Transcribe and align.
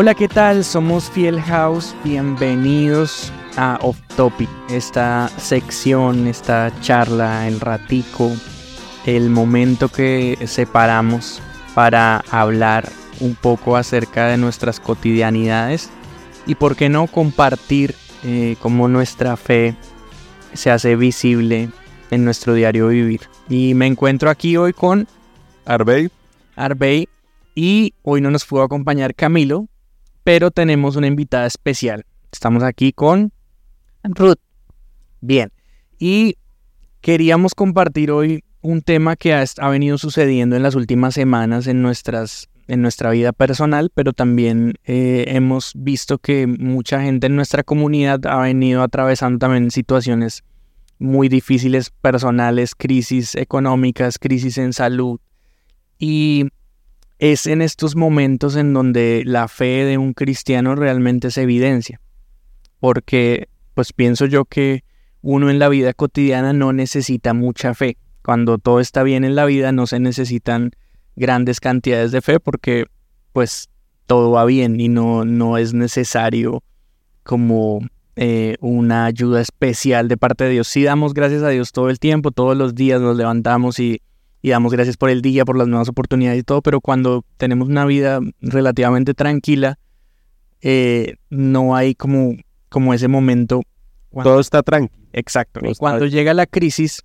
Hola, 0.00 0.14
¿qué 0.14 0.28
tal? 0.28 0.62
Somos 0.62 1.10
Fiel 1.10 1.40
House. 1.40 1.92
Bienvenidos 2.04 3.32
a 3.56 3.80
Off 3.82 3.98
Topic, 4.14 4.48
esta 4.70 5.28
sección, 5.38 6.28
esta 6.28 6.72
charla, 6.80 7.48
el 7.48 7.58
ratico, 7.58 8.30
el 9.06 9.28
momento 9.28 9.88
que 9.88 10.38
separamos 10.46 11.42
para 11.74 12.18
hablar 12.30 12.88
un 13.18 13.34
poco 13.34 13.74
acerca 13.74 14.28
de 14.28 14.36
nuestras 14.36 14.78
cotidianidades 14.78 15.90
y 16.46 16.54
por 16.54 16.76
qué 16.76 16.88
no 16.88 17.08
compartir 17.08 17.96
eh, 18.22 18.54
cómo 18.60 18.86
nuestra 18.86 19.36
fe 19.36 19.74
se 20.52 20.70
hace 20.70 20.94
visible 20.94 21.70
en 22.12 22.24
nuestro 22.24 22.54
diario 22.54 22.86
vivir. 22.86 23.22
Y 23.48 23.74
me 23.74 23.88
encuentro 23.88 24.30
aquí 24.30 24.56
hoy 24.56 24.72
con 24.72 25.08
Arbey. 25.64 26.08
Arbey 26.54 27.08
y 27.56 27.94
hoy 28.04 28.20
no 28.20 28.30
nos 28.30 28.44
pudo 28.44 28.62
acompañar 28.62 29.16
Camilo, 29.16 29.66
pero 30.28 30.50
tenemos 30.50 30.96
una 30.96 31.06
invitada 31.06 31.46
especial. 31.46 32.04
Estamos 32.30 32.62
aquí 32.62 32.92
con 32.92 33.32
Ruth. 34.04 34.36
Bien, 35.22 35.50
y 35.98 36.36
queríamos 37.00 37.54
compartir 37.54 38.10
hoy 38.10 38.44
un 38.60 38.82
tema 38.82 39.16
que 39.16 39.32
ha, 39.32 39.42
ha 39.56 39.68
venido 39.70 39.96
sucediendo 39.96 40.54
en 40.54 40.62
las 40.62 40.74
últimas 40.74 41.14
semanas 41.14 41.66
en 41.66 41.80
nuestras 41.80 42.50
en 42.66 42.82
nuestra 42.82 43.08
vida 43.08 43.32
personal, 43.32 43.90
pero 43.94 44.12
también 44.12 44.74
eh, 44.84 45.24
hemos 45.28 45.72
visto 45.74 46.18
que 46.18 46.46
mucha 46.46 47.00
gente 47.00 47.28
en 47.28 47.34
nuestra 47.34 47.62
comunidad 47.62 48.26
ha 48.26 48.42
venido 48.42 48.82
atravesando 48.82 49.38
también 49.38 49.70
situaciones 49.70 50.44
muy 50.98 51.30
difíciles 51.30 51.88
personales, 51.88 52.74
crisis 52.74 53.34
económicas, 53.34 54.18
crisis 54.18 54.58
en 54.58 54.74
salud. 54.74 55.20
Y 55.98 56.48
es 57.18 57.46
en 57.46 57.62
estos 57.62 57.96
momentos 57.96 58.56
en 58.56 58.72
donde 58.72 59.22
la 59.24 59.48
fe 59.48 59.84
de 59.84 59.98
un 59.98 60.14
cristiano 60.14 60.74
realmente 60.74 61.30
se 61.30 61.42
evidencia. 61.42 62.00
Porque 62.80 63.48
pues 63.74 63.92
pienso 63.92 64.26
yo 64.26 64.44
que 64.44 64.84
uno 65.20 65.50
en 65.50 65.58
la 65.58 65.68
vida 65.68 65.92
cotidiana 65.94 66.52
no 66.52 66.72
necesita 66.72 67.34
mucha 67.34 67.74
fe. 67.74 67.96
Cuando 68.22 68.58
todo 68.58 68.80
está 68.80 69.02
bien 69.02 69.24
en 69.24 69.34
la 69.34 69.46
vida 69.46 69.72
no 69.72 69.86
se 69.86 69.98
necesitan 69.98 70.70
grandes 71.16 71.60
cantidades 71.60 72.12
de 72.12 72.22
fe 72.22 72.38
porque 72.38 72.86
pues 73.32 73.68
todo 74.06 74.30
va 74.30 74.44
bien 74.44 74.80
y 74.80 74.88
no, 74.88 75.24
no 75.24 75.58
es 75.58 75.74
necesario 75.74 76.62
como 77.24 77.80
eh, 78.16 78.56
una 78.60 79.06
ayuda 79.06 79.40
especial 79.40 80.08
de 80.08 80.16
parte 80.16 80.44
de 80.44 80.50
Dios. 80.50 80.68
Sí 80.68 80.84
damos 80.84 81.14
gracias 81.14 81.42
a 81.42 81.48
Dios 81.48 81.72
todo 81.72 81.90
el 81.90 81.98
tiempo, 81.98 82.30
todos 82.30 82.56
los 82.56 82.74
días 82.74 83.00
nos 83.00 83.16
levantamos 83.16 83.80
y, 83.80 84.02
y 84.48 84.50
damos 84.50 84.72
gracias 84.72 84.96
por 84.96 85.10
el 85.10 85.22
día, 85.22 85.44
por 85.44 85.56
las 85.56 85.68
nuevas 85.68 85.88
oportunidades 85.88 86.40
y 86.40 86.42
todo, 86.42 86.62
pero 86.62 86.80
cuando 86.80 87.24
tenemos 87.36 87.68
una 87.68 87.84
vida 87.84 88.20
relativamente 88.40 89.14
tranquila, 89.14 89.78
eh, 90.62 91.16
no 91.30 91.76
hay 91.76 91.94
como, 91.94 92.34
como 92.68 92.94
ese 92.94 93.08
momento. 93.08 93.62
todo 94.22 94.40
está 94.40 94.62
tranquilo. 94.62 94.98
Exacto. 95.12 95.60
y 95.62 95.74
cuando 95.74 96.06
llega 96.06 96.34
la 96.34 96.46
crisis, 96.46 97.02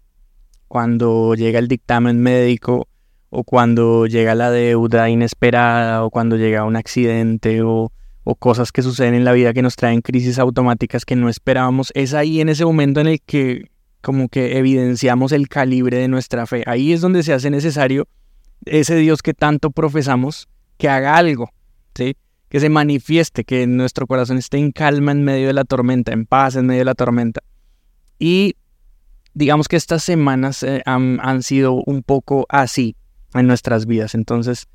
cuando 0.68 1.36
llega 1.36 1.60
el 1.60 1.68
dictamen 1.68 2.22
médico, 2.22 2.88
o 3.30 3.44
cuando 3.44 4.06
llega 4.06 4.36
la 4.36 4.52
deuda 4.52 5.10
inesperada, 5.10 6.04
o 6.04 6.10
cuando 6.10 6.38
llega 6.38 6.64
un 6.64 6.76
accidente, 6.76 7.62
o, 7.62 7.92
o, 8.24 8.36
cosas 8.36 8.72
que 8.72 8.82
suceden 8.82 9.16
en 9.16 9.26
la 9.26 9.34
vida 9.34 9.54
que 9.54 9.62
nos 9.62 9.76
traen 9.76 10.02
crisis 10.02 10.40
automáticas 10.40 11.04
que 11.06 11.16
no 11.16 11.30
esperábamos, 11.30 11.92
es 11.96 12.14
ahí 12.14 12.42
en 12.42 12.50
ese 12.50 12.64
momento 12.64 13.02
en 13.02 13.08
el 13.08 13.22
que 13.22 13.66
como 14.04 14.28
que 14.28 14.58
evidenciamos 14.58 15.32
el 15.32 15.48
calibre 15.48 15.98
de 15.98 16.10
nuestra 16.10 16.46
fe. 16.46 16.64
Ahí 16.68 16.92
es 16.92 17.00
donde 17.00 17.24
se 17.24 17.32
hace 17.32 17.50
necesario 17.50 18.06
ese 18.66 18.98
Dios 18.98 19.22
que 19.22 19.34
tanto 19.34 19.72
profesamos, 19.72 20.50
que 20.78 20.90
haga 20.90 21.16
algo, 21.16 21.52
¿sí? 21.96 22.18
que 22.50 22.60
se 22.60 22.70
manifieste, 22.70 23.46
que 23.46 23.66
nuestro 23.66 24.06
corazón 24.06 24.38
esté 24.38 24.58
en 24.58 24.74
calma 24.74 25.14
en 25.14 25.24
medio 25.24 25.48
de 25.48 25.54
la 25.54 25.64
tormenta, 25.64 26.12
en 26.12 26.26
paz 26.26 26.58
en 26.58 26.66
medio 26.66 26.82
de 26.82 26.86
la 26.86 26.96
tormenta. 26.96 27.42
Y 28.20 28.58
digamos 29.34 29.70
que 29.70 29.78
estas 29.78 30.04
semanas 30.04 30.64
eh, 30.64 30.82
han, 30.86 31.20
han 31.22 31.42
sido 31.42 31.76
un 31.86 32.04
poco 32.04 32.46
así 32.50 32.98
en 33.34 33.48
nuestras 33.48 33.86
vidas. 33.86 34.16
Entonces, 34.16 34.68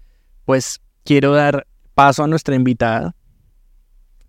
pues 0.47 0.81
quiero 1.05 1.33
dar 1.33 1.67
paso 1.95 2.25
a 2.25 2.29
nuestra 2.29 2.55
invitada, 2.55 3.15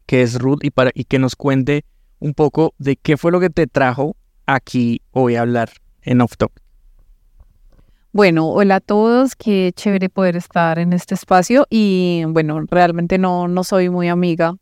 que 0.05 0.23
es 0.23 0.37
Ruth, 0.37 0.59
y, 0.61 0.71
para, 0.71 0.91
y 0.93 1.05
que 1.05 1.19
nos 1.19 1.37
cuente 1.37 1.85
un 2.19 2.33
poco 2.33 2.73
de 2.79 2.97
qué 2.97 3.15
fue 3.15 3.31
lo 3.31 3.39
que 3.39 3.49
te 3.49 3.65
trajo 3.65 4.17
aquí 4.53 5.01
hoy 5.11 5.35
a 5.35 5.41
hablar 5.41 5.69
en 6.01 6.21
Off 6.21 6.37
Top. 6.37 6.51
Bueno, 8.11 8.47
hola 8.49 8.77
a 8.77 8.79
todos, 8.79 9.35
qué 9.35 9.71
chévere 9.75 10.09
poder 10.09 10.35
estar 10.35 10.79
en 10.79 10.93
este 10.93 11.13
espacio 11.13 11.67
y 11.69 12.23
bueno, 12.27 12.59
realmente 12.69 13.19
no, 13.19 13.47
no 13.47 13.63
soy 13.63 13.89
muy 13.89 14.07
amiga 14.07 14.55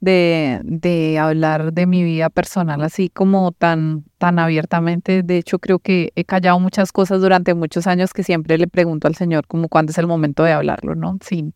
de, 0.00 0.60
de, 0.62 1.18
hablar 1.18 1.72
de 1.72 1.86
mi 1.86 2.02
vida 2.02 2.28
personal 2.28 2.82
así 2.82 3.08
como 3.08 3.52
tan, 3.52 4.04
tan 4.18 4.38
abiertamente. 4.38 5.22
De 5.22 5.38
hecho, 5.38 5.58
creo 5.58 5.78
que 5.78 6.12
he 6.16 6.24
callado 6.24 6.60
muchas 6.60 6.92
cosas 6.92 7.22
durante 7.22 7.54
muchos 7.54 7.86
años 7.86 8.12
que 8.12 8.24
siempre 8.24 8.58
le 8.58 8.66
pregunto 8.66 9.08
al 9.08 9.14
Señor 9.14 9.46
como 9.46 9.68
cuándo 9.68 9.92
es 9.92 9.98
el 9.98 10.06
momento 10.06 10.42
de 10.42 10.52
hablarlo, 10.52 10.94
¿no? 10.94 11.16
Sí, 11.22 11.54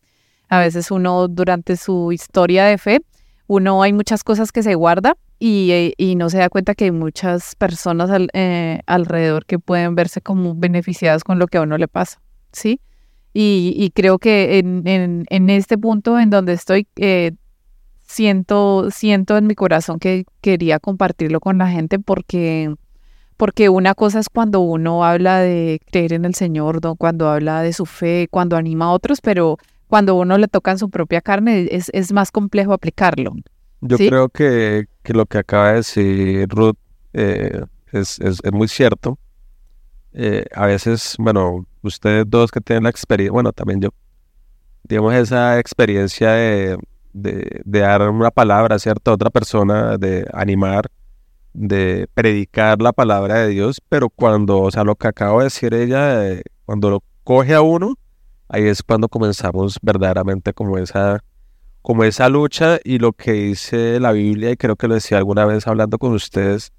a 0.49 0.59
veces 0.59 0.89
uno 0.89 1.27
durante 1.27 1.77
su 1.77 2.11
historia 2.11 2.65
de 2.65 2.79
fe, 2.79 3.01
uno 3.45 3.83
hay 3.83 3.93
muchas 3.93 4.23
cosas 4.23 4.51
que 4.51 4.63
se 4.63 4.73
guarda 4.73 5.17
y, 5.39 5.71
eh, 5.71 5.93
y 5.97 6.15
no 6.15 6.29
se 6.29 6.39
da 6.39 6.49
cuenta 6.49 6.75
que 6.75 6.85
hay 6.85 6.91
muchas 6.91 7.55
personas 7.55 8.09
al, 8.09 8.29
eh, 8.33 8.81
alrededor 8.87 9.45
que 9.45 9.59
pueden 9.59 9.95
verse 9.95 10.21
como 10.21 10.55
beneficiadas 10.55 11.23
con 11.23 11.39
lo 11.39 11.47
que 11.47 11.57
a 11.57 11.61
uno 11.61 11.77
le 11.77 11.87
pasa, 11.87 12.21
¿sí? 12.51 12.81
Y, 13.33 13.73
y 13.77 13.91
creo 13.91 14.17
que 14.17 14.57
en, 14.57 14.87
en, 14.87 15.25
en, 15.29 15.49
este 15.49 15.77
punto 15.77 16.19
en 16.19 16.31
donde 16.31 16.53
estoy, 16.53 16.87
eh, 16.95 17.33
siento, 18.07 18.89
siento 18.89 19.37
en 19.37 19.45
mi 19.45 19.53
corazón 19.53 19.99
que 19.99 20.25
quería 20.41 20.79
compartirlo 20.79 21.39
con 21.39 21.59
la 21.59 21.69
gente 21.69 21.99
porque, 21.99 22.73
porque 23.35 23.69
una 23.69 23.93
cosa 23.93 24.19
es 24.19 24.29
cuando 24.29 24.61
uno 24.61 25.05
habla 25.05 25.39
de 25.39 25.79
creer 25.91 26.13
en 26.13 26.25
el 26.25 26.33
Señor, 26.33 26.83
¿no? 26.83 26.95
cuando 26.95 27.29
habla 27.29 27.61
de 27.61 27.73
su 27.73 27.85
fe, 27.85 28.27
cuando 28.31 28.57
anima 28.57 28.85
a 28.85 28.91
otros, 28.91 29.21
pero 29.21 29.57
cuando 29.87 30.15
uno 30.15 30.37
le 30.39 30.47
toca 30.47 30.71
en 30.71 30.79
su 30.79 30.89
propia 30.89 31.21
carne 31.21 31.67
es, 31.69 31.91
es 31.93 32.11
más 32.11 32.31
complejo 32.31 32.73
aplicarlo. 32.73 33.35
Yo 33.81 33.97
¿sí? 33.97 34.09
creo 34.09 34.29
que, 34.29 34.85
que, 35.03 35.13
lo 35.13 35.25
que 35.25 35.37
acaba 35.37 35.69
de 35.69 35.75
decir 35.75 36.47
Ruth 36.49 36.77
eh, 37.13 37.61
es, 37.91 38.19
es, 38.19 38.39
es, 38.43 38.51
muy 38.51 38.67
cierto. 38.67 39.19
Eh, 40.13 40.45
a 40.53 40.65
veces, 40.65 41.15
bueno, 41.19 41.65
ustedes 41.83 42.25
dos 42.27 42.51
que 42.51 42.59
tienen 42.61 42.83
la 42.83 42.89
experiencia, 42.89 43.31
bueno, 43.31 43.53
también 43.53 43.81
yo, 43.81 43.89
digamos, 44.83 45.13
esa 45.13 45.59
experiencia 45.59 46.31
de 46.31 46.77
de, 47.17 47.61
de, 47.65 47.79
dar 47.79 48.07
una 48.09 48.31
palabra, 48.31 48.79
¿cierto? 48.79 49.11
A 49.11 49.15
otra 49.15 49.29
persona, 49.29 49.97
de 49.97 50.27
animar, 50.33 50.89
de 51.53 52.07
predicar 52.13 52.81
la 52.81 52.93
palabra 52.93 53.39
de 53.39 53.47
Dios, 53.49 53.81
pero 53.89 54.09
cuando, 54.09 54.61
o 54.61 54.71
sea, 54.71 54.83
lo 54.83 54.95
que 54.95 55.07
acabo 55.07 55.39
de 55.39 55.45
decir 55.45 55.73
ella, 55.73 56.27
eh, 56.27 56.43
cuando 56.65 56.89
lo 56.89 57.03
coge 57.23 57.55
a 57.55 57.61
uno, 57.61 57.95
ahí 58.49 58.67
es 58.67 58.83
cuando 58.83 59.09
comenzamos 59.09 59.77
verdaderamente 59.81 60.53
como 60.53 60.77
esa, 60.77 61.23
como 61.87 62.03
esa 62.03 62.27
lucha 62.27 62.79
y 62.83 62.99
lo 62.99 63.13
que 63.13 63.31
dice 63.31 64.01
la 64.01 64.11
Biblia, 64.11 64.51
y 64.51 64.57
creo 64.57 64.75
que 64.75 64.89
lo 64.89 64.95
decía 64.95 65.19
alguna 65.19 65.45
vez 65.45 65.67
hablando 65.67 65.97
con 65.97 66.11
ustedes, 66.11 66.73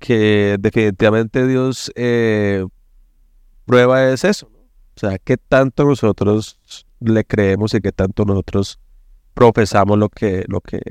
que 0.00 0.58
definitivamente 0.60 1.46
Dios 1.46 1.90
eh, 1.94 2.66
prueba 3.64 4.06
es 4.10 4.24
eso, 4.24 4.50
o 4.96 5.00
sea, 5.00 5.16
qué 5.16 5.38
tanto 5.38 5.86
nosotros 5.86 6.58
le 7.00 7.24
creemos 7.24 7.72
y 7.72 7.80
qué 7.80 7.90
tanto 7.90 8.26
nosotros 8.26 8.78
profesamos 9.32 9.96
lo 9.98 10.10
que, 10.10 10.44
lo 10.46 10.60
que, 10.60 10.82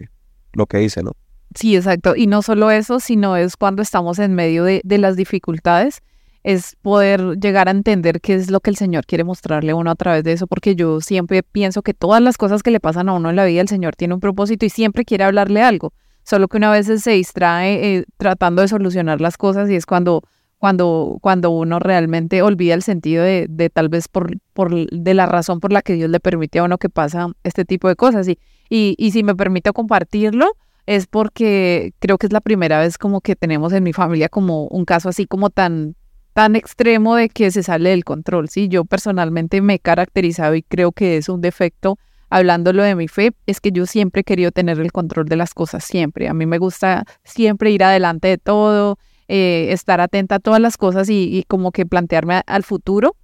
lo 0.53 0.65
que 0.65 0.79
dice, 0.79 1.03
¿no? 1.03 1.11
Sí, 1.53 1.75
exacto. 1.75 2.15
Y 2.15 2.25
no 2.25 2.41
solo 2.41 2.71
eso, 2.71 2.99
sino 2.99 3.37
es 3.37 3.55
cuando 3.55 3.83
estamos 3.83 4.17
en 4.17 4.33
medio 4.33 4.63
de, 4.63 4.81
de, 4.83 4.97
las 4.97 5.15
dificultades, 5.15 6.01
es 6.43 6.75
poder 6.81 7.37
llegar 7.39 7.67
a 7.67 7.71
entender 7.71 8.21
qué 8.21 8.33
es 8.33 8.49
lo 8.49 8.59
que 8.59 8.69
el 8.69 8.75
Señor 8.75 9.05
quiere 9.05 9.23
mostrarle 9.23 9.71
a 9.71 9.75
uno 9.75 9.91
a 9.91 9.95
través 9.95 10.23
de 10.23 10.33
eso, 10.33 10.47
porque 10.47 10.75
yo 10.75 11.01
siempre 11.01 11.43
pienso 11.43 11.81
que 11.81 11.93
todas 11.93 12.21
las 12.21 12.37
cosas 12.37 12.63
que 12.63 12.71
le 12.71 12.79
pasan 12.79 13.09
a 13.09 13.13
uno 13.13 13.29
en 13.29 13.35
la 13.35 13.45
vida, 13.45 13.61
el 13.61 13.67
Señor 13.67 13.95
tiene 13.95 14.13
un 14.13 14.19
propósito 14.19 14.65
y 14.65 14.69
siempre 14.69 15.05
quiere 15.05 15.23
hablarle 15.23 15.61
algo, 15.61 15.93
solo 16.23 16.47
que 16.47 16.57
una 16.57 16.71
vez 16.71 16.87
se 16.87 17.11
distrae 17.11 17.97
eh, 17.97 18.05
tratando 18.17 18.61
de 18.61 18.67
solucionar 18.67 19.21
las 19.21 19.37
cosas 19.37 19.69
y 19.69 19.75
es 19.75 19.85
cuando 19.85 20.23
cuando, 20.61 21.17
cuando 21.21 21.49
uno 21.49 21.79
realmente 21.79 22.43
olvida 22.43 22.75
el 22.75 22.83
sentido 22.83 23.23
de, 23.23 23.47
de, 23.49 23.71
tal 23.71 23.89
vez 23.89 24.07
por, 24.07 24.37
por 24.53 24.71
de 24.91 25.13
la 25.15 25.25
razón 25.25 25.59
por 25.59 25.73
la 25.73 25.81
que 25.81 25.93
Dios 25.93 26.07
le 26.07 26.19
permite 26.19 26.59
a 26.59 26.63
uno 26.63 26.77
que 26.77 26.87
pasa 26.87 27.29
este 27.43 27.65
tipo 27.65 27.87
de 27.87 27.95
cosas. 27.95 28.27
Y, 28.27 28.37
y, 28.69 28.93
y 28.99 29.09
si 29.09 29.23
me 29.23 29.33
permito 29.33 29.73
compartirlo, 29.73 30.55
es 30.85 31.07
porque 31.07 31.95
creo 31.97 32.19
que 32.19 32.27
es 32.27 32.31
la 32.31 32.41
primera 32.41 32.79
vez 32.79 32.99
como 32.99 33.21
que 33.21 33.35
tenemos 33.35 33.73
en 33.73 33.83
mi 33.83 33.91
familia 33.91 34.29
como 34.29 34.67
un 34.67 34.85
caso 34.85 35.09
así 35.09 35.25
como 35.25 35.49
tan, 35.49 35.95
tan 36.33 36.55
extremo 36.55 37.15
de 37.15 37.29
que 37.29 37.51
se 37.51 37.63
sale 37.63 37.89
del 37.89 38.03
control. 38.03 38.49
Sí, 38.49 38.67
yo 38.67 38.85
personalmente 38.85 39.61
me 39.61 39.75
he 39.75 39.79
caracterizado 39.79 40.55
y 40.55 40.63
creo 40.63 40.91
que 40.91 41.17
es 41.17 41.29
un 41.29 41.41
defecto 41.41 41.97
hablándolo 42.29 42.81
de 42.81 42.95
mi 42.95 43.09
fe, 43.09 43.33
es 43.45 43.59
que 43.59 43.71
yo 43.71 43.85
siempre 43.85 44.21
he 44.21 44.23
querido 44.23 44.51
tener 44.51 44.79
el 44.79 44.93
control 44.93 45.27
de 45.27 45.35
las 45.35 45.53
cosas, 45.53 45.83
siempre. 45.83 46.29
A 46.29 46.33
mí 46.33 46.45
me 46.45 46.57
gusta 46.57 47.03
siempre 47.25 47.71
ir 47.71 47.83
adelante 47.83 48.29
de 48.29 48.37
todo, 48.37 48.97
eh, 49.27 49.67
estar 49.71 49.99
atenta 49.99 50.35
a 50.35 50.39
todas 50.39 50.61
las 50.61 50.77
cosas 50.77 51.09
y, 51.09 51.43
como 51.49 51.71
que 51.71 51.85
plantearme 51.85 52.41
al 52.47 52.63
futuro 52.63 53.17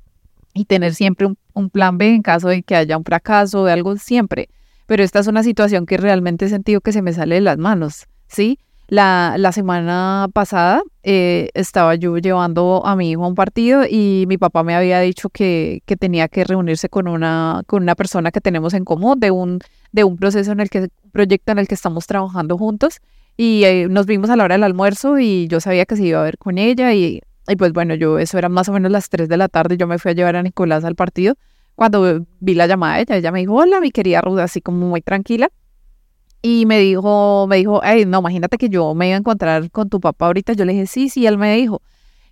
y 0.54 0.65
tener 0.65 0.94
siempre 0.94 1.25
un, 1.25 1.38
un, 1.54 1.69
plan 1.69 1.98
B 1.98 2.15
en 2.15 2.21
caso 2.21 2.50
de 2.50 2.63
que 2.63 2.75
haya 2.75 2.98
un 2.98 3.06
fracaso 3.06 3.63
de 3.63 3.71
algo 3.71 3.95
siempre. 3.95 4.50
pero 4.86 5.04
esta 5.04 5.19
es 5.19 5.27
una 5.27 5.44
situación 5.44 5.86
que 5.86 5.98
realmente 5.98 6.45
he 6.45 6.50
sentido 6.50 6.81
que 6.81 6.92
se 6.92 7.01
me 7.01 7.13
sale 7.13 7.36
de 7.36 7.42
las 7.42 7.57
manos, 7.57 8.07
¿sí? 8.27 8.59
La, 8.89 9.36
la 9.38 9.51
semana 9.51 10.30
pasada 10.34 10.81
eh, 11.04 11.50
estaba 11.54 11.95
yo 11.95 12.18
llevando 12.19 12.86
a 12.86 12.95
mi 12.95 13.12
hijo 13.12 13.25
a 13.25 13.28
un 13.28 13.36
partido 13.36 13.84
y 13.86 14.24
mi 14.30 14.38
papá 14.38 14.63
me 14.63 14.75
había 14.75 15.01
dicho 15.01 15.30
que, 15.30 15.84
que, 15.86 15.98
tenía 15.98 16.30
que 16.30 16.45
reunirse 16.45 16.88
con 16.88 17.10
una, 17.10 17.63
con 17.68 17.84
una 17.84 17.95
persona 17.95 18.31
que 18.31 18.39
tenemos 18.39 18.74
en 18.74 18.86
común 18.86 19.19
de 19.19 19.31
un, 19.31 19.60
de 19.92 20.06
un 20.06 20.16
proceso 20.16 20.54
en 20.54 20.62
el 20.62 20.69
que, 20.69 20.88
proyecto 21.12 21.51
en 21.51 21.60
el 21.60 21.68
que 21.68 21.75
estamos 21.75 22.07
trabajando 22.07 22.57
juntos. 22.57 23.01
Y 23.36 23.66
eh, 23.66 23.88
nos 23.89 24.06
vimos 24.06 24.30
a 24.30 24.38
la 24.38 24.45
hora 24.45 24.56
del 24.56 24.63
almuerzo 24.63 25.19
y 25.19 25.48
yo 25.50 25.60
sabía 25.60 25.86
que 25.86 25.98
se 25.98 26.06
iba 26.06 26.22
a 26.22 26.24
ver 26.24 26.38
con 26.38 26.57
ella 26.57 26.94
y, 26.94 27.22
y 27.45 27.56
pues 27.57 27.74
bueno, 27.74 27.94
yo, 27.94 28.19
eso 28.19 28.38
era 28.38 28.48
más 28.48 28.69
o 28.69 28.72
menos 28.72 28.90
las 28.90 29.10
3 29.10 29.28
de 29.28 29.36
la 29.36 29.50
tarde, 29.50 29.75
yo 29.75 29.86
me 29.86 30.00
fui 30.00 30.12
a 30.12 30.13
llevar 30.13 30.38
a 30.38 30.44
Nicolás 30.44 30.86
al 30.86 30.95
partido. 30.95 31.36
Cuando 31.75 32.25
vi 32.40 32.56
la 32.56 32.68
llamada 32.68 32.95
de 32.95 33.01
ella, 33.01 33.16
ella 33.18 33.31
me 33.33 33.40
dijo, 33.40 33.54
hola, 33.54 33.81
mi 33.81 33.92
querida 33.92 34.22
Ruda, 34.22 34.45
así 34.45 34.62
como 34.62 34.88
muy 34.88 35.01
tranquila. 35.01 35.50
Y 36.42 36.66
me 36.66 36.80
dijo, 36.80 37.48
me 37.48 37.57
dijo, 37.57 37.81
hey, 37.84 38.06
no, 38.06 38.19
imagínate 38.19 38.57
que 38.57 38.69
yo 38.69 38.94
me 38.94 39.07
iba 39.07 39.16
a 39.16 39.19
encontrar 39.19 39.69
con 39.72 39.89
tu 39.89 40.00
papá 40.00 40.28
ahorita. 40.28 40.54
Yo 40.54 40.66
le 40.66 40.74
dije, 40.74 40.88
sí, 40.88 41.10
sí, 41.10 41.25
él 41.25 41.38
me 41.38 41.56
dijo. 41.56 41.81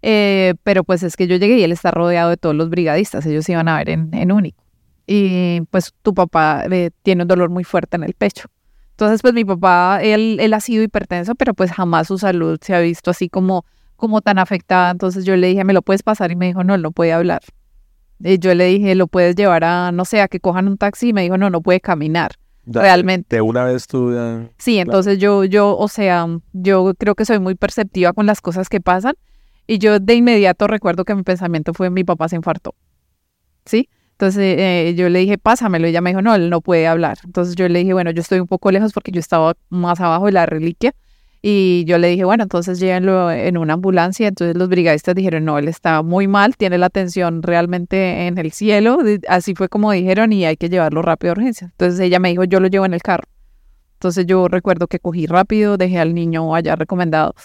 Eh, 0.02 0.54
pero 0.64 0.84
pues 0.84 1.02
es 1.04 1.18
que 1.18 1.28
yo 1.28 1.36
llegué 1.38 1.58
y 1.58 1.64
él 1.64 1.72
está 1.72 1.92
rodeado 1.92 2.30
de 2.30 2.38
todos 2.38 2.56
los 2.56 2.70
brigadistas, 2.70 3.26
ellos 3.26 3.50
iban 3.50 3.68
a 3.68 3.78
ver 3.78 3.90
en, 3.90 4.14
en 4.14 4.32
único. 4.32 4.64
Y 5.08 5.62
pues 5.72 5.94
tu 6.04 6.14
papá 6.14 6.66
eh, 6.70 6.92
tiene 7.02 7.24
un 7.24 7.28
dolor 7.28 7.50
muy 7.50 7.64
fuerte 7.64 7.96
en 7.98 8.04
el 8.04 8.14
pecho. 8.14 8.48
Entonces, 8.92 9.22
pues 9.22 9.34
mi 9.34 9.44
papá, 9.44 10.00
él, 10.02 10.38
él 10.40 10.54
ha 10.54 10.60
sido 10.60 10.84
hipertenso, 10.84 11.36
pero 11.36 11.54
pues 11.54 11.72
jamás 11.72 12.08
su 12.08 12.18
salud 12.18 12.60
se 12.62 12.76
ha 12.76 12.80
visto 12.80 13.12
así 13.12 13.30
como, 13.30 13.66
como 13.96 14.22
tan 14.22 14.38
afectada. 14.38 14.92
Entonces 14.92 15.26
yo 15.26 15.36
le 15.36 15.48
dije, 15.48 15.64
¿me 15.64 15.74
lo 15.74 15.82
puedes 15.82 16.04
pasar? 16.04 16.32
Y 16.32 16.36
me 16.36 16.46
dijo, 16.48 16.64
no, 16.64 16.76
él 16.76 16.82
no 16.82 16.92
puede 16.92 17.12
hablar. 17.12 17.42
Y 18.20 18.40
yo 18.40 18.54
le 18.54 18.66
dije, 18.66 18.96
¿lo 18.96 19.08
puedes 19.08 19.36
llevar 19.36 19.64
a, 19.64 19.92
no 19.92 20.06
sé, 20.06 20.22
a 20.22 20.28
que 20.28 20.40
cojan 20.40 20.68
un 20.68 20.78
taxi? 20.78 21.10
Y 21.10 21.14
me 21.14 21.24
dijo, 21.24 21.38
no, 21.38 21.50
no 21.50 21.62
puede 21.62 21.82
caminar 21.82 22.32
realmente. 22.66 23.36
De 23.36 23.42
una 23.42 23.64
vez 23.64 23.88
tú 23.88 24.14
ya... 24.14 24.50
Sí, 24.58 24.80
entonces 24.80 25.18
yo, 25.20 25.44
yo, 25.44 25.78
o 25.78 25.88
sea, 25.88 26.28
yo 26.54 26.94
creo 26.98 27.16
que 27.16 27.26
soy 27.26 27.40
muy 27.40 27.56
perceptiva 27.56 28.14
con 28.14 28.26
las 28.26 28.42
cosas 28.42 28.70
que 28.70 28.82
pasan 28.82 29.16
y 29.68 29.80
yo 29.80 30.00
de 30.00 30.14
inmediato 30.14 30.68
recuerdo 30.68 31.06
que 31.06 31.16
mi 31.16 31.24
pensamiento 31.24 31.74
fue 31.74 31.90
mi 31.90 32.04
papá 32.04 32.30
se 32.30 32.36
infartó. 32.36 32.76
¿Sí? 33.66 33.90
Entonces 34.12 34.56
eh, 34.58 34.94
yo 34.96 35.10
le 35.10 35.20
dije, 35.20 35.38
pásamelo. 35.38 35.88
Y 35.88 35.90
ella 35.90 36.02
me 36.02 36.12
dijo, 36.12 36.22
no, 36.22 36.36
él 36.36 36.50
no 36.50 36.62
puede 36.62 36.88
hablar. 36.88 37.18
Entonces 37.26 37.56
yo 37.56 37.68
le 37.68 37.80
dije, 37.80 37.94
bueno, 37.94 38.12
yo 38.12 38.22
estoy 38.22 38.40
un 38.40 38.48
poco 38.48 38.72
lejos 38.72 38.94
porque 38.94 39.12
yo 39.12 39.20
estaba 39.20 39.56
más 39.70 40.00
abajo 40.00 40.28
de 40.28 40.32
la 40.32 40.46
reliquia. 40.46 40.94
Y 41.48 41.86
yo 41.86 42.00
le 42.00 42.08
dije, 42.08 42.24
bueno, 42.24 42.42
entonces 42.42 42.80
llévenlo 42.80 43.30
en 43.30 43.60
una 43.60 43.74
ambulancia. 43.74 44.28
Entonces 44.28 44.58
los 44.58 44.68
brigadistas 44.68 45.14
dijeron, 45.14 45.46
no, 45.46 45.60
él 45.60 45.68
está 45.68 46.02
muy 46.02 46.28
mal, 46.28 46.58
tiene 46.58 46.80
la 46.80 46.90
tensión 46.90 47.44
realmente 47.44 48.26
en 48.26 48.40
el 48.40 48.52
cielo. 48.52 48.98
Así 49.28 49.54
fue 49.54 49.70
como 49.70 49.92
dijeron 49.92 50.34
y 50.34 50.44
hay 50.44 50.58
que 50.58 50.70
llevarlo 50.70 51.04
rápido 51.04 51.34
a 51.34 51.38
urgencia. 51.38 51.68
Entonces 51.68 52.00
ella 52.00 52.18
me 52.18 52.30
dijo, 52.30 52.46
yo 52.46 52.60
lo 52.60 52.68
llevo 52.68 52.88
en 52.88 52.96
el 52.96 53.04
carro. 53.04 53.30
Entonces 53.94 54.26
yo 54.26 54.48
recuerdo 54.48 54.88
que 54.88 54.98
cogí 54.98 55.28
rápido, 55.28 55.78
dejé 55.78 56.00
al 56.00 56.16
niño 56.16 56.56
allá 56.56 56.76
recomendado 56.76 57.36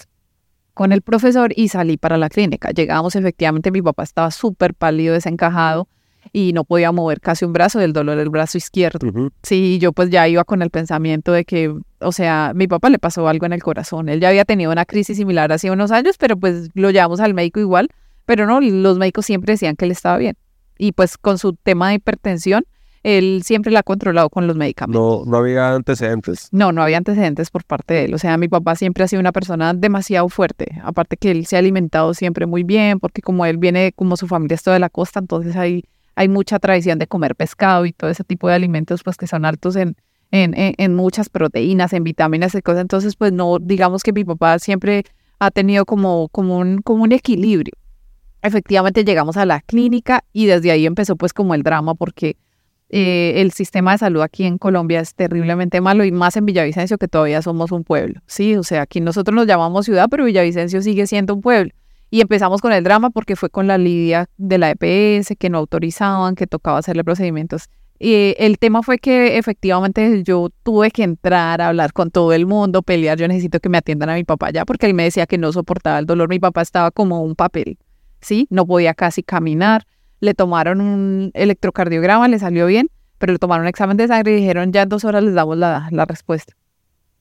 con 0.73 0.93
el 0.93 1.03
profesor 1.03 1.53
y 1.55 1.69
salí 1.69 1.99
para 1.99 2.17
la 2.17 2.31
clínica. 2.31 2.71
Llegamos, 2.71 3.17
efectivamente, 3.17 3.71
mi 3.71 3.83
papá 3.83 4.05
estaba 4.05 4.31
súper 4.31 4.73
pálido, 4.73 5.13
desencajado 5.13 5.89
y 6.33 6.53
no 6.53 6.65
podía 6.65 6.93
mover 6.93 7.21
casi 7.21 7.45
un 7.45 7.53
brazo 7.53 7.79
del 7.79 7.93
dolor 7.93 8.17
del 8.17 8.29
brazo 8.29 8.59
izquierdo. 8.59 9.31
Sí, 9.43 9.79
yo 9.81 9.93
pues 9.93 10.11
ya 10.11 10.29
iba 10.29 10.45
con 10.45 10.63
el 10.63 10.71
pensamiento 10.71 11.33
de 11.33 11.45
que, 11.45 11.75
o 12.01 12.13
sea, 12.13 12.53
mi 12.55 12.69
papá 12.69 12.91
le 12.91 12.99
pasó 12.99 13.27
algo 13.29 13.47
en 13.47 13.53
el 13.53 13.63
corazón. 13.63 14.09
Él 14.09 14.21
ya 14.21 14.29
había 14.29 14.45
tenido 14.45 14.71
una 14.71 14.85
crisis 14.85 15.17
similar 15.17 15.53
hace 15.53 15.71
unos 15.71 15.91
años, 15.91 16.17
pero 16.19 16.37
pues 16.37 16.71
lo 16.75 16.91
llevamos 16.91 17.21
al 17.21 17.35
médico 17.35 17.61
igual, 17.61 17.89
pero 18.27 18.47
no, 18.47 18.61
los 18.61 18.99
médicos 18.99 19.27
siempre 19.27 19.55
decían 19.55 19.77
que 19.77 19.85
él 19.87 19.91
estaba 19.91 20.17
bien. 20.17 20.37
Y 20.79 20.93
pues 20.93 21.19
con 21.19 21.39
su 21.39 21.55
tema 21.55 21.89
de 21.89 21.97
hipertensión, 21.97 22.65
él 23.03 23.43
siempre 23.45 23.73
la 23.73 23.81
ha 23.81 23.83
controlado 23.83 24.29
con 24.29 24.47
los 24.47 24.57
medicamentos. 24.57 25.27
No, 25.27 25.31
no 25.31 25.39
había 25.39 25.75
antecedentes. 25.75 26.49
No, 26.53 26.71
no 26.71 26.83
había 26.83 26.99
antecedentes 26.99 27.51
por 27.51 27.65
parte 27.65 27.95
de 27.95 28.05
él. 28.05 28.15
O 28.15 28.19
sea, 28.19 28.37
mi 28.37 28.49
papá 28.49 28.77
siempre 28.77 29.05
ha 29.05 29.09
sido 29.09 29.21
una 29.21 29.33
persona 29.33 29.73
demasiado 29.73 30.29
fuerte. 30.29 30.81
Aparte 30.83 31.17
que 31.17 31.31
él 31.31 31.47
se 31.47 31.57
ha 31.57 31.61
alimentado 31.61 32.13
siempre 32.15 32.47
muy 32.47 32.63
bien, 32.63 33.01
porque 33.01 33.23
como 33.23 33.47
él 33.47 33.57
viene, 33.57 33.93
como 33.93 34.17
su 34.17 34.27
familia 34.27 34.55
es 34.55 34.63
toda 34.63 34.75
de 34.75 34.81
la 34.81 34.91
costa, 34.91 35.19
entonces 35.19 35.57
hay 35.57 35.85
hay 36.21 36.29
mucha 36.29 36.59
tradición 36.59 36.99
de 36.99 37.07
comer 37.07 37.35
pescado 37.35 37.87
y 37.87 37.95
todo 37.95 38.11
ese 38.11 38.25
tipo 38.25 38.47
de 38.47 38.55
alimentos, 38.55 39.03
pues 39.03 39.17
que 39.17 39.27
son 39.27 39.47
altos 39.47 39.75
en, 39.75 39.97
en, 40.31 40.53
en, 40.55 40.95
muchas 40.95 41.31
proteínas, 41.31 41.95
en 41.95 42.05
vitaminas 42.05 42.55
y 42.55 42.61
cosas. 42.61 42.83
Entonces, 42.83 43.17
pues 43.17 43.33
no, 43.33 43.57
digamos 43.59 44.03
que 44.03 44.13
mi 44.13 44.23
papá 44.23 44.59
siempre 44.59 45.05
ha 45.39 45.51
tenido 45.51 45.87
como, 45.87 46.29
como, 46.29 46.59
un, 46.59 46.83
como 46.83 47.05
un 47.05 47.13
equilibrio. 47.13 47.73
Efectivamente 48.43 49.03
llegamos 49.03 49.39
a 49.39 49.47
la 49.47 49.63
clínica 49.63 50.23
y 50.35 50.45
desde 50.45 50.71
ahí 50.71 50.85
empezó 50.85 51.17
pues 51.17 51.33
como 51.33 51.55
el 51.55 51.63
drama 51.63 51.95
porque 51.95 52.37
eh, 52.91 53.41
el 53.41 53.53
sistema 53.53 53.93
de 53.93 53.99
salud 53.99 54.21
aquí 54.21 54.45
en 54.45 54.59
Colombia 54.59 55.01
es 55.01 55.15
terriblemente 55.15 55.81
malo 55.81 56.05
y 56.05 56.13
más 56.13 56.37
en 56.37 56.45
Villavicencio 56.45 56.99
que 56.99 57.09
todavía 57.09 57.41
somos 57.41 57.73
un 57.73 57.83
pueblo. 57.83 58.21
Sí, 58.27 58.57
o 58.57 58.63
sea, 58.63 58.83
aquí 58.83 59.01
nosotros 59.01 59.35
nos 59.35 59.47
llamamos 59.47 59.87
ciudad, 59.87 60.09
pero 60.11 60.27
Villavicencio 60.27 60.83
sigue 60.83 61.07
siendo 61.07 61.33
un 61.33 61.41
pueblo. 61.41 61.71
Y 62.11 62.21
empezamos 62.21 62.61
con 62.61 62.73
el 62.73 62.83
drama 62.83 63.11
porque 63.11 63.37
fue 63.37 63.51
con 63.51 63.69
la 63.69 63.79
lidia 63.79 64.29
de 64.37 64.59
la 64.59 64.75
EPS, 64.77 65.35
que 65.39 65.49
no 65.49 65.59
autorizaban, 65.59 66.35
que 66.35 66.47
tocaba 66.47 66.79
hacerle 66.79 67.05
procedimientos. 67.05 67.69
Y 68.03 68.35
el 68.39 68.59
tema 68.59 68.83
fue 68.83 68.99
que 68.99 69.37
efectivamente 69.37 70.23
yo 70.25 70.49
tuve 70.63 70.91
que 70.91 71.03
entrar 71.03 71.61
a 71.61 71.69
hablar 71.69 71.93
con 71.93 72.11
todo 72.11 72.33
el 72.33 72.47
mundo, 72.47 72.83
pelear, 72.83 73.19
yo 73.19 73.29
necesito 73.29 73.61
que 73.61 73.69
me 73.69 73.79
atiendan 73.79 74.09
a 74.09 74.15
mi 74.15 74.25
papá 74.25 74.51
ya, 74.51 74.65
porque 74.65 74.87
él 74.87 74.95
me 74.95 75.05
decía 75.05 75.27
que 75.27 75.37
no 75.37 75.53
soportaba 75.53 75.99
el 75.99 76.07
dolor, 76.07 76.31
mi 76.31 76.41
papá 76.41 76.63
estaba 76.63 76.91
como 76.91 77.23
un 77.23 77.37
papel, 77.37 77.79
¿sí? 78.23 78.47
No 78.49 78.67
podía 78.67 78.95
casi 78.95 79.23
caminar, 79.23 79.87
le 80.21 80.33
tomaron 80.33 80.81
un 80.81 81.31
electrocardiograma, 81.35 82.27
le 82.27 82.39
salió 82.39 82.67
bien, 82.67 82.89
pero 83.19 83.35
le 83.35 83.39
tomaron 83.39 83.65
un 83.65 83.69
examen 83.69 83.99
de 83.99 84.09
sangre 84.09 84.33
y 84.33 84.37
dijeron 84.37 84.73
ya 84.73 84.83
en 84.83 84.89
dos 84.89 85.05
horas 85.05 85.23
les 85.23 85.35
damos 85.35 85.59
la, 85.59 85.89
la 85.91 86.07
respuesta. 86.07 86.55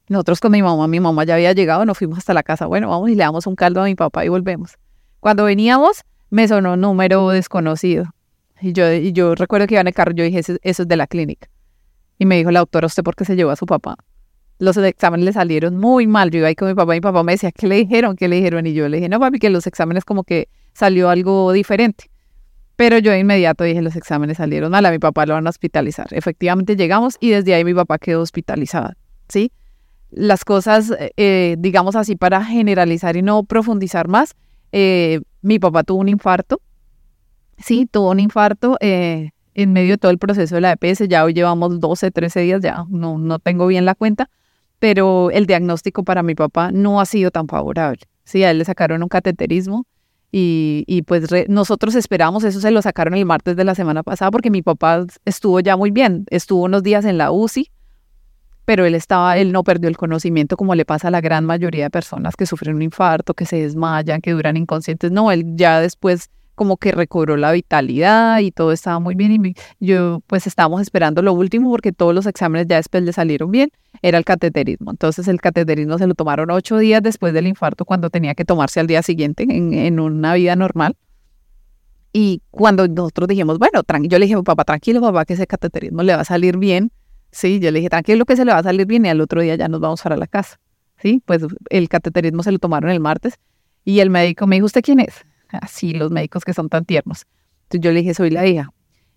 Nosotros 0.09 0.39
con 0.39 0.51
mi 0.51 0.63
mamá, 0.63 0.87
mi 0.87 0.99
mamá 0.99 1.23
ya 1.23 1.35
había 1.35 1.53
llegado, 1.53 1.85
nos 1.85 1.97
fuimos 1.97 2.17
hasta 2.17 2.33
la 2.33 2.41
casa. 2.41 2.65
Bueno, 2.65 2.89
vamos 2.89 3.09
y 3.09 3.15
le 3.15 3.23
damos 3.23 3.45
un 3.45 3.55
caldo 3.55 3.81
a 3.81 3.85
mi 3.85 3.93
papá 3.93 4.25
y 4.25 4.29
volvemos. 4.29 4.73
Cuando 5.19 5.43
veníamos, 5.43 6.03
me 6.31 6.47
sonó 6.47 6.73
un 6.73 6.81
número 6.81 7.29
desconocido. 7.29 8.05
Y 8.59 8.73
yo, 8.73 8.91
y 8.91 9.13
yo 9.13 9.35
recuerdo 9.35 9.67
que 9.67 9.75
iba 9.75 9.81
en 9.81 9.87
el 9.87 9.93
carro, 9.93 10.11
yo 10.11 10.23
dije, 10.23 10.39
eso, 10.39 10.57
es 10.61 10.87
de 10.87 10.97
la 10.97 11.05
clínica. 11.05 11.47
Y 12.17 12.25
me 12.25 12.37
dijo 12.37 12.49
la 12.49 12.59
doctora, 12.59 12.87
¿usted 12.87 13.03
por 13.03 13.15
qué 13.15 13.23
se 13.23 13.35
llevó 13.35 13.51
a 13.51 13.55
su 13.55 13.67
papá? 13.67 13.97
Los 14.57 14.75
exámenes 14.77 15.25
le 15.25 15.31
salieron 15.31 15.77
muy 15.77 16.07
mal. 16.07 16.31
Yo 16.31 16.39
iba 16.39 16.47
ahí 16.47 16.55
con 16.55 16.67
mi 16.67 16.73
papá 16.73 16.95
y 16.95 16.97
mi 16.97 17.01
papá 17.01 17.21
me 17.23 17.33
decía, 17.33 17.51
¿qué 17.51 17.67
le 17.67 17.75
dijeron? 17.75 18.15
¿Qué 18.15 18.27
le 18.27 18.37
dijeron? 18.37 18.65
Y 18.65 18.73
yo 18.73 18.89
le 18.89 18.97
dije, 18.97 19.09
no, 19.09 19.19
papi, 19.19 19.37
que 19.37 19.51
los 19.51 19.67
exámenes 19.67 20.05
como 20.05 20.23
que 20.23 20.49
salió 20.73 21.09
algo 21.09 21.53
diferente. 21.53 22.09
Pero 22.75 22.97
yo 22.97 23.11
de 23.11 23.19
inmediato 23.19 23.63
dije, 23.63 23.81
los 23.83 23.95
exámenes 23.95 24.37
salieron 24.37 24.71
mal, 24.71 24.85
a 24.85 24.91
mi 24.91 24.99
papá 24.99 25.27
lo 25.27 25.35
van 25.35 25.45
a 25.45 25.51
hospitalizar. 25.51 26.07
Efectivamente 26.11 26.75
llegamos 26.75 27.17
y 27.19 27.29
desde 27.29 27.53
ahí 27.53 27.63
mi 27.63 27.73
papá 27.75 27.99
quedó 27.99 28.21
hospitalizado, 28.21 28.93
¿sí? 29.27 29.51
Las 30.11 30.45
cosas, 30.45 30.93
eh, 31.17 31.55
digamos 31.59 31.95
así, 31.95 32.15
para 32.15 32.43
generalizar 32.43 33.15
y 33.15 33.21
no 33.21 33.43
profundizar 33.43 34.07
más, 34.07 34.35
eh, 34.71 35.21
mi 35.41 35.59
papá 35.59 35.83
tuvo 35.83 35.99
un 35.99 36.09
infarto, 36.09 36.61
sí, 37.57 37.87
tuvo 37.89 38.11
un 38.11 38.19
infarto 38.19 38.77
eh, 38.79 39.31
en 39.53 39.73
medio 39.73 39.91
de 39.91 39.97
todo 39.97 40.11
el 40.11 40.17
proceso 40.17 40.55
de 40.55 40.61
la 40.61 40.71
EPS, 40.71 41.07
ya 41.07 41.23
hoy 41.23 41.33
llevamos 41.33 41.79
12, 41.79 42.11
13 42.11 42.39
días, 42.41 42.61
ya 42.61 42.85
no, 42.89 43.17
no 43.17 43.39
tengo 43.39 43.67
bien 43.67 43.85
la 43.85 43.95
cuenta, 43.95 44.29
pero 44.79 45.31
el 45.31 45.45
diagnóstico 45.45 46.03
para 46.03 46.23
mi 46.23 46.35
papá 46.35 46.71
no 46.71 47.01
ha 47.01 47.05
sido 47.05 47.31
tan 47.31 47.47
favorable, 47.47 48.01
sí, 48.23 48.43
a 48.43 48.51
él 48.51 48.59
le 48.59 48.65
sacaron 48.65 49.03
un 49.03 49.09
cateterismo, 49.09 49.85
y, 50.31 50.83
y, 50.85 51.01
pues 51.01 51.27
nosotros 51.47 51.95
esperamos, 51.95 52.43
eso 52.43 52.59
se 52.61 52.69
lo 52.69 52.83
sacaron 52.83 53.15
el 53.15 53.25
martes 53.25 53.55
de 53.55 53.63
la 53.63 53.73
semana 53.73 54.03
pasada 54.03 54.29
porque 54.29 54.51
mi 54.51 54.61
papá 54.61 55.07
estuvo 55.25 55.59
ya 55.59 55.75
muy 55.75 55.89
bien, 55.89 56.25
estuvo 56.29 56.65
unos 56.65 56.83
días 56.83 57.03
en 57.05 57.17
la 57.17 57.31
UCI, 57.31 57.71
pero 58.69 58.85
él 58.85 58.93
estaba, 58.93 59.35
él 59.35 59.51
no 59.51 59.63
perdió 59.63 59.89
el 59.89 59.97
conocimiento 59.97 60.55
como 60.55 60.75
le 60.75 60.85
pasa 60.85 61.07
a 61.07 61.11
la 61.11 61.21
gran 61.21 61.43
mayoría 61.43 61.85
de 61.85 61.89
personas 61.89 62.35
que 62.35 62.45
sufren 62.45 62.75
un 62.75 62.83
infarto, 62.83 63.33
que 63.33 63.47
se 63.47 63.55
desmayan, 63.55 64.21
que 64.21 64.29
duran 64.29 64.57
inconscientes. 64.57 65.11
No, 65.11 65.31
él 65.31 65.43
ya 65.55 65.79
después 65.79 66.29
como 66.53 66.77
que 66.77 66.91
recobró 66.91 67.35
la 67.35 67.51
vitalidad 67.51 68.37
y 68.41 68.51
todo 68.51 68.71
estaba 68.71 68.99
muy 68.99 69.15
bien. 69.15 69.43
Y 69.43 69.55
yo 69.79 70.21
pues 70.27 70.45
estábamos 70.45 70.81
esperando 70.81 71.23
lo 71.23 71.33
último 71.33 71.71
porque 71.71 71.91
todos 71.91 72.13
los 72.13 72.27
exámenes 72.27 72.67
ya 72.67 72.75
después 72.75 73.01
le 73.01 73.11
salieron 73.11 73.49
bien, 73.49 73.71
era 74.03 74.19
el 74.19 74.23
cateterismo. 74.23 74.91
Entonces 74.91 75.27
el 75.27 75.41
cateterismo 75.41 75.97
se 75.97 76.05
lo 76.05 76.13
tomaron 76.13 76.51
ocho 76.51 76.77
días 76.77 77.01
después 77.01 77.33
del 77.33 77.47
infarto 77.47 77.85
cuando 77.85 78.11
tenía 78.11 78.35
que 78.35 78.45
tomarse 78.45 78.79
al 78.79 78.85
día 78.85 79.01
siguiente 79.01 79.47
en, 79.49 79.73
en 79.73 79.99
una 79.99 80.35
vida 80.35 80.55
normal. 80.55 80.95
Y 82.13 82.43
cuando 82.51 82.87
nosotros 82.87 83.29
dijimos, 83.29 83.57
bueno, 83.57 83.81
yo 84.03 84.19
le 84.19 84.27
dije, 84.27 84.39
papá, 84.43 84.63
tranquilo, 84.63 85.01
papá, 85.01 85.25
que 85.25 85.33
ese 85.33 85.47
cateterismo 85.47 86.03
le 86.03 86.13
va 86.13 86.21
a 86.21 86.25
salir 86.25 86.57
bien 86.57 86.91
Sí, 87.31 87.59
yo 87.59 87.71
le 87.71 87.79
dije, 87.79 87.89
tranquilo 87.89 88.25
que 88.25 88.35
se 88.35 88.45
le 88.45 88.51
va 88.51 88.59
a 88.59 88.63
salir 88.63 88.85
bien 88.85 89.05
y 89.05 89.09
al 89.09 89.21
otro 89.21 89.41
día 89.41 89.55
ya 89.55 89.67
nos 89.67 89.79
vamos 89.79 90.01
para 90.01 90.17
la 90.17 90.27
casa. 90.27 90.59
Sí, 91.01 91.21
pues 91.25 91.43
el 91.69 91.89
cateterismo 91.89 92.43
se 92.43 92.51
lo 92.51 92.59
tomaron 92.59 92.89
el 92.91 92.99
martes 92.99 93.35
y 93.85 93.99
el 93.99 94.09
médico 94.09 94.47
me 94.47 94.57
dijo, 94.57 94.65
¿usted 94.65 94.81
quién 94.81 94.99
es? 94.99 95.25
Así, 95.49 95.93
los 95.93 96.11
médicos 96.11 96.43
que 96.43 96.53
son 96.53 96.69
tan 96.69 96.85
tiernos. 96.85 97.25
Entonces 97.63 97.81
yo 97.83 97.91
le 97.91 97.99
dije, 97.99 98.13
soy 98.13 98.29
la 98.29 98.45
hija. 98.45 98.71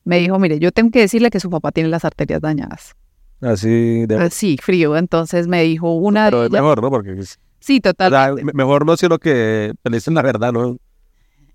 Me 0.05 0.19
dijo, 0.19 0.39
mire, 0.39 0.59
yo 0.59 0.73
tengo 0.73 0.91
que 0.91 1.01
decirle 1.01 1.31
que 1.31 1.41
su 1.41 1.51
papá 1.51 1.73
tiene 1.73 1.89
las 1.89 2.05
arterias 2.05 2.41
dañadas. 2.41 2.95
Así 3.41 4.07
de... 4.07 4.31
Sí, 4.31 4.57
frío. 4.61 4.97
Entonces 4.97 5.49
me 5.49 5.63
dijo 5.63 5.95
una... 5.95 6.27
Pero 6.27 6.45
es 6.45 6.51
mejor, 6.51 6.83
¿no? 6.83 6.91
Porque... 6.91 7.23
Sí, 7.61 7.81
total. 7.81 8.43
mejor 8.55 8.87
no, 8.87 8.97
sino 8.97 9.19
que 9.19 9.73
le 9.85 9.97
dicen 9.97 10.15
la 10.15 10.23
verdad, 10.23 10.53
¿no? 10.53 10.79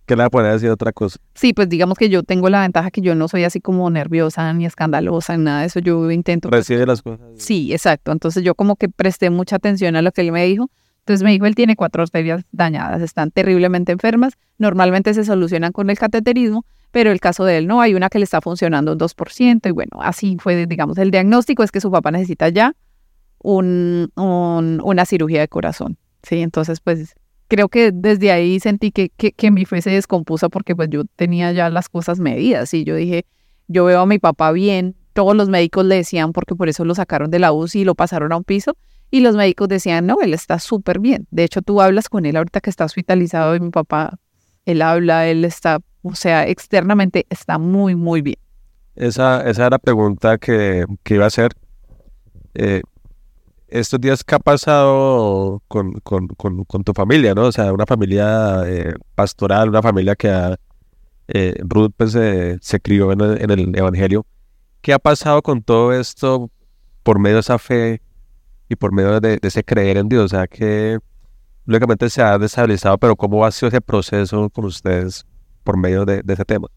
¿Qué 0.08 0.16
le 0.16 0.22
va 0.24 0.28
a 0.28 0.30
poner 0.30 0.50
a 0.50 0.54
decir 0.54 0.70
otra 0.70 0.92
cosa? 0.94 1.20
Sí, 1.36 1.54
pues 1.54 1.70
digamos 1.70 1.98
que 1.98 2.10
yo 2.10 2.24
tengo 2.24 2.50
la 2.50 2.62
ventaja 2.62 2.90
que 2.92 3.02
yo 3.02 3.14
no 3.14 3.28
soy 3.28 3.44
así 3.44 3.60
como 3.62 3.90
nerviosa 3.90 4.52
ni 4.54 4.66
escandalosa 4.66 5.38
ni 5.38 5.44
nada 5.44 5.60
de 5.62 5.68
eso. 5.68 5.80
Yo 5.80 6.10
intento. 6.10 6.50
pues, 6.50 6.62
Recibe 6.68 6.86
las 6.88 7.02
cosas. 7.02 7.28
Sí, 7.36 7.74
exacto. 7.74 8.12
Entonces 8.14 8.44
yo 8.44 8.56
como 8.56 8.78
que 8.78 8.88
presté 8.90 9.30
mucha 9.30 9.58
atención 9.58 9.96
a 9.98 10.02
lo 10.02 10.12
que 10.12 10.22
él 10.22 10.32
me 10.32 10.46
dijo. 10.46 10.72
Entonces 11.00 11.24
me 11.24 11.32
dijo, 11.32 11.46
él 11.46 11.56
tiene 11.56 11.76
cuatro 11.76 12.02
arterias 12.04 12.44
dañadas, 12.52 13.02
están 13.02 13.32
terriblemente 13.32 13.92
enfermas. 13.92 14.34
Normalmente 14.58 15.14
se 15.14 15.24
solucionan 15.24 15.72
con 15.72 15.90
el 15.90 15.98
cateterismo, 15.98 16.66
pero 16.92 17.12
el 17.12 17.20
caso 17.20 17.44
de 17.46 17.58
él 17.58 17.68
no, 17.68 17.80
hay 17.82 17.94
una 17.94 18.10
que 18.10 18.18
le 18.20 18.24
está 18.24 18.42
funcionando 18.42 18.94
un 18.94 18.98
2%. 18.98 19.68
Y 19.70 19.72
bueno, 19.72 20.00
así 20.02 20.38
fue, 20.40 20.66
digamos, 20.68 20.98
el 20.98 21.12
diagnóstico 21.12 21.64
es 21.64 21.72
que 21.72 21.82
su 21.82 21.92
papá 21.92 22.12
necesita 22.12 22.50
ya 22.50 22.74
un, 23.40 24.10
un- 24.16 24.82
una 24.84 25.06
cirugía 25.06 25.42
de 25.42 25.48
corazón. 25.48 25.98
Sí, 26.24 26.40
entonces 26.42 26.80
pues 26.82 27.16
creo 27.48 27.70
que 27.70 27.92
desde 27.92 28.32
ahí 28.32 28.60
sentí 28.60 28.92
que, 28.92 29.10
que, 29.10 29.52
mi 29.52 29.66
fe 29.66 29.82
se 29.82 29.90
descompuso 29.90 30.50
porque 30.50 30.76
pues 30.76 30.90
yo 30.90 31.04
tenía 31.16 31.52
ya 31.52 31.70
las 31.70 31.90
cosas 31.90 32.20
medidas 32.20 32.74
y 32.74 32.84
yo 32.84 32.96
dije, 32.96 33.26
yo 33.68 33.86
veo 33.86 34.02
a 34.02 34.06
mi 34.06 34.20
papá 34.20 34.52
bien, 34.52 34.96
todos 35.14 35.36
los 35.36 35.50
médicos 35.50 35.86
le 35.86 35.96
decían 35.96 36.34
porque 36.34 36.56
por 36.56 36.70
eso 36.70 36.86
lo 36.86 36.96
sacaron 36.96 37.32
de 37.32 37.40
la 37.40 37.52
UCI 37.52 37.82
y 37.82 37.86
lo 37.86 37.96
pasaron 37.96 38.32
a 38.32 38.38
un 38.38 38.44
piso 38.44 38.76
y 39.10 39.22
los 39.22 39.36
médicos 39.36 39.68
decían, 39.70 40.06
no, 40.06 40.18
él 40.22 40.34
está 40.34 40.60
súper 40.60 41.00
bien. 41.00 41.28
De 41.32 41.44
hecho, 41.44 41.62
tú 41.62 41.82
hablas 41.82 42.10
con 42.10 42.26
él 42.26 42.36
ahorita 42.36 42.60
que 42.60 42.70
está 42.70 42.86
hospitalizado 42.86 43.56
y 43.56 43.60
mi 43.60 43.70
papá, 43.70 44.20
él 44.66 44.82
habla, 44.82 45.28
él 45.28 45.46
está, 45.46 45.80
o 46.02 46.16
sea, 46.16 46.48
externamente 46.48 47.26
está 47.30 47.58
muy, 47.58 47.96
muy 47.96 48.22
bien. 48.22 48.38
Esa, 48.96 49.48
esa 49.50 49.64
era 49.64 49.70
la 49.72 49.80
pregunta 49.80 50.38
que, 50.38 50.86
que 51.04 51.16
iba 51.16 51.24
a 51.24 51.28
hacer. 51.28 51.52
Eh, 52.56 52.82
estos 53.68 54.00
días, 54.00 54.24
¿qué 54.24 54.36
ha 54.36 54.40
pasado 54.40 55.62
con, 55.68 55.94
con, 56.02 56.28
con, 56.28 56.84
tu 56.84 56.94
familia, 56.94 57.34
no? 57.34 57.44
O 57.48 57.52
sea, 57.52 57.74
una 57.74 57.86
familia 57.86 58.64
eh, 58.66 58.94
pastoral, 59.16 59.70
una 59.70 59.82
familia 59.82 60.16
que 60.16 60.56
eh, 61.28 61.56
Ruth 61.60 61.92
pues, 61.98 62.16
eh, 62.16 62.58
se 62.62 62.80
crió 62.80 63.12
en 63.12 63.22
el, 63.22 63.78
Evangelio. 63.78 64.26
¿Qué 64.82 64.94
ha 64.94 65.00
pasado 65.00 65.42
con 65.42 65.62
todo 65.62 65.94
esto 65.94 66.50
por 67.04 67.20
medio 67.20 67.36
de 67.38 67.42
esa 67.42 67.60
fe 67.60 68.02
y 68.70 68.76
por 68.76 68.94
medio 68.94 69.20
de, 69.20 69.40
ese 69.42 69.64
creer 69.64 69.98
en 69.98 70.10
Dios? 70.10 70.26
O 70.26 70.30
sea, 70.30 70.48
que 70.48 71.00
lógicamente 71.66 72.10
se 72.10 72.22
ha 72.22 72.38
destabilizado, 72.38 72.98
pero 72.98 73.16
¿cómo 73.16 73.46
ha 73.46 73.52
sido 73.52 73.70
ese 73.70 73.82
proceso 73.82 74.50
con 74.50 74.66
ustedes 74.66 75.26
por 75.64 75.78
medio 75.78 76.06
de 76.06 76.24
ese 76.26 76.46
tema? 76.46 76.68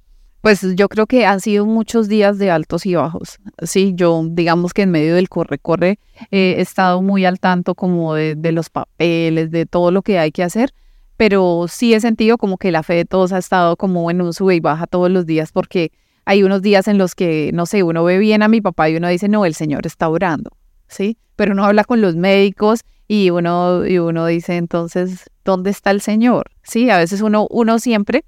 Pues 0.40 0.64
yo 0.74 0.88
creo 0.88 1.06
que 1.06 1.26
han 1.26 1.40
sido 1.40 1.66
muchos 1.66 2.08
días 2.08 2.38
de 2.38 2.50
altos 2.50 2.86
y 2.86 2.94
bajos. 2.94 3.38
Sí, 3.62 3.92
yo 3.94 4.24
digamos 4.30 4.72
que 4.72 4.82
en 4.82 4.90
medio 4.90 5.14
del 5.14 5.28
corre-corre 5.28 5.98
eh, 6.30 6.54
he 6.56 6.60
estado 6.60 7.02
muy 7.02 7.26
al 7.26 7.38
tanto 7.38 7.74
como 7.74 8.14
de, 8.14 8.34
de 8.36 8.52
los 8.52 8.70
papeles, 8.70 9.50
de 9.50 9.66
todo 9.66 9.90
lo 9.90 10.00
que 10.00 10.18
hay 10.18 10.32
que 10.32 10.42
hacer, 10.42 10.72
pero 11.18 11.66
sí 11.68 11.92
he 11.92 12.00
sentido 12.00 12.38
como 12.38 12.56
que 12.56 12.72
la 12.72 12.82
fe 12.82 12.94
de 12.94 13.04
todos 13.04 13.32
ha 13.32 13.38
estado 13.38 13.76
como 13.76 14.10
en 14.10 14.22
un 14.22 14.32
sube 14.32 14.54
y 14.54 14.60
baja 14.60 14.86
todos 14.86 15.10
los 15.10 15.26
días 15.26 15.52
porque 15.52 15.92
hay 16.24 16.42
unos 16.42 16.62
días 16.62 16.88
en 16.88 16.96
los 16.96 17.14
que, 17.14 17.50
no 17.52 17.66
sé, 17.66 17.82
uno 17.82 18.02
ve 18.04 18.18
bien 18.18 18.42
a 18.42 18.48
mi 18.48 18.62
papá 18.62 18.88
y 18.88 18.96
uno 18.96 19.08
dice, 19.08 19.28
no, 19.28 19.44
el 19.44 19.54
Señor 19.54 19.86
está 19.86 20.08
orando, 20.08 20.50
¿sí? 20.88 21.18
Pero 21.36 21.52
uno 21.52 21.64
habla 21.64 21.84
con 21.84 22.00
los 22.00 22.16
médicos 22.16 22.80
y 23.08 23.30
uno, 23.30 23.86
y 23.86 23.98
uno 23.98 24.26
dice, 24.26 24.56
entonces, 24.56 25.28
¿dónde 25.44 25.70
está 25.70 25.90
el 25.90 26.00
Señor? 26.00 26.52
Sí, 26.62 26.88
a 26.88 26.98
veces 26.98 27.20
uno, 27.20 27.46
uno 27.50 27.78
siempre 27.78 28.24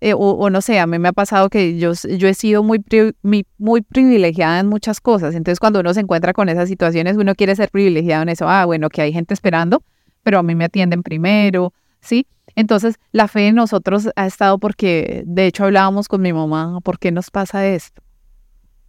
eh, 0.00 0.14
o, 0.16 0.48
no 0.50 0.60
sé, 0.62 0.78
a 0.78 0.86
mí 0.86 0.98
me 0.98 1.08
ha 1.08 1.12
pasado 1.12 1.48
que 1.50 1.78
yo, 1.78 1.92
yo 1.92 2.28
he 2.28 2.34
sido 2.34 2.62
muy, 2.62 2.78
pri- 2.78 3.14
muy 3.58 3.82
privilegiada 3.82 4.60
en 4.60 4.66
muchas 4.68 5.00
cosas. 5.00 5.34
Entonces, 5.34 5.58
cuando 5.60 5.80
uno 5.80 5.92
se 5.94 6.00
encuentra 6.00 6.32
con 6.32 6.48
esas 6.48 6.68
situaciones, 6.68 7.16
uno 7.16 7.34
quiere 7.34 7.54
ser 7.56 7.70
privilegiado 7.70 8.22
en 8.22 8.30
eso. 8.30 8.48
Ah, 8.48 8.64
bueno, 8.64 8.88
que 8.88 9.02
hay 9.02 9.12
gente 9.12 9.34
esperando, 9.34 9.82
pero 10.22 10.38
a 10.38 10.42
mí 10.42 10.54
me 10.54 10.64
atienden 10.64 11.02
primero, 11.02 11.72
¿sí? 12.00 12.26
Entonces, 12.56 12.96
la 13.12 13.28
fe 13.28 13.48
en 13.48 13.54
nosotros 13.56 14.08
ha 14.16 14.26
estado 14.26 14.58
porque, 14.58 15.22
de 15.26 15.46
hecho, 15.46 15.64
hablábamos 15.64 16.08
con 16.08 16.22
mi 16.22 16.32
mamá, 16.32 16.80
¿por 16.82 16.98
qué 16.98 17.12
nos 17.12 17.30
pasa 17.30 17.66
esto? 17.66 18.02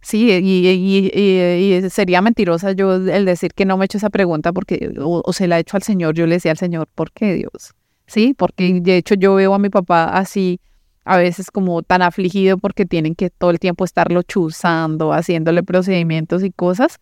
Sí, 0.00 0.30
y, 0.32 0.66
y- 0.68 1.10
y- 1.14 1.74
y 1.84 1.90
sería 1.90 2.20
mentirosa 2.22 2.72
yo 2.72 2.94
el 2.96 3.24
decir 3.24 3.52
que 3.54 3.64
no 3.64 3.76
me 3.76 3.84
he 3.84 3.86
hecho 3.86 3.98
esa 3.98 4.10
pregunta 4.10 4.52
porque, 4.52 4.92
o, 4.98 5.22
o 5.24 5.32
se 5.32 5.46
la 5.46 5.58
he 5.58 5.60
hecho 5.60 5.76
al 5.76 5.84
Señor, 5.84 6.14
yo 6.14 6.26
le 6.26 6.34
decía 6.36 6.50
al 6.50 6.58
Señor, 6.58 6.88
¿por 6.92 7.12
qué 7.12 7.34
Dios? 7.34 7.74
Sí, 8.08 8.34
porque 8.36 8.80
de 8.80 8.96
hecho 8.96 9.14
yo 9.14 9.34
veo 9.36 9.54
a 9.54 9.58
mi 9.60 9.70
papá 9.70 10.06
así, 10.06 10.58
a 11.04 11.16
veces 11.18 11.50
como 11.50 11.82
tan 11.82 12.02
afligido 12.02 12.58
porque 12.58 12.86
tienen 12.86 13.14
que 13.14 13.30
todo 13.30 13.50
el 13.50 13.58
tiempo 13.58 13.84
estarlo 13.84 14.22
chuzando, 14.22 15.12
haciéndole 15.12 15.62
procedimientos 15.62 16.44
y 16.44 16.50
cosas 16.52 16.98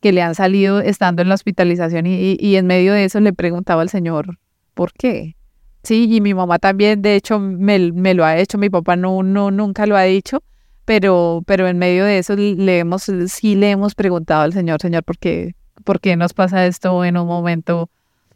que 0.00 0.12
le 0.12 0.22
han 0.22 0.34
salido 0.34 0.80
estando 0.80 1.22
en 1.22 1.28
la 1.28 1.34
hospitalización 1.34 2.06
y, 2.06 2.36
y- 2.40 2.56
en 2.56 2.66
medio 2.66 2.92
de 2.94 3.04
eso 3.04 3.20
le 3.20 3.32
preguntaba 3.32 3.82
al 3.82 3.90
Señor, 3.90 4.38
¿por 4.74 4.92
qué? 4.92 5.36
Sí, 5.82 6.08
y 6.14 6.20
mi 6.20 6.34
mamá 6.34 6.58
también, 6.58 7.02
de 7.02 7.16
hecho, 7.16 7.38
me, 7.38 7.92
me 7.92 8.14
lo 8.14 8.24
ha 8.24 8.36
hecho, 8.38 8.58
mi 8.58 8.68
papá 8.70 8.96
no, 8.96 9.22
no, 9.22 9.50
nunca 9.50 9.86
lo 9.86 9.96
ha 9.96 10.02
dicho, 10.02 10.42
pero, 10.84 11.42
pero 11.46 11.68
en 11.68 11.78
medio 11.78 12.04
de 12.04 12.18
eso 12.18 12.36
le 12.36 12.78
hemos, 12.78 13.10
sí 13.28 13.54
le 13.56 13.70
hemos 13.70 13.94
preguntado 13.94 14.42
al 14.42 14.52
Señor, 14.52 14.80
Señor, 14.80 15.04
¿por 15.04 15.18
qué, 15.18 15.54
por 15.84 16.00
qué 16.00 16.16
nos 16.16 16.34
pasa 16.34 16.66
esto 16.66 17.04
en 17.04 17.16
un 17.16 17.26
momento, 17.26 17.90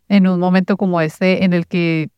en 0.08 0.26
un 0.26 0.40
momento 0.40 0.76
como 0.76 1.00
este 1.00 1.44
en 1.44 1.52
el 1.52 1.66
que 1.66 2.08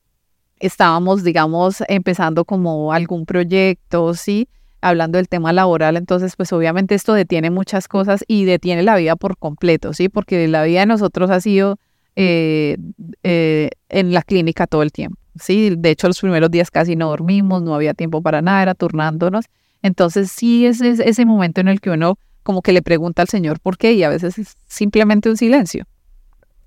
estábamos, 0.60 1.22
digamos, 1.25 1.82
empezando 1.88 2.44
como 2.44 2.92
algún 2.92 3.26
proyecto, 3.26 4.14
sí, 4.14 4.48
hablando 4.80 5.18
del 5.18 5.28
tema 5.28 5.52
laboral, 5.52 5.96
entonces 5.96 6.36
pues 6.36 6.52
obviamente 6.52 6.94
esto 6.94 7.14
detiene 7.14 7.50
muchas 7.50 7.88
cosas 7.88 8.25
y 8.28 8.44
detiene 8.44 8.82
la 8.82 8.96
vida 8.96 9.16
por 9.16 9.36
completo, 9.36 9.92
sí, 9.92 10.08
porque 10.08 10.48
la 10.48 10.64
vida 10.64 10.80
de 10.80 10.86
nosotros 10.86 11.30
ha 11.30 11.40
sido 11.40 11.78
eh, 12.14 12.76
eh, 13.22 13.70
en 13.88 14.12
la 14.12 14.22
clínica 14.22 14.66
todo 14.66 14.82
el 14.82 14.92
tiempo, 14.92 15.18
sí, 15.40 15.75
de 15.76 15.90
hecho 15.90 16.06
los 16.06 16.20
primeros 16.20 16.50
días 16.50 16.70
casi 16.70 16.96
no 16.96 17.08
dormimos, 17.08 17.62
no 17.62 17.75
había 17.75 17.94
tiempo 17.94 18.22
para 18.22 18.42
nada, 18.42 18.62
era 18.62 18.75
turnándonos, 18.75 19.46
entonces 19.82 20.30
sí 20.30 20.66
es, 20.66 20.80
es 20.80 21.00
ese 21.00 21.25
momento 21.25 21.60
en 21.60 21.68
el 21.68 21.80
que 21.80 21.90
uno 21.90 22.18
como 22.42 22.62
que 22.62 22.72
le 22.72 22.80
pregunta 22.80 23.22
al 23.22 23.28
Señor 23.28 23.58
por 23.60 23.76
qué 23.76 23.92
y 23.92 24.04
a 24.04 24.08
veces 24.08 24.38
es 24.38 24.56
simplemente 24.68 25.28
un 25.28 25.36
silencio. 25.36 25.84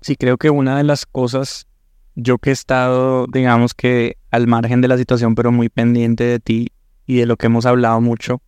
Sí, 0.02 0.14
creo 0.14 0.36
que 0.36 0.50
una 0.50 0.76
de 0.76 0.84
las 0.84 1.06
cosas, 1.06 1.66
yo 2.14 2.38
que 2.38 2.50
he 2.50 2.52
estado, 2.52 3.26
digamos 3.32 3.74
que 3.74 4.16
al 4.30 4.46
margen 4.46 4.80
de 4.80 4.88
la 4.88 4.98
situación, 4.98 5.34
pero 5.34 5.52
muy 5.52 5.68
pendiente 5.68 6.24
de 6.24 6.40
ti 6.40 6.72
y 7.06 7.16
de 7.16 7.26
lo 7.26 7.36
que 7.36 7.46
hemos 7.46 7.66
hablado 7.66 8.00
mucho, 8.00 8.42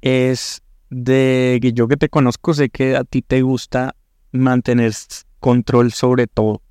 es 0.00 0.62
de 0.90 1.58
que 1.60 1.72
yo 1.72 1.88
que 1.88 1.96
te 1.96 2.08
conozco, 2.08 2.54
sé 2.54 2.70
que 2.70 2.96
a 2.96 3.04
ti 3.04 3.22
te 3.22 3.42
gusta 3.42 3.94
mantener 4.32 4.92
control 5.40 5.92
sobre 5.92 6.26
todo, 6.26 6.62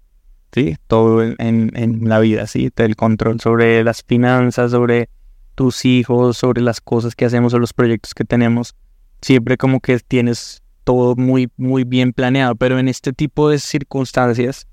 ¿sí? 0.51 0.75
Todo 0.87 1.23
en, 1.23 1.35
en- 1.39 1.71
en 1.75 2.09
la 2.09 2.19
vida, 2.19 2.47
¿sí? 2.47 2.69
El 2.75 2.95
control 2.95 3.39
sobre 3.39 3.83
las 3.83 4.03
finanzas, 4.03 4.71
sobre 4.71 5.09
tus 5.55 5.85
hijos, 5.85 6.37
sobre 6.37 6.61
las 6.61 6.81
cosas 6.81 7.15
que 7.15 7.25
hacemos 7.25 7.53
o 7.53 7.59
los 7.59 7.73
proyectos 7.73 8.13
que 8.13 8.25
tenemos. 8.25 8.75
Siempre 9.21 9.57
como 9.57 9.79
que 9.79 9.97
tienes 9.99 10.61
todo 10.83 11.15
muy, 11.15 11.49
muy 11.57 11.83
bien 11.83 12.13
planeado, 12.13 12.55
pero 12.55 12.79
en 12.79 12.87
este 12.87 13.11
tipo 13.13 13.49
de 13.49 13.59
circunstancias 13.59 14.67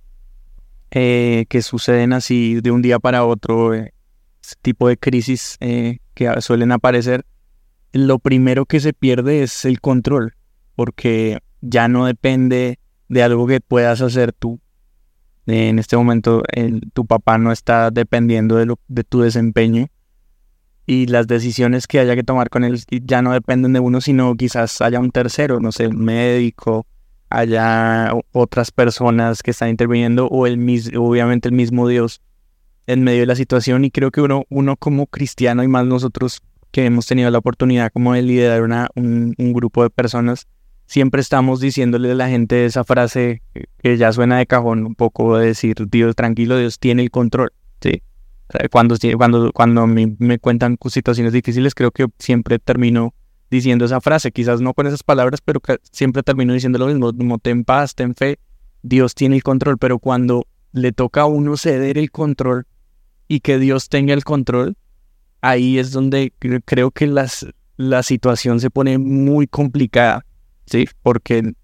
eh, 0.95 1.47
que 1.49 1.61
suceden 1.61 2.13
así 2.13 2.61
de 2.61 2.71
un 2.71 2.81
día 2.81 2.99
para 2.99 3.25
otro, 3.25 3.75
eh, 3.75 3.93
este 4.43 4.57
tipo 4.63 4.89
de 4.89 4.97
crisis 4.97 5.57
eh, 5.61 5.99
que 6.15 6.41
suelen 6.41 6.71
aparecer, 6.73 7.27
lo 7.93 8.19
primero 8.19 8.65
que 8.67 8.81
se 8.81 8.93
pierde 8.93 9.43
es 9.43 9.65
el 9.65 9.81
control, 9.81 10.35
porque 10.77 11.39
ya 11.61 11.89
no 11.89 12.07
depende 12.07 12.79
de 13.09 13.23
algo 13.23 13.47
que 13.47 13.61
puedas 13.61 14.01
hacer 14.01 14.33
tú. 14.33 14.61
En 15.47 15.79
este 15.79 15.97
momento 15.97 16.43
el- 16.53 16.81
tu 16.93 17.05
papá 17.07 17.39
no 17.39 17.53
está 17.53 17.91
dependiendo 17.91 18.57
de, 18.57 18.67
lo, 18.67 18.79
de 18.89 19.05
tu 19.05 19.21
desempeño 19.21 19.89
y 20.87 21.07
las 21.07 21.27
decisiones 21.27 21.87
que 21.87 21.99
haya 21.99 22.15
que 22.15 22.23
tomar 22.23 22.51
con 22.51 22.65
él 22.65 22.83
ya 22.89 23.21
no 23.23 23.33
dependen 23.33 23.73
de 23.73 23.81
uno, 23.81 24.01
sino 24.01 24.35
quizás 24.37 24.81
haya 24.81 25.01
un 25.01 25.11
tercero, 25.11 25.61
no 25.61 25.73
sé, 25.73 25.89
un 25.89 26.05
médico, 26.05 26.87
haya 27.35 28.13
otras 28.33 28.71
personas 28.71 29.43
que 29.43 29.51
están 29.51 29.69
interviniendo 29.71 30.27
o 30.29 30.47
el 30.47 30.57
mis, 30.57 30.91
obviamente 30.97 31.49
el 31.49 31.55
mismo 31.55 31.89
Dios 31.89 32.21
en 32.87 33.03
medio 33.03 33.21
de 33.21 33.27
la 33.27 33.35
situación 33.35 33.85
y 33.85 33.91
creo 33.91 34.11
que 34.11 34.21
uno, 34.21 34.45
uno 34.51 34.77
como 34.77 35.07
cristiano 35.07 35.63
y 35.63 35.69
más 35.69 35.85
nosotros 35.87 36.43
que 36.71 36.85
hemos 36.85 37.07
tenido 37.07 37.31
la 37.31 37.39
oportunidad 37.39 37.91
como 37.93 38.15
de 38.15 38.23
liderar 38.23 38.63
una, 38.63 38.89
un, 38.95 39.35
un 39.39 39.53
grupo 39.53 39.83
de 39.83 39.91
personas, 39.91 40.47
siempre 40.87 41.21
estamos 41.21 41.61
diciéndole 41.61 42.13
a 42.13 42.15
la 42.15 42.29
gente 42.29 42.65
esa 42.67 42.85
frase 42.85 43.43
que- 43.83 43.97
ya 43.97 44.13
suena 44.13 44.39
de 44.39 44.47
cajón 44.47 44.87
un 44.87 44.95
poco 44.95 45.37
de 45.39 45.47
decir, 45.47 45.75
Dios, 45.91 46.15
tranquilo, 46.15 46.59
Dios 46.59 46.79
tiene 46.79 47.03
el 47.03 47.11
control, 47.11 47.53
¿sí? 47.81 48.03
Cuando, 48.71 48.97
cuando, 49.17 49.53
cuando 49.53 49.87
mí 49.87 50.15
me 50.19 50.39
cuentan 50.39 50.77
situaciones 50.89 51.33
difíciles, 51.33 51.75
creo 51.75 51.91
que 51.91 52.07
siempre 52.19 52.59
termino 52.59 53.15
diciendo 53.51 53.85
esa 53.85 54.01
frase, 54.01 54.33
quizás 54.33 54.61
no 54.61 54.75
con 54.75 54.87
esas 54.87 55.03
palabras, 55.03 55.41
pero 55.45 55.61
siempre 55.93 56.23
termino 56.23 56.53
diciendo 56.53 56.79
lo 56.79 56.87
mismo, 56.87 57.39
ten 57.39 57.65
paz, 57.65 57.95
ten 57.95 58.15
fe, 58.15 58.39
Dios 58.83 59.15
tiene 59.15 59.37
el 59.37 59.43
control, 59.43 59.79
pero 59.79 59.99
cuando 59.99 60.47
le 60.73 60.93
toca 60.93 61.23
a 61.23 61.27
uno 61.27 61.57
ceder 61.57 61.99
el 61.99 62.11
control 62.11 62.67
y 63.29 63.41
que 63.41 63.59
Dios 63.59 63.89
tenga 63.89 64.13
el 64.13 64.25
control, 64.25 64.77
ahí 65.41 65.79
es 65.79 65.93
donde 65.93 66.33
cre- 66.41 66.63
creo 66.65 66.91
que 66.91 67.07
las, 67.07 67.47
la 67.77 68.03
situación 68.03 68.61
se 68.61 68.71
pone 68.71 68.99
muy 68.99 69.47
complicada, 69.47 70.27
¿sí? 70.67 70.87
Porque, 71.03 71.55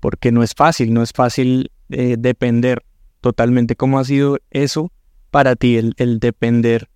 porque 0.00 0.32
no 0.32 0.42
es 0.42 0.54
fácil, 0.54 0.92
no 0.92 1.02
es 1.02 1.12
fácil 1.12 1.70
eh, 1.90 2.16
depender 2.18 2.82
totalmente. 3.20 3.76
¿Cómo 3.76 3.98
ha 3.98 4.04
sido 4.04 4.38
eso 4.50 4.90
para 5.30 5.54
ti, 5.56 5.76
el, 5.76 5.94
el 5.98 6.18
depender 6.18 6.88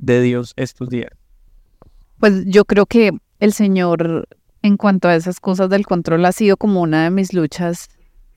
de 0.00 0.20
Dios 0.22 0.52
estos 0.56 0.88
días? 0.88 1.10
Pues 2.18 2.44
yo 2.46 2.64
creo 2.64 2.86
que 2.86 3.12
el 3.40 3.52
Señor, 3.52 4.28
en 4.62 4.76
cuanto 4.76 5.08
a 5.08 5.14
esas 5.14 5.40
cosas 5.40 5.68
del 5.70 5.86
control, 5.86 6.24
ha 6.24 6.32
sido 6.32 6.56
como 6.56 6.80
una 6.80 7.04
de 7.04 7.10
mis 7.10 7.32
luchas 7.32 7.88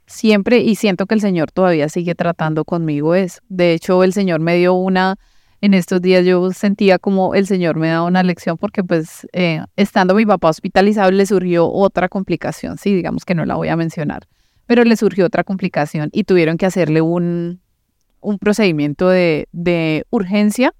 siempre 0.05 0.59
y 0.59 0.75
siento 0.75 1.05
que 1.05 1.15
el 1.15 1.21
Señor 1.21 1.51
todavía 1.51 1.87
sigue 1.87 2.15
tratando 2.15 2.65
conmigo 2.65 3.15
eso. 3.15 3.39
De 3.47 3.73
hecho, 3.73 4.03
el 4.03 4.11
Señor 4.13 4.39
me 4.39 4.57
dio 4.57 4.73
una, 4.73 5.17
en 5.61 5.73
estos 5.73 6.01
días 6.01 6.25
yo 6.25 6.51
sentía 6.51 6.99
como 6.99 7.35
el 7.35 7.45
Señor 7.45 7.77
me 7.77 7.89
daba 7.89 8.07
una 8.07 8.23
lección 8.23 8.57
porque 8.57 8.83
pues 8.83 9.27
eh, 9.33 9.61
estando 9.75 10.15
mi 10.15 10.25
papá 10.25 10.49
hospitalizado 10.49 11.11
le 11.11 11.25
surgió 11.25 11.69
otra 11.69 12.09
complicación, 12.09 12.77
sí, 12.77 12.93
digamos 12.93 13.23
que 13.23 13.35
no 13.35 13.45
la 13.45 13.55
voy 13.55 13.67
a 13.67 13.75
mencionar, 13.75 14.27
pero 14.65 14.83
le 14.83 14.95
surgió 14.95 15.25
otra 15.25 15.43
complicación 15.43 16.09
y 16.11 16.23
tuvieron 16.23 16.57
que 16.57 16.65
hacerle 16.65 17.01
un, 17.01 17.61
un 18.19 18.39
procedimiento 18.39 19.09
de, 19.09 19.47
de 19.51 20.05
urgencia 20.09 20.73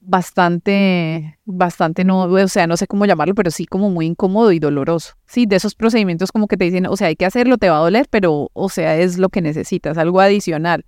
bastante, 0.00 1.38
bastante, 1.44 2.04
no, 2.04 2.22
o 2.22 2.48
sea, 2.48 2.66
no 2.66 2.76
sé 2.76 2.86
cómo 2.86 3.04
llamarlo, 3.04 3.34
pero 3.34 3.50
sí 3.50 3.66
como 3.66 3.90
muy 3.90 4.06
incómodo 4.06 4.52
y 4.52 4.58
doloroso. 4.58 5.14
Sí, 5.26 5.46
de 5.46 5.56
esos 5.56 5.74
procedimientos 5.74 6.32
como 6.32 6.48
que 6.48 6.56
te 6.56 6.64
dicen, 6.64 6.86
o 6.86 6.96
sea, 6.96 7.08
hay 7.08 7.16
que 7.16 7.26
hacerlo, 7.26 7.58
te 7.58 7.68
va 7.68 7.78
a 7.78 7.80
doler, 7.80 8.06
pero, 8.10 8.50
o 8.52 8.68
sea, 8.68 8.96
es 8.96 9.18
lo 9.18 9.28
que 9.28 9.42
necesitas, 9.42 9.98
algo 9.98 10.20
adicional. 10.20 10.84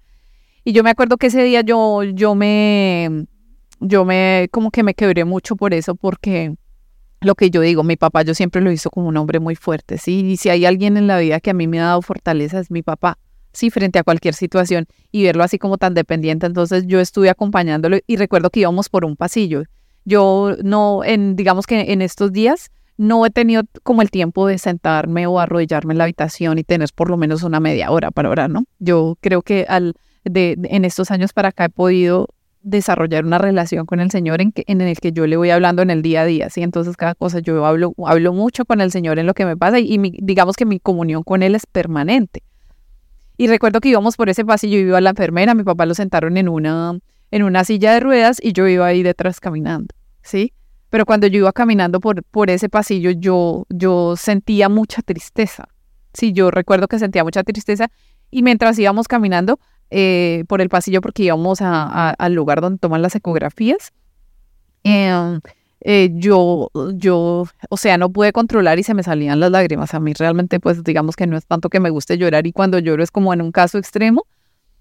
Y 0.64 0.72
yo 0.72 0.82
me 0.82 0.90
acuerdo 0.90 1.16
que 1.16 1.28
ese 1.28 1.42
día 1.42 1.62
yo, 1.62 2.02
yo 2.02 2.34
me, 2.34 3.26
yo 3.80 4.04
me, 4.04 4.48
como 4.52 4.70
que 4.70 4.82
me 4.82 4.94
quebré 4.94 5.24
mucho 5.24 5.56
por 5.56 5.74
eso, 5.74 5.94
porque 5.94 6.54
lo 7.20 7.34
que 7.34 7.50
yo 7.50 7.60
digo, 7.60 7.82
mi 7.82 7.96
papá 7.96 8.22
yo 8.22 8.34
siempre 8.34 8.62
lo 8.62 8.72
hizo 8.72 8.90
como 8.90 9.08
un 9.08 9.16
hombre 9.16 9.40
muy 9.40 9.54
fuerte, 9.54 9.98
¿sí? 9.98 10.20
Y 10.20 10.36
si 10.36 10.48
hay 10.48 10.64
alguien 10.64 10.96
en 10.96 11.06
la 11.06 11.18
vida 11.18 11.40
que 11.40 11.50
a 11.50 11.54
mí 11.54 11.66
me 11.66 11.80
ha 11.80 11.84
dado 11.84 12.02
fortaleza 12.02 12.60
es 12.60 12.70
mi 12.70 12.82
papá 12.82 13.18
sí, 13.52 13.70
frente 13.70 13.98
a 13.98 14.04
cualquier 14.04 14.34
situación 14.34 14.86
y 15.12 15.24
verlo 15.24 15.42
así 15.42 15.58
como 15.58 15.78
tan 15.78 15.94
dependiente. 15.94 16.46
Entonces 16.46 16.84
yo 16.86 17.00
estuve 17.00 17.30
acompañándolo 17.30 17.98
y 18.06 18.16
recuerdo 18.16 18.50
que 18.50 18.60
íbamos 18.60 18.88
por 18.88 19.04
un 19.04 19.16
pasillo. 19.16 19.64
Yo 20.04 20.56
no, 20.62 21.04
en, 21.04 21.36
digamos 21.36 21.66
que 21.66 21.92
en 21.92 22.02
estos 22.02 22.32
días 22.32 22.70
no 22.96 23.24
he 23.24 23.30
tenido 23.30 23.62
como 23.82 24.02
el 24.02 24.10
tiempo 24.10 24.46
de 24.46 24.58
sentarme 24.58 25.26
o 25.26 25.40
arrodillarme 25.40 25.94
en 25.94 25.98
la 25.98 26.04
habitación 26.04 26.58
y 26.58 26.64
tener 26.64 26.90
por 26.94 27.08
lo 27.08 27.16
menos 27.16 27.42
una 27.42 27.58
media 27.58 27.90
hora 27.90 28.10
para 28.10 28.28
orar, 28.28 28.50
¿no? 28.50 28.64
Yo 28.78 29.16
creo 29.22 29.40
que 29.40 29.64
al, 29.68 29.94
de, 30.24 30.58
en 30.64 30.84
estos 30.84 31.10
años 31.10 31.32
para 31.32 31.48
acá 31.48 31.64
he 31.64 31.68
podido 31.70 32.28
desarrollar 32.62 33.24
una 33.24 33.38
relación 33.38 33.86
con 33.86 34.00
el 34.00 34.10
Señor 34.10 34.40
en, 34.40 34.52
que, 34.52 34.64
en 34.66 34.80
el 34.82 34.98
que 34.98 35.12
yo 35.12 35.26
le 35.26 35.36
voy 35.36 35.50
hablando 35.50 35.80
en 35.82 35.90
el 35.90 36.02
día 36.02 36.22
a 36.22 36.24
día, 36.26 36.50
¿sí? 36.50 36.62
Entonces 36.62 36.96
cada 36.96 37.14
cosa 37.14 37.38
yo 37.40 37.64
hablo, 37.64 37.94
hablo 38.04 38.32
mucho 38.32 38.64
con 38.64 38.80
el 38.80 38.90
Señor 38.90 39.18
en 39.18 39.26
lo 39.26 39.34
que 39.34 39.46
me 39.46 39.56
pasa 39.56 39.78
y, 39.78 39.98
digamos 40.20 40.56
que 40.56 40.66
mi 40.66 40.78
comunión 40.78 41.22
con 41.22 41.42
Él 41.42 41.54
es 41.54 41.66
permanente. 41.66 42.42
Y 43.40 43.46
recuerdo 43.46 43.80
que 43.80 43.88
íbamos 43.88 44.18
por 44.18 44.28
ese 44.28 44.44
pasillo, 44.44 44.76
yo 44.76 44.88
iba 44.88 44.98
a 44.98 45.00
la 45.00 45.08
enfermera, 45.08 45.54
mi 45.54 45.62
papá 45.62 45.86
lo 45.86 45.94
sentaron 45.94 46.36
en 46.36 46.46
una, 46.46 46.98
en 47.30 47.42
una 47.42 47.64
silla 47.64 47.94
de 47.94 48.00
ruedas 48.00 48.38
y 48.38 48.52
yo 48.52 48.68
iba 48.68 48.84
ahí 48.84 49.02
detrás 49.02 49.40
caminando, 49.40 49.94
¿sí? 50.20 50.52
Pero 50.90 51.06
cuando 51.06 51.26
yo 51.26 51.38
iba 51.38 51.52
caminando 51.54 52.00
por, 52.00 52.22
por 52.22 52.50
ese 52.50 52.68
pasillo, 52.68 53.12
yo, 53.12 53.64
yo 53.70 54.14
sentía 54.18 54.68
mucha 54.68 55.00
tristeza. 55.00 55.68
Sí, 56.12 56.34
yo 56.34 56.50
recuerdo 56.50 56.86
que 56.86 56.98
sentía 56.98 57.24
mucha 57.24 57.42
tristeza 57.42 57.90
y 58.30 58.42
mientras 58.42 58.78
íbamos 58.78 59.08
caminando 59.08 59.58
eh, 59.88 60.44
por 60.46 60.60
el 60.60 60.68
pasillo, 60.68 61.00
porque 61.00 61.22
íbamos 61.22 61.62
al 61.62 62.34
lugar 62.34 62.60
donde 62.60 62.78
toman 62.78 63.00
las 63.00 63.14
ecografías, 63.14 63.94
eh, 64.84 65.40
eh, 65.82 66.10
yo, 66.12 66.70
yo, 66.94 67.46
o 67.70 67.76
sea, 67.76 67.96
no 67.96 68.10
pude 68.10 68.32
controlar 68.32 68.78
y 68.78 68.82
se 68.82 68.94
me 68.94 69.02
salían 69.02 69.40
las 69.40 69.50
lágrimas. 69.50 69.94
A 69.94 70.00
mí 70.00 70.12
realmente, 70.12 70.60
pues 70.60 70.84
digamos 70.84 71.16
que 71.16 71.26
no 71.26 71.36
es 71.36 71.46
tanto 71.46 71.70
que 71.70 71.80
me 71.80 71.90
guste 71.90 72.18
llorar 72.18 72.46
y 72.46 72.52
cuando 72.52 72.78
lloro 72.78 73.02
es 73.02 73.10
como 73.10 73.32
en 73.32 73.40
un 73.40 73.52
caso 73.52 73.78
extremo 73.78 74.26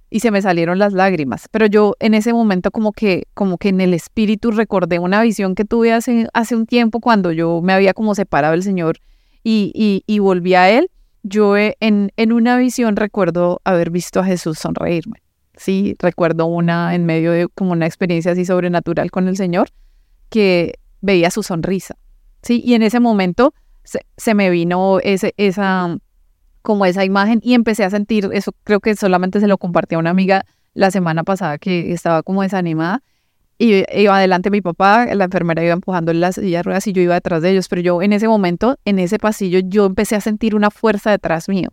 y 0.10 0.20
se 0.20 0.32
me 0.32 0.41
salieron 0.41 0.77
las 0.77 0.91
lágrimas. 0.94 1.48
Pero 1.51 1.68
yo 1.68 1.96
en 2.00 2.13
ese 2.13 2.34
momento 2.34 2.72
como 2.72 2.91
que, 2.91 3.27
como 3.34 3.58
que 3.58 3.70
en 3.70 3.79
el 3.79 3.94
espíritu 3.94 4.51
recordé 4.51 5.00
una 5.00 5.22
visión 5.22 5.55
que 5.55 5.66
tuve 5.66 5.94
hace, 5.94 6.27
hace 6.33 6.55
un 6.55 6.66
tiempo 6.66 7.00
cuando 7.00 7.31
yo 7.31 7.62
me 7.62 7.74
había 7.74 7.94
como 7.94 8.14
separado 8.14 8.51
del 8.51 8.64
Señor 8.64 8.98
y, 9.44 9.72
y, 9.74 10.03
y 10.05 10.20
volví 10.20 10.55
a 10.55 10.70
Él. 10.70 10.90
Yo 11.24 11.55
eh, 11.55 11.77
en, 11.79 12.12
en 12.18 12.33
una 12.33 12.57
visión 12.57 12.96
recuerdo 12.96 13.62
haber 13.64 13.90
visto 13.90 14.20
a 14.20 14.25
Jesús 14.25 14.59
sonreírme. 14.59 15.22
Sí, 15.55 15.96
recuerdo 16.00 16.46
una 16.46 16.96
en 16.96 17.05
medio 17.05 17.31
de 17.31 17.48
como 17.50 17.74
una 17.74 17.85
experiencia 17.85 18.31
así 18.31 18.46
sobrenatural 18.46 19.12
con 19.12 19.27
el 19.27 19.38
Señor 19.38 19.70
que 20.29 20.75
veía 21.01 21.31
su 21.31 21.44
sonrisa, 21.44 21.96
¿sí? 22.42 22.62
Y 22.64 22.74
en 22.74 22.83
ese 22.83 23.00
momento 23.00 23.53
se, 23.83 24.33
me 24.33 24.50
vino 24.50 25.00
ese, 25.00 25.33
esa, 25.38 25.98
como 26.62 26.85
esa 26.85 27.05
imagen 27.05 27.40
y 27.44 27.53
empecé 27.53 27.83
a 27.83 27.90
sentir, 27.90 28.29
eso 28.33 28.51
creo 28.64 28.79
que 28.79 28.96
solamente 28.96 29.40
se 29.40 29.48
lo 29.48 29.57
compartí 29.57 29.96
a 29.96 30.00
una 30.00 30.12
amiga 30.12 30.46
la 30.74 30.92
semana 30.92 31.24
pasada 31.24 31.57
que 31.57 31.92
estaba 31.92 32.24
como 32.24 32.44
desanimada 32.44 33.01
y 33.62 33.83
iba 33.94 34.16
adelante 34.16 34.50
mi 34.50 34.62
papá, 34.62 35.05
la 35.14 35.25
enfermera 35.25 35.62
iba 35.62 35.74
empujando 35.74 36.14
las 36.14 36.35
sillas 36.35 36.66
ruedas 36.66 36.88
y 36.88 36.94
yo 36.94 37.01
iba 37.01 37.16
detrás 37.16 37.42
de 37.42 37.51
ellos, 37.51 37.68
pero 37.68 37.81
yo 37.81 38.01
en 38.01 38.14
ese 38.14 38.27
momento, 38.29 38.77
en 38.85 39.00
ese 39.00 39.20
pasillo, 39.20 39.59
yo 39.59 39.85
empecé 39.85 40.16
a 40.16 40.22
sentir 40.22 40.55
una 40.55 40.72
fuerza 40.72 41.12
detrás 41.12 41.50
mío, 41.50 41.70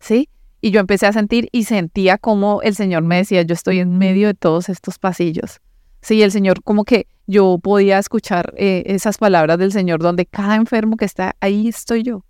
¿sí? 0.00 0.28
Y 0.60 0.72
yo 0.72 0.80
empecé 0.80 1.06
a 1.06 1.12
sentir 1.12 1.48
y 1.52 1.64
sentía 1.64 2.18
como 2.18 2.62
el 2.62 2.74
Señor 2.74 3.04
me 3.04 3.18
decía, 3.18 3.42
yo 3.42 3.54
estoy 3.54 3.78
en 3.78 3.96
medio 3.96 4.26
de 4.26 4.34
todos 4.34 4.68
estos 4.68 4.98
pasillos. 4.98 5.60
Sí, 6.04 6.22
el 6.22 6.30
Señor 6.30 6.62
como 6.62 6.84
que 6.84 7.06
yo 7.26 7.58
podía 7.62 7.98
escuchar 7.98 8.52
eh, 8.58 8.82
esas 8.84 9.16
palabras 9.16 9.56
del 9.56 9.72
Señor 9.72 10.00
donde 10.00 10.26
cada 10.26 10.54
enfermo 10.56 10.98
que 10.98 11.06
está 11.06 11.34
ahí 11.40 11.66
estoy 11.66 12.02
yo. 12.02 12.26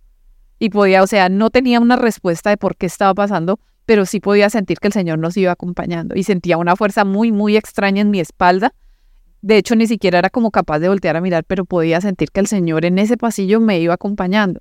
Y 0.60 0.70
podía, 0.70 1.02
o 1.02 1.08
sea, 1.08 1.28
no 1.28 1.50
tenía 1.50 1.80
una 1.80 1.96
respuesta 1.96 2.50
de 2.50 2.56
por 2.56 2.76
qué 2.76 2.86
estaba 2.86 3.12
pasando, 3.14 3.58
pero 3.84 4.06
sí 4.06 4.20
podía 4.20 4.48
sentir 4.48 4.78
que 4.78 4.86
el 4.86 4.92
Señor 4.92 5.18
nos 5.18 5.36
iba 5.36 5.50
acompañando 5.50 6.14
y 6.14 6.22
sentía 6.22 6.56
una 6.56 6.76
fuerza 6.76 7.04
muy, 7.04 7.32
muy 7.32 7.56
extraña 7.56 8.00
en 8.00 8.10
mi 8.10 8.20
espalda. 8.20 8.72
De 9.42 9.56
hecho, 9.56 9.74
ni 9.74 9.88
siquiera 9.88 10.20
era 10.20 10.30
como 10.30 10.52
capaz 10.52 10.78
de 10.78 10.88
voltear 10.88 11.16
a 11.16 11.20
mirar, 11.20 11.42
pero 11.42 11.64
podía 11.64 12.00
sentir 12.00 12.30
que 12.30 12.38
el 12.38 12.46
Señor 12.46 12.84
en 12.84 13.00
ese 13.00 13.16
pasillo 13.16 13.58
me 13.58 13.80
iba 13.80 13.94
acompañando. 13.94 14.60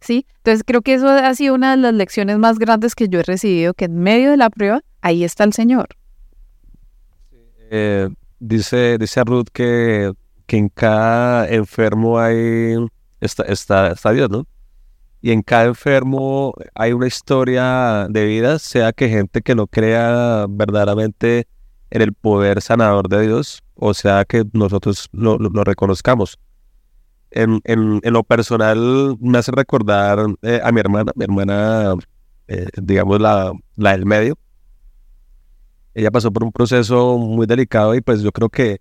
¿Sí? 0.00 0.26
Entonces 0.38 0.64
creo 0.64 0.80
que 0.80 0.94
eso 0.94 1.10
ha 1.10 1.34
sido 1.34 1.54
una 1.54 1.72
de 1.72 1.82
las 1.82 1.92
lecciones 1.92 2.38
más 2.38 2.58
grandes 2.58 2.94
que 2.94 3.10
yo 3.10 3.20
he 3.20 3.24
recibido, 3.24 3.74
que 3.74 3.84
en 3.84 3.98
medio 3.98 4.30
de 4.30 4.38
la 4.38 4.48
prueba, 4.48 4.80
ahí 5.02 5.22
está 5.22 5.44
el 5.44 5.52
Señor. 5.52 5.88
Eh, 7.70 8.08
dice, 8.40 8.98
dice 8.98 9.24
Ruth 9.24 9.48
que, 9.52 10.12
que 10.46 10.56
en 10.56 10.68
cada 10.68 11.48
enfermo 11.48 12.18
hay, 12.18 12.76
está, 13.20 13.44
está, 13.44 14.12
Dios, 14.12 14.30
¿no? 14.30 14.46
Y 15.22 15.32
en 15.32 15.42
cada 15.42 15.64
enfermo 15.64 16.54
hay 16.74 16.92
una 16.92 17.06
historia 17.06 18.06
de 18.10 18.26
vida, 18.26 18.58
sea 18.58 18.92
que 18.92 19.08
gente 19.08 19.40
que 19.40 19.54
no 19.54 19.66
crea 19.66 20.46
verdaderamente 20.48 21.46
en 21.90 22.02
el 22.02 22.12
poder 22.12 22.60
sanador 22.60 23.08
de 23.08 23.22
Dios, 23.22 23.62
o 23.74 23.94
sea 23.94 24.24
que 24.24 24.44
nosotros 24.52 25.08
lo, 25.12 25.38
reconozcamos. 25.64 26.38
En, 27.30 27.60
en, 27.64 28.00
en, 28.02 28.12
lo 28.12 28.22
personal 28.22 29.16
me 29.18 29.38
hace 29.38 29.50
recordar 29.50 30.18
eh, 30.42 30.60
a 30.62 30.70
mi 30.72 30.80
hermana, 30.80 31.10
mi 31.16 31.24
hermana, 31.24 31.94
eh, 32.48 32.68
digamos, 32.80 33.20
la, 33.20 33.52
la 33.76 33.92
del 33.92 34.06
medio, 34.06 34.38
ella 35.94 36.10
pasó 36.10 36.32
por 36.32 36.44
un 36.44 36.52
proceso 36.52 37.18
muy 37.18 37.46
delicado 37.46 37.94
y 37.94 38.00
pues 38.00 38.20
yo 38.20 38.32
creo 38.32 38.48
que, 38.48 38.80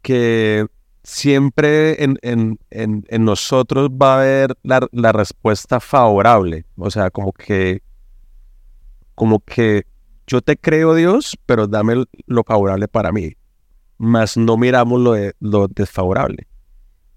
que 0.00 0.66
siempre 1.02 2.02
en, 2.02 2.18
en, 2.22 2.58
en, 2.70 3.24
nosotros 3.24 3.90
va 3.90 4.14
a 4.14 4.20
haber 4.20 4.56
la, 4.62 4.86
la, 4.92 5.12
respuesta 5.12 5.78
favorable. 5.80 6.64
O 6.76 6.90
sea, 6.90 7.10
como 7.10 7.32
que, 7.32 7.82
como 9.14 9.40
que 9.40 9.86
yo 10.26 10.40
te 10.40 10.56
creo 10.56 10.94
Dios, 10.94 11.36
pero 11.44 11.66
dame 11.66 12.04
lo 12.26 12.44
favorable 12.44 12.88
para 12.88 13.12
mí. 13.12 13.36
Más 13.98 14.36
no 14.36 14.56
miramos 14.56 15.00
lo, 15.00 15.14
lo 15.40 15.68
desfavorable. 15.68 16.46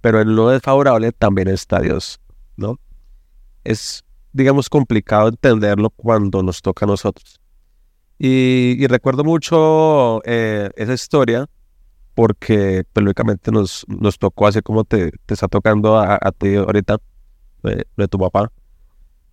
Pero 0.02 0.22
en 0.22 0.36
lo 0.36 0.50
desfavorable 0.50 1.12
también 1.14 1.48
está 1.48 1.80
Dios, 1.80 2.20
¿no? 2.58 2.80
Es, 3.64 4.04
digamos, 4.34 4.70
complicado 4.70 5.30
entenderlo 5.30 5.90
cuando 5.90 6.44
nos 6.44 6.62
toca 6.62 6.86
a 6.86 6.90
nosotros. 6.90 7.40
Y, 8.18 8.88
recuerdo 8.88 9.24
mucho 9.24 10.22
eh, 10.26 10.70
esa 10.76 10.94
historia 10.94 11.48
porque 12.14 12.86
pues, 12.94 13.06
nos, 13.52 13.86
nos 13.90 14.18
tocó 14.18 14.48
así 14.48 14.62
como 14.62 14.86
te, 14.86 15.12
te 15.26 15.34
está 15.34 15.48
tocando 15.50 15.98
a, 16.00 16.32
ti 16.32 16.56
ahorita, 16.56 16.98
de, 17.64 18.08
tu 18.08 18.18
papá, 18.18 18.52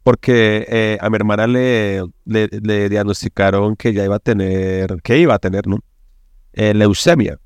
porque 0.02 0.66
eh, 0.68 0.98
a 1.00 1.08
mi 1.10 1.16
hermana 1.16 1.46
le, 1.46 2.02
le, 2.24 2.88
diagnosticaron 2.88 3.76
que 3.76 3.92
ya 3.92 4.04
iba 4.04 4.16
a 4.16 4.18
tener, 4.18 5.00
que 5.02 5.18
iba 5.18 5.34
a 5.34 5.38
tener, 5.38 5.68
¿no? 5.68 5.78
Eh, 6.54 6.74
leucemia, 6.74 7.38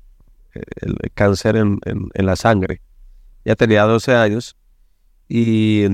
el 0.53 0.97
cáncer 1.13 1.55
en, 1.55 1.79
en, 1.85 2.25
la 2.25 2.35
sangre. 2.35 2.81
Ya 3.45 3.55
tenía 3.55 3.83
12 3.83 4.15
años 4.15 4.57
y, 5.29 5.85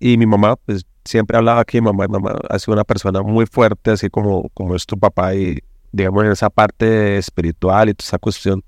y 0.00 0.16
mi 0.18 0.26
mamá, 0.26 0.56
pues 0.56 0.84
siempre 1.08 1.38
hablaba 1.38 1.64
que 1.64 1.80
mamá, 1.80 2.06
mamá 2.06 2.36
ha 2.50 2.58
sido 2.58 2.74
una 2.74 2.84
persona 2.84 3.22
muy 3.22 3.46
fuerte, 3.46 3.92
así 3.92 4.10
como, 4.10 4.50
como 4.50 4.76
es 4.76 4.84
tu 4.84 4.98
papá, 4.98 5.34
y 5.34 5.58
digamos 5.90 6.24
en 6.24 6.32
esa 6.32 6.50
parte 6.50 7.16
espiritual 7.16 7.88
y 7.88 7.94
toda 7.94 8.06
esa 8.06 8.18
cuestión, 8.18 8.62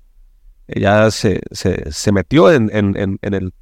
ella 0.67 1.11
se, 1.11 1.41
se, 1.51 1.91
se 1.91 2.11
metió 2.11 2.51
en, 2.51 2.71
en, 2.73 2.95
en, 2.97 3.33
el, 3.33 3.53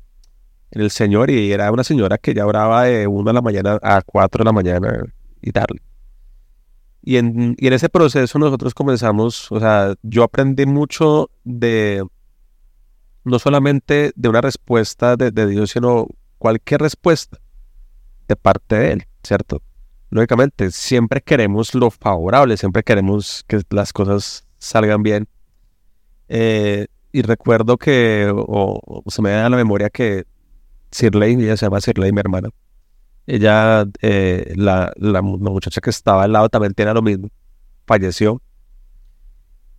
en 0.72 0.82
el 0.82 0.92
Señor 0.92 1.30
y 1.30 1.52
era 1.52 1.72
una 1.72 1.84
señora 1.84 2.18
que 2.18 2.34
ya 2.34 2.46
oraba 2.46 2.84
de 2.84 3.06
1 3.06 3.30
de 3.30 3.34
la 3.34 3.42
mañana 3.42 3.80
a 3.82 4.02
4 4.02 4.44
de 4.44 4.46
la 4.46 4.54
mañana 4.54 5.04
y 5.42 5.52
tal. 5.52 5.68
Y 7.02 7.18
en, 7.18 7.56
y 7.58 7.68
en 7.68 7.74
ese 7.74 7.90
proceso 7.90 8.40
nosotros 8.40 8.74
comenzamos, 8.74 9.52
o 9.52 9.60
sea, 9.60 9.96
yo 10.04 10.24
aprendí 10.24 10.66
mucho 10.66 11.30
de, 11.44 12.06
no 13.26 13.40
solamente 13.40 14.14
de 14.16 14.30
una 14.30 14.40
respuesta 14.40 15.18
de, 15.18 15.32
de 15.32 15.48
Dios, 15.48 15.72
sino 15.72 16.08
cualquier 16.38 16.82
respuesta 16.82 17.40
de 18.30 18.36
parte 18.38 18.76
de 18.76 18.92
Él, 18.94 19.08
¿cierto? 19.24 19.62
Lógicamente, 20.12 20.72
siempre 20.72 21.22
queremos 21.22 21.76
lo 21.76 21.92
favorable, 21.92 22.56
siempre 22.56 22.84
queremos 22.84 23.44
que 23.48 23.62
las 23.72 23.92
cosas 23.92 24.46
salgan 24.60 25.04
bien. 25.04 25.28
Eh, 26.30 26.88
y 27.12 27.24
recuerdo 27.24 27.78
que, 27.78 28.32
o, 28.34 29.04
se 29.08 29.22
me 29.22 29.32
da 29.32 29.48
a 29.48 29.50
la 29.50 29.58
memoria 29.58 29.90
que 29.90 30.26
Sirley, 30.92 31.34
ella 31.34 31.58
se 31.58 31.66
llama 31.66 31.82
Sirley, 31.82 32.12
mi 32.12 32.20
hermana, 32.20 32.50
ella, 33.28 33.86
eh, 34.02 34.54
la, 34.56 34.92
la, 34.96 35.22
muchacha 35.22 35.82
que 35.82 35.90
estaba 35.90 36.24
al 36.24 36.32
lado 36.32 36.50
también 36.50 36.74
tiene 36.74 36.94
lo 36.94 37.02
mismo, 37.02 37.30
falleció. 37.86 38.42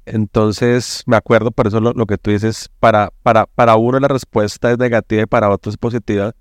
Entonces, 0.07 1.05
me 1.07 1.17
acuerdo, 1.17 1.53
por 1.53 1.69
eso 1.69 1.81
lo, 1.81 2.07
que 2.07 2.19
tú 2.19 2.31
dices, 2.33 2.69
para, 2.81 3.13
para, 3.23 3.47
para 3.47 3.77
uno 3.77 4.01
la 4.01 4.09
respuesta 4.09 4.73
es 4.73 4.79
negativa 4.79 5.23
y 5.23 5.27
para 5.27 5.51
otro 5.51 5.71
es 5.71 5.77
positiva. 5.77 6.35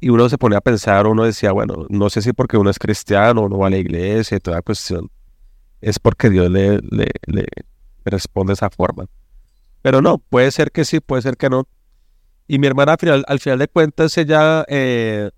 Y 0.00 0.08
uno 0.08 0.28
se 0.28 0.38
ponía 0.38 0.58
a 0.58 0.62
pensar, 0.62 1.06
uno 1.06 1.24
decía, 1.24 1.52
bueno, 1.52 1.86
no 1.90 2.08
sé 2.08 2.22
si 2.22 2.32
porque 2.32 2.56
uno 2.56 2.70
es 2.70 2.78
cristiano, 2.78 3.42
uno 3.42 3.58
va 3.58 3.66
a 3.66 3.70
la 3.70 3.76
iglesia 3.76 4.38
y 4.38 4.40
toda 4.40 4.62
cuestión, 4.62 5.10
es 5.80 5.98
porque 5.98 6.30
Dios 6.30 6.50
le, 6.50 6.80
le, 6.90 7.10
le 7.26 7.46
responde 8.04 8.52
de 8.52 8.54
esa 8.54 8.70
forma. 8.70 9.06
Pero 9.82 10.02
no, 10.02 10.18
puede 10.18 10.50
ser 10.50 10.72
que 10.72 10.84
sí, 10.84 11.00
puede 11.00 11.22
ser 11.22 11.36
que 11.36 11.50
no. 11.50 11.66
Y 12.46 12.58
mi 12.58 12.66
hermana 12.66 12.92
al 12.92 12.98
final, 12.98 13.24
al 13.28 13.40
final 13.40 13.58
de 13.58 13.68
cuentas, 13.68 14.16
ella 14.18 14.64
eh, 14.68 15.30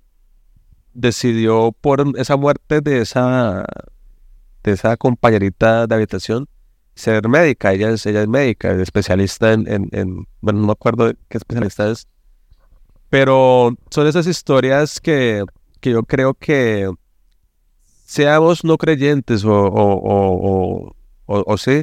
decidió 0.94 1.72
por 1.72 2.04
esa 2.16 2.36
muerte 2.36 2.80
de 2.80 3.02
esa, 3.02 3.64
de 4.62 4.72
esa 4.72 4.96
compañerita 4.96 5.86
de 5.86 5.94
habitación 5.94 6.48
ser 6.94 7.28
médica. 7.28 7.72
Ella 7.72 7.90
es, 7.90 8.06
ella 8.06 8.22
es 8.22 8.28
médica, 8.28 8.72
es 8.72 8.78
especialista 8.80 9.52
en, 9.52 9.66
en, 9.92 10.26
bueno, 10.40 10.60
no 10.60 10.66
me 10.66 10.72
acuerdo 10.72 11.12
qué 11.28 11.38
especialista 11.38 11.90
es. 11.90 12.08
Pero 13.12 13.74
son 13.90 14.06
esas 14.06 14.26
historias 14.26 14.98
que, 14.98 15.44
que 15.80 15.90
yo 15.90 16.02
creo 16.02 16.32
que 16.32 16.90
seamos 18.06 18.64
no 18.64 18.78
creyentes 18.78 19.44
o, 19.44 19.52
o, 19.52 20.94
o, 21.26 21.44
o, 21.46 21.56
sí, 21.58 21.82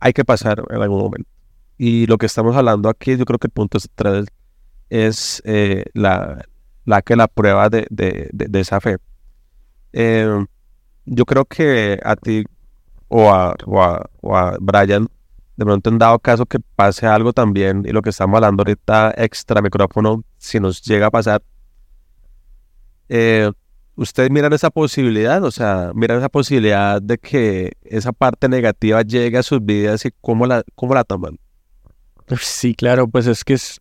hay 0.00 0.12
que 0.12 0.24
pasar 0.24 0.64
en 0.68 0.82
algún 0.82 0.98
momento. 0.98 1.30
Y 1.78 2.08
lo 2.08 2.18
que 2.18 2.26
estamos 2.26 2.56
hablando 2.56 2.88
aquí, 2.88 3.16
yo 3.16 3.24
creo 3.24 3.38
que 3.38 3.46
el 3.46 3.52
punto 3.52 3.78
central 3.78 4.26
es 4.90 5.40
eh, 5.44 5.84
la, 5.94 6.44
la 6.84 7.02
que 7.02 7.14
la 7.14 7.28
prueba 7.28 7.68
de, 7.68 7.86
de, 7.90 8.28
de, 8.32 8.60
esa 8.60 8.80
fe. 8.80 8.96
Eh, 9.92 10.44
yo 11.04 11.24
creo 11.24 11.44
que 11.44 12.00
a 12.02 12.16
ti 12.16 12.42
o 13.06 13.30
a, 13.30 13.54
o 13.64 13.80
a, 13.80 14.10
o 14.22 14.36
a 14.36 14.56
Brian, 14.60 15.08
de 15.56 15.64
pronto 15.64 15.90
han 15.90 15.98
dado 15.98 16.18
caso 16.18 16.46
que 16.46 16.58
pase 16.60 17.06
algo 17.06 17.32
también, 17.32 17.84
y 17.86 17.92
lo 17.92 18.02
que 18.02 18.10
estamos 18.10 18.36
hablando 18.36 18.62
ahorita 18.62 19.14
extra 19.16 19.62
micrófono, 19.62 20.24
si 20.38 20.60
nos 20.60 20.82
llega 20.82 21.06
a 21.06 21.10
pasar, 21.10 21.42
eh, 23.08 23.50
ustedes 23.96 24.30
miran 24.30 24.52
esa 24.52 24.70
posibilidad, 24.70 25.42
o 25.44 25.50
sea, 25.50 25.92
miran 25.94 26.18
esa 26.18 26.28
posibilidad 26.28 27.00
de 27.00 27.18
que 27.18 27.72
esa 27.84 28.12
parte 28.12 28.48
negativa 28.48 29.02
llegue 29.02 29.38
a 29.38 29.42
sus 29.42 29.64
vidas 29.64 30.04
y 30.04 30.10
cómo 30.20 30.46
la, 30.46 30.64
cómo 30.74 30.94
la 30.94 31.04
toman. 31.04 31.38
Sí, 32.40 32.74
claro, 32.74 33.06
pues 33.08 33.26
es 33.26 33.44
que 33.44 33.54
es, 33.54 33.80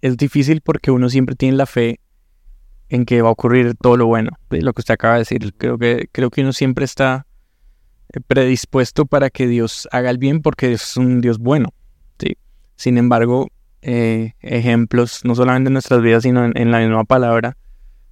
es 0.00 0.16
difícil 0.16 0.60
porque 0.62 0.90
uno 0.90 1.08
siempre 1.08 1.36
tiene 1.36 1.56
la 1.56 1.66
fe 1.66 2.00
en 2.88 3.04
que 3.04 3.22
va 3.22 3.28
a 3.28 3.32
ocurrir 3.32 3.74
todo 3.76 3.96
lo 3.96 4.06
bueno, 4.06 4.30
lo 4.50 4.72
que 4.72 4.80
usted 4.80 4.94
acaba 4.94 5.14
de 5.14 5.20
decir. 5.20 5.54
Creo 5.56 5.78
que, 5.78 6.08
creo 6.10 6.30
que 6.30 6.40
uno 6.40 6.52
siempre 6.52 6.84
está 6.84 7.26
predispuesto 8.26 9.06
para 9.06 9.30
que 9.30 9.46
Dios 9.46 9.88
haga 9.92 10.10
el 10.10 10.18
bien 10.18 10.40
porque 10.42 10.72
es 10.72 10.96
un 10.96 11.20
Dios 11.20 11.38
bueno. 11.38 11.72
¿sí? 12.18 12.36
Sin 12.76 12.98
embargo, 12.98 13.48
eh, 13.82 14.32
ejemplos, 14.40 15.24
no 15.24 15.34
solamente 15.34 15.68
en 15.68 15.74
nuestras 15.74 16.02
vidas, 16.02 16.22
sino 16.22 16.44
en, 16.44 16.56
en, 16.56 16.70
la 16.70 16.80
misma 16.80 17.04
palabra, 17.04 17.56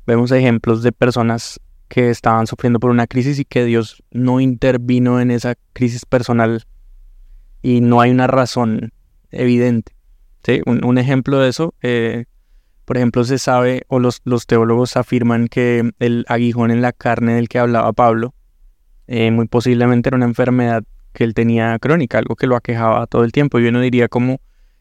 vemos 0.06 0.30
ejemplos 0.32 0.82
de 0.82 0.92
personas 0.92 1.60
que 1.88 2.10
estaban 2.10 2.46
sufriendo 2.46 2.80
por 2.80 2.90
una 2.90 3.06
crisis 3.06 3.38
y 3.38 3.44
que 3.44 3.64
Dios 3.64 4.02
no 4.10 4.40
intervino 4.40 5.20
en 5.20 5.30
esa 5.30 5.54
crisis 5.72 6.04
personal 6.04 6.64
y 7.62 7.80
no 7.80 8.00
hay 8.00 8.10
una 8.10 8.26
razón 8.26 8.92
evidente. 9.30 9.92
¿sí? 10.44 10.60
Un, 10.66 10.84
un 10.84 10.98
ejemplo 10.98 11.38
de 11.38 11.48
eso, 11.48 11.74
eh, 11.82 12.26
por 12.84 12.96
ejemplo, 12.96 13.24
se 13.24 13.38
sabe, 13.38 13.82
o 13.88 13.98
los, 13.98 14.20
los, 14.24 14.46
teólogos 14.46 14.96
afirman 14.96 15.48
que 15.48 15.90
el 15.98 16.24
aguijón 16.28 16.70
en 16.70 16.82
la 16.82 16.92
carne 16.92 17.34
del 17.34 17.48
que 17.48 17.58
hablaba 17.58 17.92
Pablo, 17.92 18.34
eh, 19.06 19.30
muy 19.30 19.46
posiblemente 19.46 20.08
era 20.08 20.16
una 20.16 20.26
enfermedad 20.26 20.84
que 21.12 21.24
él 21.24 21.34
tenía 21.34 21.78
crónica, 21.78 22.18
algo 22.18 22.36
que 22.36 22.46
lo 22.46 22.56
aquejaba 22.56 23.06
todo 23.06 23.24
el 23.24 23.32
tiempo. 23.32 23.58
Y 23.58 23.66
uno 23.66 23.80
diría 23.80 24.08
como 24.08 24.40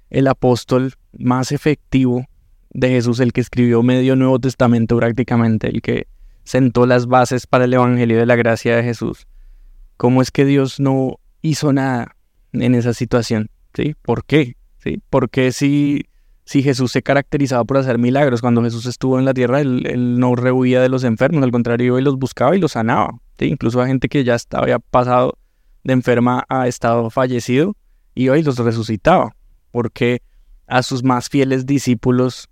el 0.09 0.27
apóstol 0.27 0.93
más 1.17 1.51
efectivo 1.51 2.25
de 2.71 2.89
Jesús, 2.89 3.19
el 3.19 3.31
que 3.31 3.41
escribió 3.41 3.81
medio 3.83 4.15
Nuevo 4.15 4.39
Testamento 4.39 4.97
prácticamente, 4.97 5.67
el 5.67 5.81
que 5.81 6.07
sentó 6.43 6.85
las 6.85 7.07
bases 7.07 7.47
para 7.47 7.65
el 7.65 7.73
Evangelio 7.73 8.17
de 8.17 8.25
la 8.25 8.35
gracia 8.35 8.75
de 8.75 8.83
Jesús. 8.83 9.27
¿Cómo 9.97 10.21
es 10.21 10.29
que 10.29 10.45
Dios 10.45 10.79
no 10.79 11.19
hizo 11.41 11.71
nada 11.71 12.15
en 12.51 12.75
esa 12.75 12.93
situación? 12.93 13.49
¿Sí? 13.73 13.95
¿Por 14.01 14.25
qué? 14.25 14.57
¿Sí? 14.79 15.01
¿Por 15.09 15.29
qué 15.29 15.51
si, 15.51 16.05
si 16.45 16.63
Jesús 16.63 16.91
se 16.91 17.01
caracterizaba 17.01 17.63
por 17.65 17.77
hacer 17.77 17.97
milagros? 17.97 18.41
Cuando 18.41 18.63
Jesús 18.63 18.85
estuvo 18.85 19.19
en 19.19 19.25
la 19.25 19.33
tierra, 19.33 19.61
él, 19.61 20.19
no 20.19 20.35
rehuía 20.35 20.81
de 20.81 20.89
los 20.89 21.03
enfermos, 21.03 21.43
al 21.43 21.51
contrario, 21.51 21.97
él 21.97 22.05
los 22.05 22.17
buscaba 22.17 22.55
y 22.55 22.59
los 22.59 22.73
sanaba. 22.73 23.19
Incluso 23.39 23.81
a 23.81 23.87
gente 23.87 24.07
que 24.07 24.23
ya 24.23 24.37
había 24.51 24.79
pasado 24.79 25.37
de 25.83 25.93
enferma 25.93 26.45
a 26.49 26.67
estado 26.67 27.09
fallecido, 27.09 27.75
y 28.15 28.29
hoy 28.29 28.43
los 28.43 28.57
resucitaba. 28.57 29.35
Porque 29.71 30.21
a 30.67 30.81
sus 30.81 31.03
más 31.03 31.29
fieles 31.29 31.65
discípulos, 31.65 32.49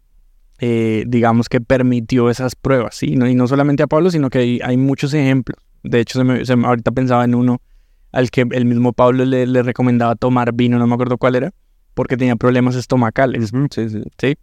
eh, 0.59 1.05
digamos 1.07 1.49
que 1.49 1.61
permitió 1.61 2.29
esas 2.29 2.55
pruebas, 2.55 2.95
¿sí? 2.95 3.13
y 3.13 3.35
no 3.35 3.47
solamente 3.47 3.83
a 3.83 3.87
Pablo, 3.87 4.11
sino 4.11 4.29
que 4.29 4.59
hay, 4.63 4.77
muchos 4.77 5.13
ejemplos. 5.13 5.57
De 5.83 5.99
hecho, 5.99 6.19
se 6.45 6.55
me, 6.55 6.67
ahorita 6.67 6.91
pensaba 6.91 7.25
en 7.25 7.35
uno 7.35 7.61
al 8.11 8.29
que 8.29 8.45
el 8.51 8.65
mismo 8.65 8.93
Pablo 8.93 9.25
le, 9.25 9.63
recomendaba 9.63 10.15
tomar 10.15 10.53
vino, 10.53 10.77
no 10.77 10.85
me 10.85 10.93
acuerdo 10.93 11.17
cuál 11.17 11.35
era, 11.35 11.51
porque 11.93 12.17
tenía 12.17 12.35
problemas 12.35 12.75
estomacales. 12.75 13.51
Sí, 13.71 13.89
sí. 13.89 14.03
¿sí? 14.17 14.37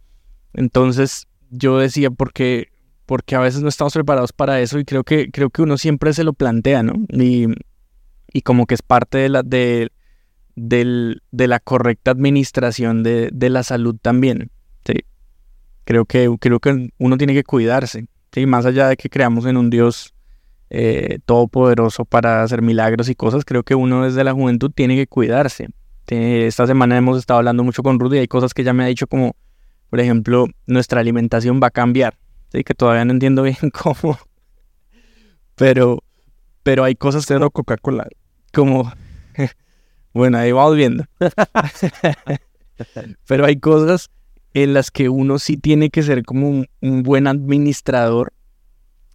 Entonces 0.53 1.27
yo 1.49 1.77
decía, 1.77 2.11
porque, 2.11 2.69
porque 3.05 3.35
a 3.35 3.39
veces 3.39 3.61
no 3.61 3.69
estamos 3.69 3.93
preparados 3.93 4.33
para 4.33 4.59
eso 4.61 4.79
y 4.79 4.85
creo 4.85 5.03
que, 5.03 5.31
creo 5.31 5.49
que 5.49 5.61
uno 5.61 5.77
siempre 5.77 6.13
se 6.13 6.23
lo 6.23 6.33
plantea, 6.33 6.83
¿no? 6.83 6.93
Y, 7.09 7.47
y 8.33 8.41
como 8.41 8.65
que 8.65 8.75
es 8.75 8.81
parte 8.81 9.17
de 9.17 9.29
la, 9.29 9.43
de, 9.43 9.91
del, 10.55 11.21
de 11.31 11.47
la 11.47 11.59
correcta 11.59 12.11
administración 12.11 13.03
de, 13.03 13.29
de 13.33 13.49
la 13.49 13.63
salud 13.63 13.95
también. 14.01 14.51
¿sí? 14.85 14.93
Creo, 15.83 16.05
que, 16.05 16.29
creo 16.39 16.59
que 16.59 16.89
uno 16.97 17.17
tiene 17.17 17.33
que 17.33 17.43
cuidarse, 17.43 18.05
¿sí? 18.31 18.45
más 18.45 18.65
allá 18.65 18.87
de 18.87 18.97
que 18.97 19.09
creamos 19.09 19.45
en 19.45 19.57
un 19.57 19.69
Dios 19.69 20.13
eh, 20.69 21.19
todopoderoso 21.25 22.05
para 22.05 22.43
hacer 22.43 22.61
milagros 22.61 23.09
y 23.09 23.15
cosas, 23.15 23.43
creo 23.43 23.63
que 23.63 23.75
uno 23.75 24.05
desde 24.05 24.23
la 24.23 24.33
juventud 24.33 24.71
tiene 24.73 24.95
que 24.95 25.07
cuidarse. 25.07 25.67
Esta 26.13 26.67
semana 26.67 26.97
hemos 26.97 27.17
estado 27.17 27.37
hablando 27.37 27.63
mucho 27.63 27.83
con 27.83 27.97
Rudy 27.97 28.17
y 28.17 28.19
hay 28.19 28.27
cosas 28.27 28.53
que 28.53 28.65
ya 28.65 28.73
me 28.73 28.83
ha 28.83 28.87
dicho 28.87 29.07
como, 29.07 29.33
por 29.89 30.01
ejemplo, 30.01 30.45
nuestra 30.67 30.99
alimentación 30.99 31.61
va 31.63 31.67
a 31.67 31.71
cambiar, 31.71 32.17
¿sí? 32.51 32.65
que 32.65 32.73
todavía 32.73 33.05
no 33.05 33.13
entiendo 33.13 33.43
bien 33.43 33.55
cómo, 33.71 34.19
pero, 35.55 36.03
pero 36.63 36.83
hay 36.83 36.95
cosas... 36.95 37.23
Cero 37.25 37.49
Coca-Cola. 37.49 38.09
Como, 38.51 38.91
bueno, 40.13 40.37
ahí 40.37 40.51
vamos 40.51 40.75
viendo. 40.75 41.05
pero 43.25 43.45
hay 43.45 43.57
cosas 43.61 44.09
en 44.53 44.73
las 44.73 44.91
que 44.91 45.07
uno 45.07 45.39
sí 45.39 45.55
tiene 45.55 45.91
que 45.91 46.03
ser 46.03 46.25
como 46.25 46.49
un, 46.49 46.67
un 46.81 47.03
buen 47.03 47.25
administrador 47.25 48.33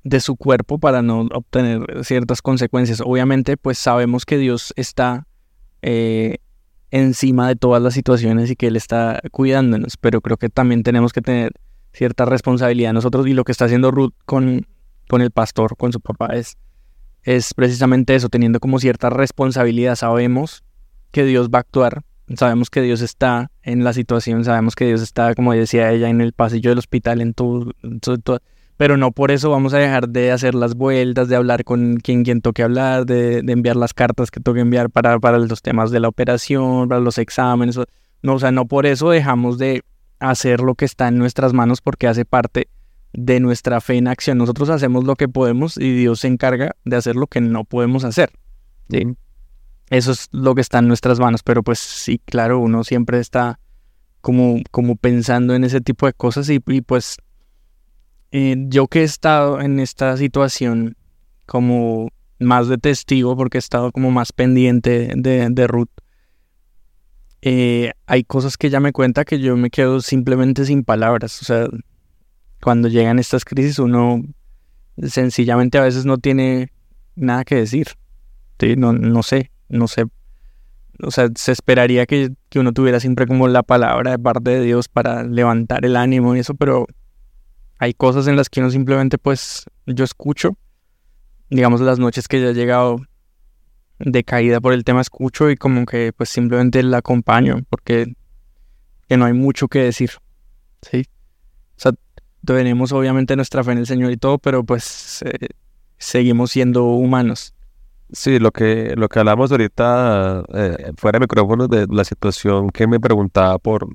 de 0.02 0.20
su 0.20 0.36
cuerpo 0.36 0.78
para 0.78 1.02
no 1.02 1.28
obtener 1.34 2.06
ciertas 2.06 2.40
consecuencias. 2.40 3.02
Obviamente, 3.04 3.58
pues 3.58 3.76
sabemos 3.76 4.24
que 4.24 4.38
Dios 4.38 4.72
está 4.76 5.26
eh, 5.82 6.38
encima 6.96 7.48
de 7.48 7.56
todas 7.56 7.82
las 7.82 7.94
situaciones 7.94 8.50
y 8.50 8.56
que 8.56 8.68
Él 8.68 8.76
está 8.76 9.20
cuidándonos, 9.30 9.96
pero 9.98 10.20
creo 10.22 10.38
que 10.38 10.48
también 10.48 10.82
tenemos 10.82 11.12
que 11.12 11.20
tener 11.20 11.52
cierta 11.92 12.24
responsabilidad 12.24 12.92
nosotros 12.92 13.26
y 13.26 13.34
lo 13.34 13.44
que 13.44 13.52
está 13.52 13.66
haciendo 13.66 13.90
Ruth 13.90 14.14
con, 14.24 14.66
con 15.08 15.20
el 15.20 15.30
pastor, 15.30 15.76
con 15.76 15.92
su 15.92 16.00
papá, 16.00 16.28
es, 16.34 16.56
es 17.22 17.52
precisamente 17.54 18.14
eso, 18.14 18.28
teniendo 18.28 18.60
como 18.60 18.78
cierta 18.78 19.10
responsabilidad. 19.10 19.94
Sabemos 19.94 20.64
que 21.10 21.24
Dios 21.24 21.50
va 21.50 21.58
a 21.58 21.60
actuar, 21.60 22.02
sabemos 22.34 22.70
que 22.70 22.80
Dios 22.80 23.02
está 23.02 23.50
en 23.62 23.84
la 23.84 23.92
situación, 23.92 24.44
sabemos 24.44 24.74
que 24.74 24.86
Dios 24.86 25.02
está, 25.02 25.34
como 25.34 25.52
decía 25.52 25.92
ella, 25.92 26.08
en 26.08 26.22
el 26.22 26.32
pasillo 26.32 26.70
del 26.70 26.78
hospital, 26.78 27.20
en 27.20 27.34
todo, 27.34 27.72
todo, 28.00 28.18
todo 28.18 28.40
pero 28.76 28.96
no 28.96 29.10
por 29.12 29.30
eso 29.30 29.50
vamos 29.50 29.72
a 29.74 29.78
dejar 29.78 30.08
de 30.08 30.32
hacer 30.32 30.54
las 30.54 30.74
vueltas, 30.74 31.28
de 31.28 31.36
hablar 31.36 31.64
con 31.64 31.96
quien, 31.96 32.24
quien 32.24 32.42
toque 32.42 32.62
hablar, 32.62 33.06
de, 33.06 33.42
de 33.42 33.52
enviar 33.52 33.76
las 33.76 33.94
cartas 33.94 34.30
que 34.30 34.40
toque 34.40 34.60
enviar 34.60 34.90
para, 34.90 35.18
para 35.18 35.38
los 35.38 35.62
temas 35.62 35.90
de 35.90 36.00
la 36.00 36.08
operación, 36.08 36.88
para 36.88 37.00
los 37.00 37.18
exámenes. 37.18 37.78
No, 38.22 38.34
o 38.34 38.38
sea, 38.38 38.50
no 38.50 38.66
por 38.66 38.86
eso 38.86 39.10
dejamos 39.10 39.58
de 39.58 39.82
hacer 40.18 40.60
lo 40.60 40.74
que 40.74 40.84
está 40.84 41.08
en 41.08 41.18
nuestras 41.18 41.52
manos 41.52 41.80
porque 41.80 42.06
hace 42.06 42.24
parte 42.24 42.68
de 43.12 43.40
nuestra 43.40 43.80
fe 43.80 43.96
en 43.96 44.08
acción. 44.08 44.38
Nosotros 44.38 44.68
hacemos 44.68 45.04
lo 45.04 45.16
que 45.16 45.28
podemos 45.28 45.78
y 45.78 45.94
Dios 45.94 46.20
se 46.20 46.28
encarga 46.28 46.76
de 46.84 46.96
hacer 46.96 47.16
lo 47.16 47.26
que 47.26 47.40
no 47.40 47.64
podemos 47.64 48.04
hacer. 48.04 48.30
Sí. 48.90 49.16
Eso 49.88 50.12
es 50.12 50.28
lo 50.32 50.54
que 50.54 50.60
está 50.60 50.80
en 50.80 50.88
nuestras 50.88 51.18
manos, 51.18 51.42
pero 51.42 51.62
pues 51.62 51.78
sí, 51.78 52.20
claro, 52.24 52.58
uno 52.58 52.84
siempre 52.84 53.20
está 53.20 53.58
como, 54.20 54.60
como 54.70 54.96
pensando 54.96 55.54
en 55.54 55.64
ese 55.64 55.80
tipo 55.80 56.06
de 56.06 56.12
cosas 56.12 56.50
y, 56.50 56.60
y 56.66 56.80
pues 56.80 57.18
eh, 58.32 58.56
yo 58.68 58.86
que 58.88 59.00
he 59.00 59.04
estado 59.04 59.60
en 59.60 59.80
esta 59.80 60.16
situación 60.16 60.96
como 61.46 62.10
más 62.38 62.68
de 62.68 62.78
testigo 62.78 63.36
porque 63.36 63.58
he 63.58 63.60
estado 63.60 63.92
como 63.92 64.10
más 64.10 64.32
pendiente 64.32 65.12
de, 65.14 65.48
de 65.50 65.66
Ruth, 65.66 65.88
eh, 67.42 67.92
hay 68.06 68.24
cosas 68.24 68.56
que 68.56 68.66
ella 68.66 68.80
me 68.80 68.92
cuenta 68.92 69.24
que 69.24 69.38
yo 69.38 69.56
me 69.56 69.70
quedo 69.70 70.00
simplemente 70.00 70.64
sin 70.64 70.84
palabras. 70.84 71.40
O 71.42 71.44
sea, 71.44 71.68
cuando 72.60 72.88
llegan 72.88 73.18
estas 73.18 73.44
crisis 73.44 73.78
uno 73.78 74.22
sencillamente 75.02 75.78
a 75.78 75.82
veces 75.82 76.04
no 76.04 76.18
tiene 76.18 76.72
nada 77.14 77.44
que 77.44 77.56
decir. 77.56 77.88
¿sí? 78.58 78.76
No, 78.76 78.92
no 78.92 79.22
sé, 79.22 79.52
no 79.68 79.86
sé. 79.88 80.06
O 81.02 81.10
sea, 81.10 81.28
se 81.36 81.52
esperaría 81.52 82.06
que, 82.06 82.32
que 82.48 82.58
uno 82.58 82.72
tuviera 82.72 83.00
siempre 83.00 83.26
como 83.26 83.48
la 83.48 83.62
palabra 83.62 84.12
de 84.12 84.18
parte 84.18 84.50
de 84.50 84.62
Dios 84.62 84.88
para 84.88 85.22
levantar 85.22 85.84
el 85.84 85.96
ánimo 85.96 86.34
y 86.34 86.40
eso, 86.40 86.54
pero 86.54 86.86
hay 87.78 87.94
cosas 87.94 88.26
en 88.26 88.36
las 88.36 88.48
que 88.48 88.60
uno 88.60 88.70
simplemente 88.70 89.18
pues 89.18 89.66
yo 89.86 90.04
escucho. 90.04 90.56
Digamos 91.50 91.80
las 91.80 91.98
noches 91.98 92.28
que 92.28 92.40
ya 92.40 92.48
he 92.48 92.54
llegado 92.54 93.00
de 93.98 94.24
caída 94.24 94.60
por 94.60 94.72
el 94.72 94.84
tema 94.84 95.00
escucho 95.00 95.50
y 95.50 95.56
como 95.56 95.86
que 95.86 96.12
pues 96.12 96.28
simplemente 96.28 96.82
la 96.82 96.98
acompaño 96.98 97.62
porque 97.70 98.14
que 99.08 99.16
no 99.16 99.24
hay 99.24 99.32
mucho 99.32 99.68
que 99.68 99.80
decir. 99.80 100.10
¿sí? 100.82 101.04
O 101.76 101.80
sea, 101.80 101.92
tenemos 102.44 102.92
obviamente 102.92 103.36
nuestra 103.36 103.62
fe 103.64 103.72
en 103.72 103.78
el 103.78 103.86
Señor 103.86 104.12
y 104.12 104.16
todo, 104.16 104.38
pero 104.38 104.64
pues 104.64 105.22
eh, 105.22 105.48
seguimos 105.98 106.50
siendo 106.50 106.84
humanos. 106.84 107.54
Sí, 108.12 108.38
lo 108.38 108.52
que, 108.52 108.94
lo 108.96 109.08
que 109.08 109.18
hablamos 109.18 109.50
ahorita 109.50 110.44
eh, 110.54 110.92
fuera 110.96 111.18
de 111.18 111.24
micrófono 111.24 111.66
de 111.66 111.86
la 111.90 112.04
situación 112.04 112.70
que 112.70 112.86
me 112.86 113.00
preguntaba 113.00 113.58
por, 113.58 113.88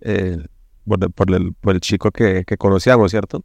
eh, 0.00 0.38
por, 0.84 1.34
el, 1.34 1.52
por 1.54 1.74
el 1.74 1.80
chico 1.80 2.10
que, 2.10 2.44
que 2.46 2.56
conocíamos, 2.56 3.10
¿cierto? 3.10 3.44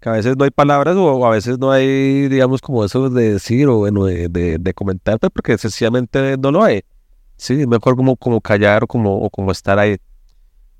que 0.00 0.08
a 0.08 0.12
veces 0.12 0.36
no 0.36 0.44
hay 0.44 0.50
palabras 0.50 0.96
o 0.96 1.26
a 1.26 1.30
veces 1.30 1.58
no 1.58 1.70
hay, 1.70 2.28
digamos, 2.28 2.60
como 2.60 2.84
eso 2.84 3.10
de 3.10 3.32
decir 3.32 3.66
o 3.68 3.78
bueno, 3.78 4.04
de, 4.04 4.28
de, 4.58 4.74
comentar, 4.74 5.18
pues, 5.18 5.32
porque 5.32 5.58
sencillamente 5.58 6.36
no 6.38 6.52
lo 6.52 6.62
hay. 6.62 6.82
Sí, 7.36 7.62
es 7.62 7.66
mejor 7.66 7.96
como, 7.96 8.16
como 8.16 8.40
callar 8.40 8.84
o 8.84 8.86
como, 8.86 9.18
o 9.20 9.30
como 9.30 9.50
estar 9.50 9.78
ahí. 9.78 9.96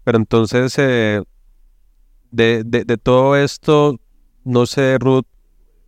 Pero 0.04 0.18
entonces, 0.18 0.74
eh, 0.78 1.22
de, 2.30 2.62
de, 2.64 2.96
todo 2.96 3.36
esto, 3.36 3.98
no 4.44 4.66
sé, 4.66 4.98
Ruth, 4.98 5.26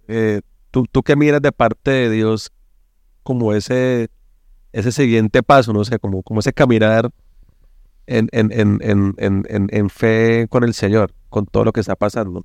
eh, 0.09 0.41
¿tú, 0.71 0.87
tú 0.91 1.03
qué 1.03 1.17
miras 1.17 1.43
de 1.43 1.53
parte 1.53 1.91
de 1.91 2.11
Dios 2.11 2.53
como 3.23 3.53
ese, 3.53 4.09
ese 4.73 4.93
siguiente 4.93 5.43
paso, 5.43 5.73
no 5.73 5.85
sé, 5.85 5.99
como, 5.99 6.23
como 6.23 6.41
ese 6.41 6.53
caminar 6.53 7.11
en, 8.11 8.29
en, 8.33 8.51
en, 8.83 9.69
en 9.71 9.91
fe 9.91 10.47
con 10.49 10.65
el 10.65 10.75
Señor, 10.75 11.13
con 11.29 11.47
todo 11.47 11.65
lo 11.65 11.73
que 11.73 11.81
está 11.81 11.97
pasando? 11.97 12.45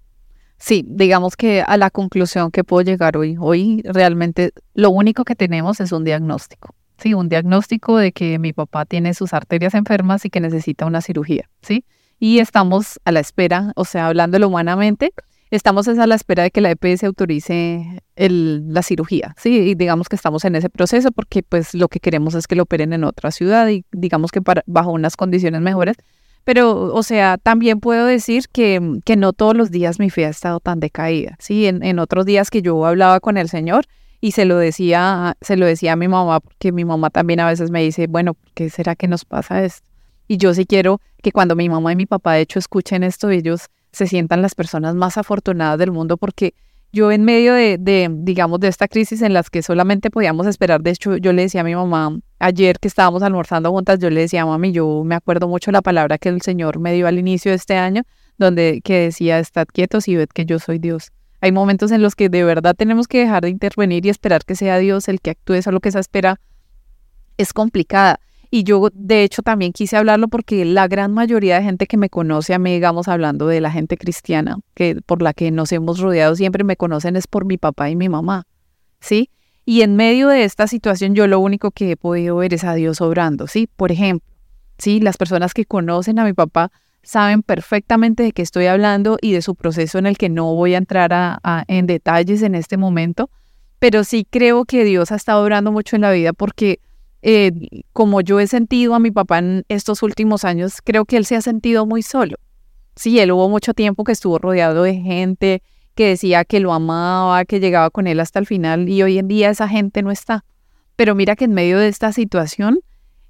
Sí, 0.58 0.86
digamos 0.88 1.36
que 1.36 1.62
a 1.62 1.78
la 1.78 1.90
conclusión 1.90 2.52
que 2.52 2.64
puedo 2.64 2.82
llegar 2.82 3.18
hoy, 3.18 3.36
hoy 3.40 3.82
realmente 3.86 4.52
lo 4.74 4.90
único 4.90 5.26
que 5.26 5.36
tenemos 5.36 5.80
es 5.82 5.92
un 5.92 6.04
diagnóstico. 6.04 6.74
Sí, 6.98 7.14
un 7.14 7.28
diagnóstico 7.28 7.98
de 7.98 8.14
que 8.14 8.40
mi 8.40 8.54
papá 8.54 8.86
tiene 8.86 9.14
sus 9.14 9.34
arterias 9.34 9.74
enfermas 9.74 10.24
y 10.24 10.30
que 10.30 10.40
necesita 10.40 10.86
una 10.86 11.02
cirugía, 11.02 11.50
¿sí? 11.62 11.84
Y 12.20 12.40
estamos 12.40 13.02
a 13.04 13.12
la 13.12 13.20
espera, 13.20 13.74
o 13.76 13.84
sea, 13.84 14.08
hablándolo 14.08 14.48
humanamente, 14.48 15.12
estamos 15.56 15.88
a 15.88 16.08
la 16.08 16.16
espera 16.16 16.44
de 16.44 16.52
que 16.52 16.62
la 16.62 16.72
EPS 16.72 17.04
autorice 17.04 18.02
el, 18.16 18.74
la 18.74 18.84
cirugía, 18.84 19.36
¿sí? 19.38 19.50
Y 19.50 19.76
digamos 19.76 20.10
que 20.10 20.16
estamos 20.16 20.46
en 20.46 20.56
ese 20.56 20.70
proceso 20.70 21.12
porque 21.12 21.44
pues 21.44 21.74
lo 21.74 21.88
que 21.88 22.00
queremos 22.00 22.36
es 22.36 22.48
que 22.48 22.56
lo 22.56 22.64
operen 22.64 22.94
en 22.94 23.04
otra 23.04 23.32
ciudad 23.32 23.68
y 23.70 23.86
digamos 23.92 24.32
que 24.32 24.42
para, 24.42 24.64
bajo 24.66 24.92
unas 24.92 25.16
condiciones 25.16 25.62
mejores 25.62 25.98
pero, 26.46 26.94
o 26.94 27.02
sea, 27.02 27.40
también 27.40 27.80
puedo 27.80 28.06
decir 28.06 28.46
que, 28.52 29.00
que 29.04 29.18
no 29.18 29.34
todos 29.34 29.58
los 29.58 29.72
días 29.72 30.00
mi 30.00 30.12
fe 30.12 30.28
ha 30.28 30.30
estado 30.30 30.60
tan 30.60 30.80
decaída, 30.80 31.36
¿sí? 31.40 31.66
En, 31.66 31.84
en 31.84 31.98
otros 31.98 32.24
días 32.26 32.52
que 32.52 32.62
yo 32.62 32.86
hablaba 32.86 33.20
con 33.20 33.38
el 33.38 33.50
Señor 33.50 33.86
y 34.22 34.32
se 34.32 34.46
lo 34.46 34.58
decía, 34.58 35.36
se 35.42 35.58
lo 35.58 35.66
decía 35.66 35.94
a 35.94 35.96
mi 35.96 36.08
mamá, 36.08 36.40
porque 36.40 36.72
mi 36.72 36.86
mamá 36.86 37.10
también 37.10 37.40
a 37.40 37.48
veces 37.48 37.72
me 37.72 37.82
dice, 37.82 38.06
bueno, 38.06 38.38
¿qué 38.54 38.70
será 38.70 38.96
que 38.96 39.08
nos 39.08 39.26
pasa 39.26 39.64
esto? 39.64 39.90
Y 40.28 40.38
yo 40.38 40.54
sí 40.54 40.68
quiero 40.68 41.02
que 41.24 41.32
cuando 41.32 41.56
mi 41.56 41.68
mamá 41.68 41.92
y 41.92 41.96
mi 41.96 42.06
papá 42.06 42.34
de 42.34 42.42
hecho 42.42 42.60
escuchen 42.60 43.02
esto, 43.04 43.32
ellos 43.32 43.68
se 43.96 44.08
sientan 44.08 44.42
las 44.42 44.54
personas 44.54 44.94
más 44.94 45.18
afortunadas 45.18 45.80
del 45.80 45.92
mundo 45.92 46.18
porque 46.18 46.54
yo 46.96 47.12
en 47.12 47.26
medio 47.26 47.54
de, 47.54 48.10
digamos, 48.10 48.62
de 48.62 48.70
esta 48.70 48.88
crisis 48.88 49.22
en 49.22 49.34
las 49.34 49.50
que 49.50 49.62
solamente 49.62 50.10
podíamos 50.10 50.48
esperar, 50.48 50.82
de 50.82 50.92
hecho, 50.92 51.18
yo 51.18 51.34
le 51.34 51.42
decía 51.42 51.60
a 51.60 51.64
mi 51.66 51.76
mamá, 51.76 52.20
ayer 52.40 52.80
que 52.80 52.88
estábamos 52.88 53.22
almorzando 53.22 53.70
juntas, 53.72 54.00
yo 54.00 54.10
le 54.10 54.22
decía, 54.22 54.46
mami, 54.46 54.72
yo 54.72 55.04
me 55.04 55.16
acuerdo 55.16 55.50
mucho 55.50 55.72
la 55.72 55.82
palabra 55.82 56.18
que 56.18 56.30
el 56.30 56.42
Señor 56.42 56.80
me 56.80 56.94
dio 56.94 57.06
al 57.08 57.20
inicio 57.20 57.52
de 57.52 57.58
este 57.58 57.76
año, 57.76 58.04
donde 58.38 58.80
que 58.82 59.00
decía, 59.00 59.40
estad 59.40 59.66
quietos 59.66 60.08
y 60.08 60.16
ved 60.16 60.30
que 60.30 60.46
yo 60.46 60.58
soy 60.58 60.80
Dios. 60.80 61.12
Hay 61.42 61.52
momentos 61.52 61.92
en 61.92 62.02
los 62.02 62.16
que 62.16 62.30
de 62.30 62.46
verdad 62.46 62.76
tenemos 62.78 63.08
que 63.08 63.20
dejar 63.20 63.44
de 63.44 63.50
intervenir 63.50 64.06
y 64.06 64.10
esperar 64.10 64.46
que 64.46 64.56
sea 64.56 64.78
Dios 64.78 65.10
el 65.10 65.20
que 65.20 65.32
actúe, 65.32 65.62
solo 65.62 65.82
que 65.82 65.90
esa 65.90 66.00
espera 66.00 66.40
es 67.38 67.52
complicada. 67.52 68.22
Y 68.52 68.64
yo, 68.64 68.90
de 68.94 69.24
hecho, 69.24 69.42
también 69.42 69.74
quise 69.74 69.98
hablarlo 69.98 70.28
porque 70.28 70.66
la 70.66 70.88
gran 70.88 71.14
mayoría 71.14 71.58
de 71.58 71.64
gente 71.64 71.88
que 71.88 71.98
me 71.98 72.10
conoce 72.10 72.54
a 72.54 72.60
mí, 72.60 72.74
digamos, 72.74 73.08
hablando 73.08 73.48
de 73.48 73.62
la 73.62 73.72
gente 73.72 73.98
cristiana, 73.98 74.58
que 74.74 75.02
por 75.06 75.22
la 75.22 75.34
que 75.34 75.52
nos 75.52 75.72
hemos 75.72 76.00
rodeado 76.00 76.36
siempre 76.36 76.64
me 76.64 76.78
conocen 76.78 77.16
es 77.16 77.28
por 77.28 77.46
mi 77.46 77.58
papá 77.58 77.90
y 77.90 77.96
mi 77.96 78.10
mamá, 78.10 78.44
¿sí? 79.00 79.30
Y 79.66 79.82
en 79.82 79.96
medio 79.96 80.28
de 80.28 80.44
esta 80.44 80.68
situación 80.68 81.16
yo 81.16 81.26
lo 81.28 81.40
único 81.40 81.72
que 81.72 81.92
he 81.92 81.98
podido 81.98 82.38
ver 82.38 82.54
es 82.54 82.64
a 82.64 82.76
Dios 82.76 83.02
obrando, 83.02 83.48
¿sí? 83.48 83.68
Por 83.76 83.92
ejemplo, 83.92 84.30
¿sí? 84.78 85.00
Las 85.00 85.18
personas 85.18 85.54
que 85.54 85.66
conocen 85.66 86.20
a 86.20 86.26
mi 86.26 86.34
papá 86.34 86.72
saben 87.02 87.44
perfectamente 87.44 88.24
de 88.24 88.32
qué 88.32 88.42
estoy 88.42 88.66
hablando 88.66 89.18
y 89.22 89.32
de 89.32 89.42
su 89.42 89.56
proceso 89.56 89.98
en 90.00 90.08
el 90.08 90.18
que 90.18 90.30
no 90.30 90.54
voy 90.56 90.74
a 90.74 90.78
entrar 90.78 91.12
a, 91.14 91.64
en 91.68 91.86
detalles 91.86 92.42
en 92.42 92.56
este 92.56 92.78
momento, 92.78 93.30
pero 93.80 94.04
sí 94.04 94.26
creo 94.30 94.66
que 94.66 94.84
Dios 94.84 95.12
ha 95.12 95.16
estado 95.16 95.44
obrando 95.44 95.72
mucho 95.72 95.96
en 95.96 96.02
la 96.02 96.12
vida 96.12 96.34
porque 96.34 96.80
eh, 97.28 97.52
como 97.92 98.22
yo 98.22 98.40
he 98.40 98.46
sentido 98.46 98.94
a 98.94 99.00
mi 99.00 99.10
papá 99.10 99.40
en 99.40 99.66
estos 99.68 100.04
últimos 100.04 100.46
años, 100.46 100.76
creo 100.84 101.06
que 101.06 101.18
él 101.18 101.26
se 101.26 101.36
ha 101.36 101.42
sentido 101.42 101.88
muy 101.88 102.04
solo. 102.04 102.38
Sí, 102.96 103.20
él 103.20 103.32
hubo 103.32 103.50
mucho 103.50 103.74
tiempo 103.74 104.04
que 104.04 104.12
estuvo 104.12 104.38
rodeado 104.38 104.84
de 104.84 104.94
gente 104.94 105.64
que 105.96 106.10
decía 106.10 106.46
que 106.46 106.60
lo 106.60 106.72
amaba, 106.72 107.44
que 107.46 107.60
llegaba 107.60 107.90
con 107.90 108.06
él 108.06 108.20
hasta 108.20 108.38
el 108.38 108.46
final 108.46 108.88
y 108.90 109.02
hoy 109.02 109.18
en 109.18 109.28
día 109.28 109.50
esa 109.50 109.68
gente 109.68 110.04
no 110.04 110.12
está. 110.12 110.46
Pero 110.96 111.16
mira 111.16 111.36
que 111.36 111.46
en 111.46 111.54
medio 111.54 111.80
de 111.80 111.88
esta 111.88 112.12
situación 112.12 112.82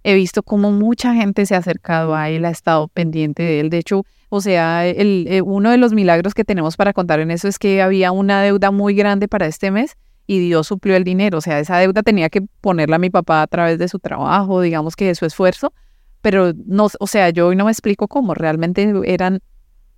he 0.04 0.14
visto 0.14 0.44
como 0.44 0.74
mucha 0.74 1.14
gente 1.14 1.46
se 1.46 1.56
ha 1.56 1.60
acercado 1.60 2.16
a 2.16 2.30
él, 2.30 2.44
ha 2.44 2.50
estado 2.50 2.90
pendiente 2.90 3.44
de 3.44 3.62
él. 3.62 3.70
De 3.70 3.78
hecho, 3.78 4.04
o 4.28 4.42
sea, 4.42 4.86
eh, 4.86 5.42
uno 5.42 5.72
de 5.72 5.78
los 5.78 5.94
milagros 5.94 6.34
que 6.34 6.44
tenemos 6.44 6.76
para 6.76 6.92
contar 6.92 7.22
en 7.22 7.32
eso 7.32 7.48
es 7.48 7.58
que 7.58 7.82
había 7.82 8.12
una 8.12 8.42
deuda 8.42 8.72
muy 8.72 8.94
grande 8.94 9.30
para 9.30 9.46
este 9.46 9.72
mes 9.72 9.96
y 10.28 10.40
Dios 10.40 10.68
suplió 10.68 10.96
el 10.96 11.04
dinero. 11.04 11.38
O 11.38 11.42
sea, 11.42 11.60
esa 11.60 11.78
deuda 11.78 12.04
tenía 12.04 12.30
que 12.30 12.42
ponerla 12.62 12.98
a 12.98 13.00
mi 13.00 13.10
papá 13.10 13.42
a 13.42 13.48
través 13.48 13.80
de 13.80 13.88
su 13.88 14.00
trabajo, 14.00 14.62
digamos 14.62 14.96
que 14.96 15.06
de 15.06 15.16
su 15.16 15.26
esfuerzo, 15.26 15.74
pero 16.22 16.54
no, 16.66 16.88
o 17.00 17.08
sea, 17.08 17.30
yo 17.30 17.48
hoy 17.48 17.56
no 17.56 17.66
me 17.66 17.72
explico 17.72 18.08
cómo, 18.08 18.34
realmente 18.34 18.92
eran 19.06 19.42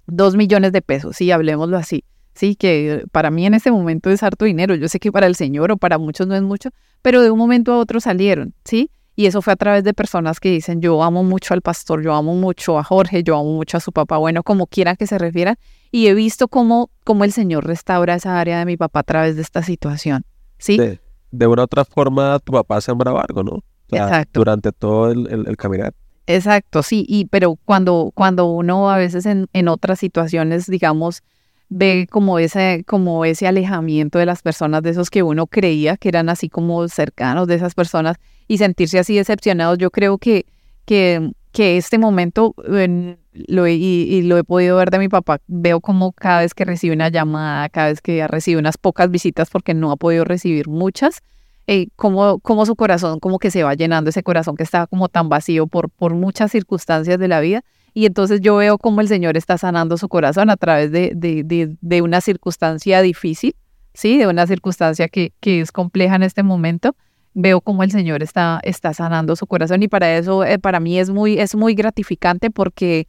dos 0.07 0.35
millones 0.35 0.71
de 0.71 0.81
pesos, 0.81 1.15
sí, 1.15 1.31
hablemoslo 1.31 1.77
así. 1.77 2.03
Sí, 2.33 2.55
que 2.55 3.03
para 3.11 3.31
mí 3.31 3.47
en 3.47 3.55
este 3.55 3.71
momento 3.71 4.11
es 4.11 4.21
harto 4.21 4.45
dinero. 4.45 4.75
Yo 4.75 4.87
sé 4.89 4.99
que 4.99 5.11
para 5.11 5.25
el 5.25 5.35
Señor 5.35 5.71
o 5.71 5.77
para 5.77 5.97
muchos 5.97 6.27
no 6.27 6.35
es 6.35 6.43
mucho, 6.43 6.69
pero 7.01 7.23
de 7.23 7.31
un 7.31 7.39
momento 7.39 7.73
a 7.73 7.77
otro 7.79 7.99
salieron, 7.99 8.53
¿sí? 8.63 8.91
Y 9.19 9.25
eso 9.25 9.41
fue 9.41 9.51
a 9.51 9.55
través 9.55 9.83
de 9.83 9.95
personas 9.95 10.39
que 10.39 10.51
dicen, 10.51 10.79
yo 10.79 11.01
amo 11.01 11.23
mucho 11.23 11.55
al 11.55 11.63
pastor, 11.63 12.03
yo 12.03 12.13
amo 12.13 12.35
mucho 12.35 12.77
a 12.77 12.83
Jorge, 12.83 13.23
yo 13.23 13.35
amo 13.35 13.51
mucho 13.53 13.77
a 13.77 13.79
su 13.79 13.91
papá, 13.91 14.17
bueno, 14.17 14.43
como 14.43 14.67
quieran 14.67 14.95
que 14.95 15.07
se 15.07 15.17
refieran. 15.17 15.57
Y 15.91 16.05
he 16.05 16.13
visto 16.13 16.47
cómo, 16.47 16.91
cómo 17.03 17.23
el 17.23 17.31
Señor 17.31 17.65
restaura 17.65 18.13
esa 18.13 18.39
área 18.39 18.59
de 18.59 18.65
mi 18.65 18.77
papá 18.77 18.99
a 18.99 19.03
través 19.03 19.35
de 19.35 19.41
esta 19.41 19.63
situación. 19.63 20.23
¿Sí? 20.59 20.77
De, 20.77 21.47
una 21.47 21.63
u 21.63 21.65
otra 21.65 21.83
forma, 21.83 22.37
tu 22.37 22.51
papá 22.51 22.79
sembraba 22.79 23.25
algo, 23.27 23.41
¿no? 23.41 23.63
Exacto. 23.89 24.39
Durante 24.39 24.71
todo 24.71 25.09
el, 25.09 25.47
el, 25.47 25.57
caminar. 25.57 25.95
Exacto, 26.27 26.83
sí, 26.83 27.03
y 27.09 27.25
pero 27.25 27.55
cuando, 27.65 28.11
cuando 28.13 28.45
uno 28.45 28.91
a 28.91 28.97
veces 28.97 29.25
en, 29.25 29.47
en 29.51 29.67
otras 29.67 29.97
situaciones, 29.97 30.67
digamos, 30.67 31.23
ve 31.69 32.07
como 32.09 32.39
ese, 32.39 32.83
como 32.87 33.25
ese 33.25 33.47
alejamiento 33.47 34.19
de 34.19 34.25
las 34.25 34.41
personas, 34.41 34.83
de 34.83 34.91
esos 34.91 35.09
que 35.09 35.23
uno 35.23 35.47
creía 35.47 35.97
que 35.97 36.09
eran 36.09 36.29
así 36.29 36.49
como 36.49 36.87
cercanos 36.87 37.47
de 37.47 37.55
esas 37.55 37.75
personas 37.75 38.17
y 38.47 38.57
sentirse 38.57 38.99
así 38.99 39.15
decepcionados. 39.15 39.77
Yo 39.77 39.91
creo 39.91 40.17
que, 40.17 40.45
que, 40.85 41.31
que 41.51 41.77
este 41.77 41.97
momento, 41.97 42.55
lo 42.57 43.67
y, 43.67 44.21
lo 44.23 44.37
he 44.37 44.43
podido 44.43 44.77
ver 44.77 44.91
de 44.91 44.99
mi 44.99 45.09
papá, 45.09 45.39
veo 45.47 45.81
como 45.81 46.13
cada 46.13 46.41
vez 46.41 46.53
que 46.53 46.65
recibe 46.65 46.95
una 46.95 47.09
llamada, 47.09 47.67
cada 47.69 47.87
vez 47.87 48.01
que 48.01 48.25
recibe 48.27 48.59
unas 48.59 48.77
pocas 48.77 49.11
visitas 49.11 49.49
porque 49.49 49.73
no 49.73 49.91
ha 49.91 49.97
podido 49.97 50.23
recibir 50.23 50.69
muchas, 50.69 51.21
eh, 51.69 51.87
como, 51.97 52.39
como 52.39 52.65
su 52.65 52.77
corazón 52.77 53.19
como 53.19 53.39
que 53.39 53.51
se 53.51 53.63
va 53.63 53.73
llenando, 53.73 54.09
ese 54.09 54.23
corazón 54.23 54.55
que 54.55 54.63
estaba 54.63 54.87
como 54.87 55.09
tan 55.09 55.27
vacío 55.27 55.67
por, 55.67 55.89
por 55.89 56.13
muchas 56.13 56.49
circunstancias 56.51 57.19
de 57.19 57.27
la 57.27 57.41
vida 57.41 57.65
y 57.97 58.05
entonces 58.05 58.41
yo 58.41 58.57
veo 58.57 58.77
cómo 58.77 59.01
el 59.01 59.07
Señor 59.07 59.37
está 59.37 59.57
sanando 59.57 59.97
su 59.97 60.07
corazón 60.07 60.51
a 60.51 60.55
través 60.55 60.91
de, 60.91 61.13
de, 61.15 61.75
de, 61.81 62.01
una 62.03 62.21
circunstancia 62.21 63.01
difícil, 63.01 63.55
¿sí? 63.95 64.19
De 64.19 64.27
una 64.27 64.45
circunstancia 64.45 65.07
que, 65.07 65.33
que, 65.39 65.61
es 65.61 65.71
compleja 65.71 66.15
en 66.15 66.21
este 66.21 66.43
momento. 66.43 66.95
veo 67.33 67.59
cómo 67.59 67.81
el 67.81 67.89
Señor 67.89 68.21
está, 68.21 68.59
está 68.61 68.93
sanando 68.93 69.35
su 69.35 69.47
corazón 69.47 69.81
y 69.81 69.87
para 69.87 70.15
eso, 70.15 70.45
eh, 70.45 70.59
para 70.59 70.79
mí 70.79 70.99
es 70.99 71.09
muy, 71.09 71.39
es 71.39 71.55
muy 71.55 71.73
gratificante 71.73 72.51
porque, 72.51 73.07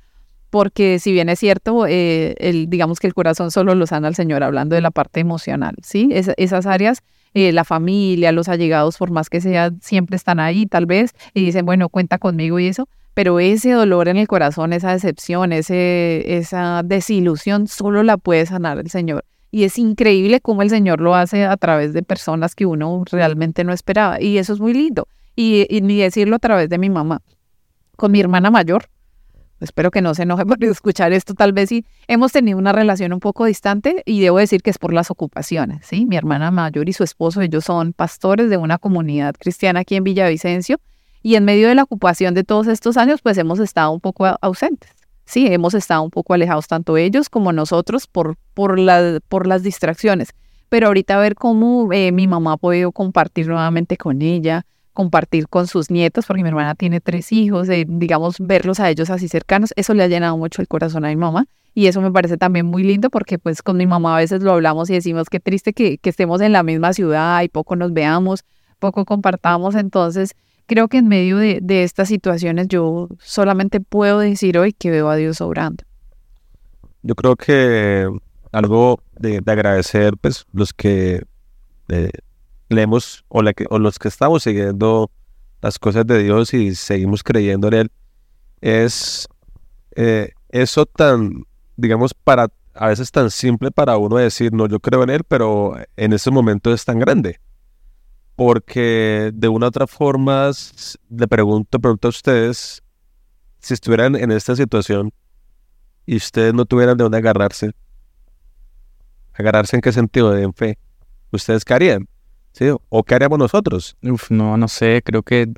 porque 0.49 0.99
si 0.99 1.13
bien 1.13 1.29
es 1.29 1.39
cierto, 1.39 1.87
eh, 1.87 2.35
el, 2.39 2.71
digamos 2.71 2.99
que 2.99 3.09
el 3.09 3.13
corazón 3.13 3.51
solo 3.51 3.75
lo 3.75 3.87
sana 3.87 4.09
el 4.09 4.15
Señor, 4.15 4.43
hablando 4.43 4.75
de 4.75 4.81
la 4.81 4.91
parte 4.91 5.21
emocional, 5.21 5.75
¿sí? 5.83 6.09
esas 6.13 6.65
áreas, 6.65 7.03
eh, 7.35 7.53
la 7.53 7.65
familia, 7.65 8.33
los 8.33 8.49
allegados, 8.49 8.97
por 8.97 9.11
más 9.11 9.29
que 9.29 9.43
sea, 9.43 9.71
siempre 9.83 10.17
están 10.17 10.41
ahí 10.41 10.65
tal 10.65 10.87
vez 10.87 11.13
y 11.35 11.45
dicen, 11.45 11.67
bueno, 11.67 11.91
cuenta 11.91 12.17
conmigo 12.17 12.59
y 12.59 12.69
eso, 12.69 12.89
pero 13.19 13.41
ese 13.41 13.73
dolor 13.73 14.07
en 14.07 14.17
el 14.17 14.29
corazón, 14.29 14.73
esa 14.73 14.93
decepción, 14.93 15.53
ese, 15.53 16.37
esa 16.39 16.83
desilusión, 16.85 17.67
solo 17.67 18.05
la 18.05 18.17
puede 18.17 18.47
sanar 18.47 18.79
el 18.79 18.91
Señor. 18.91 19.25
Y 19.51 19.65
es 19.65 19.77
increíble 19.77 20.41
cómo 20.41 20.63
el 20.63 20.71
Señor 20.71 21.01
lo 21.01 21.17
hace 21.17 21.45
a 21.45 21.57
través 21.57 21.93
de 21.93 22.05
personas 22.05 22.55
que 22.55 22.65
uno 22.65 23.03
realmente 23.11 23.65
no 23.65 23.73
esperaba. 23.73 24.21
Y 24.23 24.39
eso 24.39 24.53
es 24.53 24.61
muy 24.61 24.73
lindo. 24.73 25.09
Y, 25.35 25.67
ni 25.83 25.99
decirlo 25.99 26.37
a 26.37 26.39
través 26.39 26.69
de 26.69 26.79
mi 26.79 26.91
mamá. 26.91 27.21
Con 27.97 28.13
mi 28.13 28.21
hermana 28.21 28.53
mayor, 28.53 28.85
espero 29.59 29.91
que 29.91 30.01
no 30.01 30.15
se 30.15 30.23
enoje 30.23 30.47
por 30.47 30.63
escuchar 30.63 31.13
esto, 31.13 31.35
tal 31.35 31.53
vez 31.53 31.71
sí, 31.71 31.85
hemos 32.07 32.31
tenido 32.31 32.57
una 32.57 32.71
relación 32.71 33.13
un 33.13 33.19
poco 33.19 33.47
distante 33.47 34.05
y 34.07 34.21
debo 34.21 34.39
decir 34.39 34.63
que 34.63 34.71
es 34.71 34.79
por 34.79 34.93
las 34.93 35.11
ocupaciones, 35.11 35.85
¿sí? 35.85 36.07
Mi 36.07 36.17
hermana 36.17 36.53
mayor 36.53 36.89
y 36.89 36.93
su 36.93 37.03
esposo, 37.03 37.41
ellos 37.41 37.65
son 37.65 37.95
pastores 37.95 38.49
de 38.49 38.59
una 38.59 38.79
comunidad 38.79 39.35
cristiana 39.37 39.81
aquí 39.81 39.97
en 39.97 40.05
Villavicencio 40.05 40.79
y 41.29 41.37
en 41.37 41.45
medio 41.45 41.69
de 41.69 41.75
la 41.75 41.83
ocupación 41.83 42.35
de 42.35 42.45
todos 42.45 42.67
estos 42.67 42.97
años, 42.97 43.21
pues 43.23 43.37
hemos 43.39 43.59
estado 43.59 43.91
un 43.93 44.01
poco 44.01 44.27
ausentes 44.41 44.99
sí, 45.29 45.47
hemos 45.47 45.75
estado 45.75 46.03
un 46.03 46.11
poco 46.11 46.33
alejados 46.35 46.67
tanto 46.67 46.97
ellos 46.97 47.29
como 47.29 47.53
nosotros 47.53 48.07
por, 48.07 48.37
por, 48.55 48.79
la, 48.79 49.21
por 49.29 49.47
las 49.47 49.63
distracciones. 49.63 50.31
Pero 50.71 50.89
ahorita 50.89 51.19
ver 51.19 51.35
cómo 51.35 51.93
eh, 51.93 52.13
mi 52.13 52.27
mamá 52.27 52.55
ha 52.55 52.57
podido 52.57 52.93
compartir 52.93 53.47
nuevamente 53.47 53.97
con 53.97 54.23
ella, 54.23 54.65
compartir 54.95 55.49
con 55.49 55.67
sus 55.67 55.91
nietos, 55.91 56.27
porque 56.27 56.43
mi 56.43 56.49
hermana 56.49 56.75
tiene 56.75 57.01
tres 57.01 57.31
hijos, 57.31 57.69
eh, 57.69 57.85
digamos, 57.87 58.37
verlos 58.41 58.81
a 58.81 58.91
ellos 58.91 59.11
así 59.11 59.29
cercanos, 59.29 59.73
eso 59.77 59.95
le 59.95 60.03
ha 60.03 60.09
llenado 60.09 60.37
mucho 60.37 60.63
el 60.63 60.69
corazón 60.69 61.05
a 61.05 61.09
mi 61.09 61.17
mamá. 61.17 61.47
Y 61.75 61.87
eso 61.87 62.01
me 62.01 62.11
parece 62.11 62.39
también 62.39 62.67
muy 62.67 62.83
lindo 62.83 63.09
porque 63.09 63.39
pues 63.39 63.63
con 63.63 63.77
mi 63.77 63.87
mamá 63.87 64.17
a 64.17 64.19
veces 64.19 64.43
lo 64.43 64.53
hablamos 64.53 64.91
y 64.91 64.95
decimos 64.95 65.29
qué 65.31 65.39
triste 65.39 65.73
que 65.75 66.01
estemos 66.03 66.41
en 66.41 66.53
la 66.53 66.63
misma 66.63 66.93
ciudad 66.93 67.43
y 67.43 67.49
poco 67.49 67.77
nos 67.77 67.93
veamos, 67.93 68.45
poco 68.81 69.05
compartamos. 69.05 69.75
Entonces, 69.77 70.35
creo 70.69 70.87
que 70.87 70.99
en 70.99 71.09
medio 71.09 71.39
de, 71.39 71.83
estas 71.83 72.09
situaciones 72.09 72.69
yo 72.69 73.09
solamente 73.21 73.81
puedo 73.81 74.21
decir 74.21 74.59
hoy 74.59 74.73
que 74.73 74.91
veo 74.91 75.09
a 75.09 75.17
Dios 75.17 75.41
obrando. 75.41 75.83
Yo 77.03 77.15
creo 77.15 77.35
que 77.35 78.09
algo 78.53 79.01
de, 79.19 79.43
agradecer, 79.47 80.17
pues 80.21 80.47
los 80.53 80.73
que 80.73 81.25
eh, 81.89 82.11
leemos 82.69 83.25
o, 83.29 83.43
o 83.71 83.79
los 83.79 83.99
que 83.99 84.09
estamos 84.09 84.43
siguiendo 84.45 85.11
las 85.63 85.79
cosas 85.79 86.07
de 86.07 86.23
Dios 86.23 86.55
y 86.55 86.75
seguimos 86.75 87.25
creyendo 87.25 87.69
en 87.69 87.75
Él, 87.75 87.91
es 88.61 89.27
eh, 89.97 90.33
eso 90.51 90.87
tan, 90.87 91.47
digamos, 91.77 92.15
para 92.15 92.49
a 92.75 92.89
veces 92.89 93.11
tan 93.11 93.31
simple 93.31 93.73
para 93.73 93.97
uno 93.97 94.17
decir, 94.17 94.53
no, 94.53 94.69
yo 94.69 94.79
creo 94.79 95.03
en 95.03 95.11
Él, 95.11 95.25
pero 95.27 95.77
en 95.97 96.13
ese 96.13 96.31
momento 96.31 96.73
es 96.73 96.85
tan 96.85 96.99
grande 97.01 97.41
porque 98.39 99.33
de 99.35 99.49
una 99.49 99.67
u 99.67 99.69
otra 99.69 99.89
forma 99.89 100.53
le 101.11 101.27
pregunto, 101.27 101.81
pregunto 101.81 102.07
a 102.07 102.11
ustedes, 102.11 102.85
si 103.59 103.75
estuvieran 103.75 104.15
en 104.15 104.31
esta 104.31 104.55
situación 104.55 105.13
y 106.07 106.19
ustedes 106.19 106.55
no 106.55 106.65
tuvieran 106.65 106.97
de 106.97 107.03
dónde 107.03 107.19
agarrarse, 107.19 107.73
agarrarse 109.35 109.75
en 109.75 109.83
qué 109.83 109.91
sentido, 109.91 110.39
en 110.39 110.55
fe, 110.55 110.79
¿ustedes 111.33 111.65
qué 111.65 111.75
harían? 111.75 112.09
¿Sí? 112.53 112.67
¿O 112.89 113.03
qué 113.03 113.17
haríamos 113.17 113.41
nosotros? 113.41 113.97
No, 114.31 114.57
no 114.57 114.69
sé, 114.69 115.03
creo 115.05 115.25
que, 115.25 115.53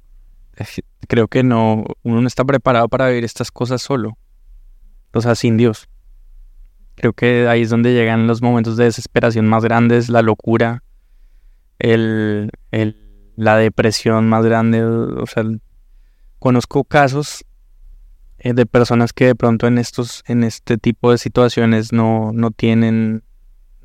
creo 1.07 1.29
que 1.29 1.43
no, 1.43 1.85
uno 2.03 2.23
no 2.23 2.27
está 2.27 2.47
preparado 2.47 2.89
para 2.89 3.09
vivir 3.09 3.25
estas 3.25 3.51
cosas 3.51 3.83
solo, 3.83 4.17
o 5.13 5.21
sea, 5.21 5.35
sin 5.35 5.59
Dios. 5.59 5.87
Creo 6.95 7.13
que 7.13 7.47
ahí 7.47 7.61
es 7.61 7.69
donde 7.69 7.93
llegan 7.93 8.27
los 8.27 8.41
momentos 8.41 8.79
de 8.79 8.85
desesperación 8.85 9.47
más 9.47 9.65
grandes, 9.65 10.09
la 10.09 10.23
locura, 10.23 10.83
el, 11.81 12.51
la 13.37 13.57
depresión 13.57 14.29
más 14.29 14.45
grande. 14.45 14.85
O 14.85 15.27
sea, 15.27 15.45
conozco 16.39 16.85
casos 16.85 17.45
eh, 18.39 18.55
de 18.55 18.67
personas 18.67 19.13
que 19.13 19.27
de 19.27 19.35
pronto 19.35 19.67
en 19.67 19.79
estos, 19.79 20.23
en 20.27 20.45
este 20.45 20.79
tipo 20.79 21.11
de 21.11 21.19
situaciones 21.19 21.93
no, 21.93 22.31
no 22.33 22.51
tienen, 22.51 23.23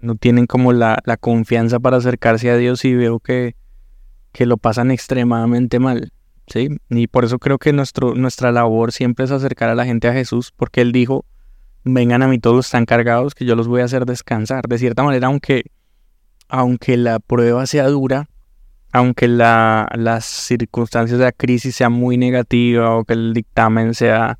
no 0.01 0.15
tienen 0.15 0.45
como 0.45 0.73
la, 0.73 0.99
la 1.05 1.17
confianza 1.17 1.79
para 1.79 1.97
acercarse 1.97 2.49
a 2.51 2.57
Dios 2.57 2.85
y 2.85 2.93
veo 2.95 3.19
que, 3.19 3.55
que 4.31 4.45
lo 4.45 4.57
pasan 4.57 4.91
extremadamente 4.91 5.79
mal. 5.79 6.11
¿sí? 6.47 6.69
Y 6.89 7.07
por 7.07 7.25
eso 7.25 7.39
creo 7.39 7.57
que 7.57 7.73
nuestro, 7.73 8.15
nuestra 8.15 8.51
labor 8.51 8.91
siempre 8.91 9.25
es 9.25 9.31
acercar 9.31 9.69
a 9.69 9.75
la 9.75 9.85
gente 9.85 10.07
a 10.07 10.13
Jesús, 10.13 10.53
porque 10.55 10.81
Él 10.81 10.91
dijo, 10.91 11.25
vengan 11.83 12.23
a 12.23 12.27
mí 12.27 12.39
todos 12.39 12.65
están 12.65 12.85
cargados, 12.85 13.35
que 13.35 13.45
yo 13.45 13.55
los 13.55 13.67
voy 13.67 13.81
a 13.81 13.85
hacer 13.85 14.05
descansar. 14.05 14.67
De 14.67 14.77
cierta 14.77 15.03
manera, 15.03 15.27
aunque 15.27 15.71
aunque 16.47 16.97
la 16.97 17.19
prueba 17.19 17.65
sea 17.65 17.87
dura, 17.87 18.29
aunque 18.91 19.27
la, 19.27 19.89
las 19.95 20.25
circunstancias 20.25 21.19
de 21.19 21.25
la 21.25 21.31
crisis 21.31 21.75
sean 21.75 21.91
muy 21.91 22.17
negativas 22.17 22.89
o 22.91 23.03
que 23.03 23.13
el 23.13 23.33
dictamen 23.33 23.93
sea, 23.93 24.39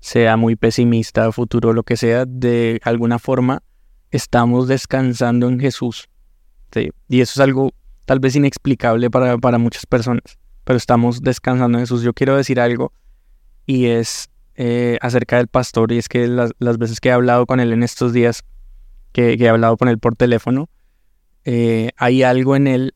sea 0.00 0.36
muy 0.36 0.56
pesimista, 0.56 1.32
futuro, 1.32 1.72
lo 1.72 1.82
que 1.84 1.96
sea, 1.96 2.24
de 2.26 2.80
alguna 2.84 3.18
forma 3.18 3.62
estamos 4.10 4.68
descansando 4.68 5.48
en 5.48 5.58
Jesús. 5.58 6.08
Y 7.08 7.20
eso 7.20 7.32
es 7.34 7.40
algo 7.40 7.70
tal 8.04 8.20
vez 8.20 8.36
inexplicable 8.36 9.10
para, 9.10 9.38
para, 9.38 9.58
muchas 9.58 9.86
personas, 9.86 10.38
pero 10.64 10.76
estamos 10.76 11.22
descansando 11.22 11.78
en 11.78 11.84
Jesús. 11.84 12.02
Yo 12.02 12.12
quiero 12.12 12.36
decir 12.36 12.60
algo 12.60 12.92
y 13.64 13.86
es 13.86 14.28
eh, 14.56 14.98
acerca 15.00 15.36
del 15.36 15.48
pastor 15.48 15.92
y 15.92 15.98
es 15.98 16.08
que 16.08 16.26
las, 16.26 16.78
veces 16.78 17.00
que 17.00 17.08
he 17.08 17.12
hablado 17.12 17.46
con 17.46 17.60
él 17.60 17.72
en 17.72 17.82
estos 17.82 18.12
días, 18.12 18.42
que, 19.12 19.38
que 19.38 19.44
he 19.44 19.48
hablado 19.48 19.76
con 19.76 19.88
él 19.88 19.98
por 19.98 20.16
teléfono, 20.16 20.68
eh, 21.44 21.90
hay 21.96 22.22
algo 22.22 22.56
en 22.56 22.66
él 22.66 22.94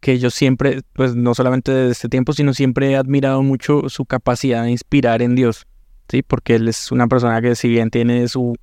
que 0.00 0.18
yo 0.18 0.30
siempre, 0.30 0.82
pues 0.92 1.16
no 1.16 1.34
solamente 1.34 1.72
desde 1.72 1.92
este 1.92 2.08
tiempo, 2.08 2.32
sino 2.32 2.54
siempre 2.54 2.92
he 2.92 2.96
admirado 2.96 3.42
mucho 3.42 3.88
su 3.88 4.04
capacidad 4.04 4.64
de 4.64 4.70
inspirar 4.70 5.22
en 5.22 5.34
Dios, 5.34 5.66
¿sí? 6.08 6.22
Porque 6.22 6.56
él 6.56 6.68
es 6.68 6.92
una 6.92 7.08
persona 7.08 7.40
que 7.40 7.54
si 7.54 7.68
bien 7.68 7.90
tiene 7.90 8.28
su 8.28 8.54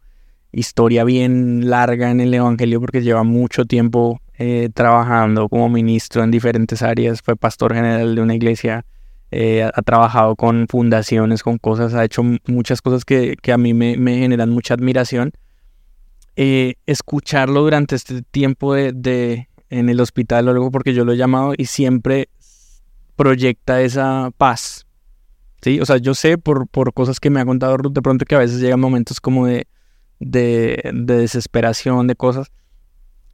historia 0.52 1.04
bien 1.04 1.70
larga 1.70 2.12
en 2.12 2.22
el 2.22 2.34
Evangelio, 2.34 2.80
porque 2.80 3.02
lleva 3.02 3.24
mucho 3.24 3.66
tiempo 3.66 4.22
eh, 4.38 4.70
trabajando 4.74 5.50
como 5.50 5.70
ministro 5.70 6.24
en 6.24 6.32
diferentes 6.32 6.82
áreas, 6.82 7.22
fue 7.22 7.36
pastor 7.36 7.74
general 7.74 8.16
de 8.16 8.22
una 8.22 8.36
iglesia, 8.36 8.86
eh, 9.32 9.64
ha, 9.64 9.82
trabajado 9.82 10.36
con 10.36 10.68
fundaciones, 10.70 11.42
con 11.42 11.58
cosas, 11.58 11.96
ha 11.96 12.06
hecho 12.06 12.24
muchas 12.46 12.82
cosas 12.82 13.04
que, 13.04 13.36
a 13.52 13.58
mí 13.58 13.74
me, 13.74 13.98
me 13.98 14.20
generan 14.20 14.52
mucha 14.52 14.76
admiración 14.76 15.34
eh, 16.36 16.76
escucharlo 16.86 17.62
durante 17.62 17.96
este 17.96 18.22
tiempo 18.22 18.74
de, 18.74 19.48
en 19.70 19.90
el 19.90 20.00
hospital 20.00 20.48
o 20.48 20.52
algo, 20.52 20.72
porque 20.72 20.94
yo 20.94 21.06
lo 21.06 21.14
he 21.14 21.18
llamado 21.18 21.54
y 21.58 21.66
siempre 21.66 22.30
proyecta 23.16 23.82
esa 23.82 24.32
paz. 24.38 24.86
¿sí? 25.62 25.80
O 25.80 25.86
sea, 25.86 25.98
yo 25.98 26.14
sé 26.14 26.38
por, 26.38 26.68
por 26.68 26.94
cosas 26.94 27.20
que 27.20 27.30
me 27.30 27.40
ha 27.40 27.46
contado 27.46 27.78
Ruth 27.78 27.94
de 27.94 28.02
pronto 28.02 28.26
que 28.26 28.36
a 28.36 28.40
veces 28.40 28.60
llegan 28.60 28.80
momentos 28.80 29.22
como 29.22 29.48
de, 29.48 29.68
de, 30.20 30.92
de 30.94 31.18
desesperación, 31.18 32.08
de 32.08 32.16
cosas, 32.16 32.52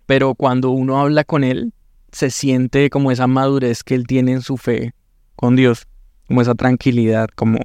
pero 0.05 0.35
cuando 0.35 0.71
uno 0.71 0.99
habla 0.99 1.23
con 1.23 1.43
él, 1.43 1.73
se 2.11 2.31
siente 2.31 2.89
como 2.89 3.11
esa 3.11 3.27
madurez 3.27 3.83
que 3.83 3.95
él 3.95 4.07
tiene 4.07 4.31
en 4.31 4.41
su 4.41 4.57
fe 4.57 4.93
con 5.35 5.55
Dios, 5.55 5.87
como 6.27 6.41
esa 6.41 6.55
tranquilidad, 6.55 7.27
como 7.35 7.59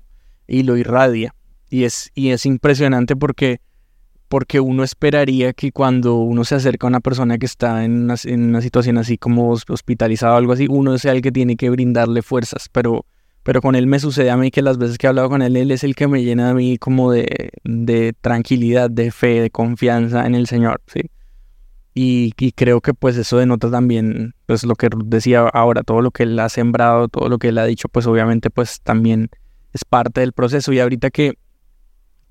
y 0.46 0.62
lo 0.62 0.76
irradia. 0.76 1.34
Y 1.70 1.84
es, 1.84 2.10
y 2.14 2.30
es 2.30 2.46
impresionante 2.46 3.16
porque 3.16 3.60
porque 4.34 4.58
uno 4.58 4.82
esperaría 4.82 5.52
que 5.52 5.70
cuando 5.70 6.16
uno 6.16 6.42
se 6.42 6.56
acerca 6.56 6.88
a 6.88 6.90
una 6.90 6.98
persona 6.98 7.38
que 7.38 7.46
está 7.46 7.84
en 7.84 8.10
una, 8.10 8.60
situación 8.60 8.98
así 8.98 9.16
como 9.16 9.50
hospitalizada 9.50 10.34
o 10.34 10.36
algo 10.38 10.52
así, 10.52 10.66
uno 10.68 10.98
sea 10.98 11.12
el 11.12 11.22
que 11.22 11.30
tiene 11.30 11.54
que 11.54 11.70
brindarle 11.70 12.20
fuerzas, 12.20 12.68
pero, 12.72 13.06
pero 13.44 13.62
con 13.62 13.76
él 13.76 13.86
me 13.86 14.00
sucede 14.00 14.32
a 14.32 14.36
mí 14.36 14.50
que 14.50 14.60
las 14.60 14.76
veces 14.76 14.98
que 14.98 15.06
he 15.06 15.08
hablado 15.08 15.28
con 15.28 15.40
él, 15.40 15.56
él 15.56 15.70
es 15.70 15.84
el 15.84 15.94
que 15.94 16.08
me 16.08 16.24
llena 16.24 16.50
a 16.50 16.54
mí 16.54 16.78
como 16.78 17.12
de, 17.12 17.50
de 17.62 18.12
tranquilidad, 18.20 18.90
de 18.90 19.12
fe, 19.12 19.40
de 19.40 19.50
confianza 19.50 20.26
en 20.26 20.34
el 20.34 20.48
Señor, 20.48 20.82
¿sí? 20.92 21.02
Y, 21.94 22.32
y, 22.36 22.50
creo 22.50 22.80
que 22.80 22.92
pues 22.92 23.16
eso 23.16 23.36
denota 23.36 23.70
también, 23.70 24.34
pues 24.46 24.64
lo 24.64 24.74
que 24.74 24.88
decía 25.04 25.42
ahora, 25.42 25.84
todo 25.84 26.00
lo 26.00 26.10
que 26.10 26.24
él 26.24 26.36
ha 26.40 26.48
sembrado, 26.48 27.06
todo 27.06 27.28
lo 27.28 27.38
que 27.38 27.50
él 27.50 27.58
ha 27.58 27.66
dicho, 27.66 27.88
pues 27.88 28.04
obviamente 28.08 28.50
pues 28.50 28.80
también 28.80 29.30
es 29.72 29.84
parte 29.84 30.22
del 30.22 30.32
proceso. 30.32 30.72
Y 30.72 30.80
ahorita 30.80 31.10
que, 31.10 31.34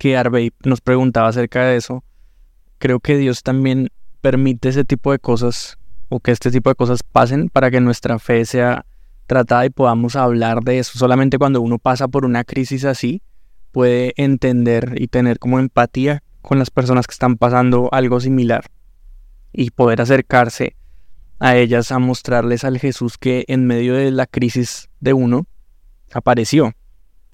que 0.03 0.17
Arbey 0.17 0.51
nos 0.65 0.81
preguntaba 0.81 1.29
acerca 1.29 1.63
de 1.63 1.77
eso, 1.77 2.03
creo 2.77 2.99
que 2.99 3.15
Dios 3.15 3.41
también 3.41 3.87
permite 4.19 4.67
ese 4.67 4.83
tipo 4.83 5.13
de 5.13 5.19
cosas 5.19 5.77
o 6.09 6.19
que 6.19 6.31
este 6.31 6.51
tipo 6.51 6.69
de 6.69 6.75
cosas 6.75 7.03
pasen 7.03 7.47
para 7.47 7.71
que 7.71 7.79
nuestra 7.79 8.19
fe 8.19 8.43
sea 8.43 8.85
tratada 9.27 9.65
y 9.65 9.69
podamos 9.69 10.17
hablar 10.17 10.61
de 10.61 10.79
eso. 10.79 10.99
Solamente 10.99 11.37
cuando 11.37 11.61
uno 11.61 11.79
pasa 11.79 12.09
por 12.09 12.25
una 12.25 12.43
crisis 12.43 12.83
así, 12.83 13.21
puede 13.71 14.11
entender 14.17 14.95
y 14.97 15.07
tener 15.07 15.39
como 15.39 15.57
empatía 15.57 16.21
con 16.41 16.59
las 16.59 16.69
personas 16.69 17.07
que 17.07 17.13
están 17.13 17.37
pasando 17.37 17.87
algo 17.93 18.19
similar 18.19 18.65
y 19.53 19.69
poder 19.69 20.01
acercarse 20.01 20.75
a 21.39 21.55
ellas 21.55 21.93
a 21.93 21.99
mostrarles 21.99 22.65
al 22.65 22.77
Jesús 22.77 23.17
que 23.17 23.45
en 23.47 23.67
medio 23.67 23.93
de 23.93 24.11
la 24.11 24.27
crisis 24.27 24.89
de 24.99 25.13
uno 25.13 25.47
apareció. 26.11 26.73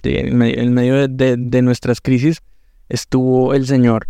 En 0.04 0.72
medio 0.72 1.08
de, 1.08 1.62
nuestras 1.62 2.00
crisis 2.00 2.42
estuvo 2.90 3.54
el 3.54 3.66
Señor 3.66 4.06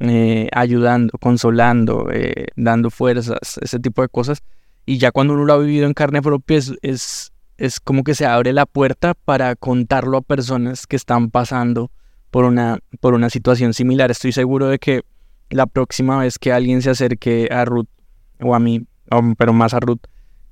eh, 0.00 0.48
ayudando, 0.52 1.16
consolando, 1.18 2.08
eh, 2.12 2.48
dando 2.56 2.90
fuerzas, 2.90 3.58
ese 3.62 3.78
tipo 3.78 4.02
de 4.02 4.08
cosas. 4.08 4.42
Y 4.84 4.98
ya 4.98 5.10
cuando 5.10 5.34
uno 5.34 5.44
lo 5.44 5.54
ha 5.54 5.58
vivido 5.58 5.86
en 5.86 5.94
carne 5.94 6.20
propia 6.20 6.58
es, 6.58 7.32
es, 7.56 7.80
como 7.80 8.04
que 8.04 8.14
se 8.14 8.26
abre 8.26 8.52
la 8.52 8.66
puerta 8.66 9.14
para 9.14 9.56
contarlo 9.56 10.18
a 10.18 10.22
personas 10.22 10.86
que 10.86 10.96
están 10.96 11.30
pasando 11.30 11.90
por 12.30 12.44
una, 12.44 12.78
por 13.00 13.14
una 13.14 13.30
situación 13.30 13.72
similar. 13.72 14.10
Estoy 14.10 14.32
seguro 14.32 14.68
de 14.68 14.78
que 14.78 15.02
la 15.50 15.66
próxima 15.66 16.18
vez 16.18 16.38
que 16.38 16.52
alguien 16.52 16.82
se 16.82 16.90
acerque 16.90 17.48
a 17.50 17.64
Ruth 17.64 17.88
o 18.40 18.54
a 18.54 18.58
mí, 18.58 18.86
pero 19.36 19.52
más 19.52 19.74
a 19.74 19.80
Ruth, 19.80 20.00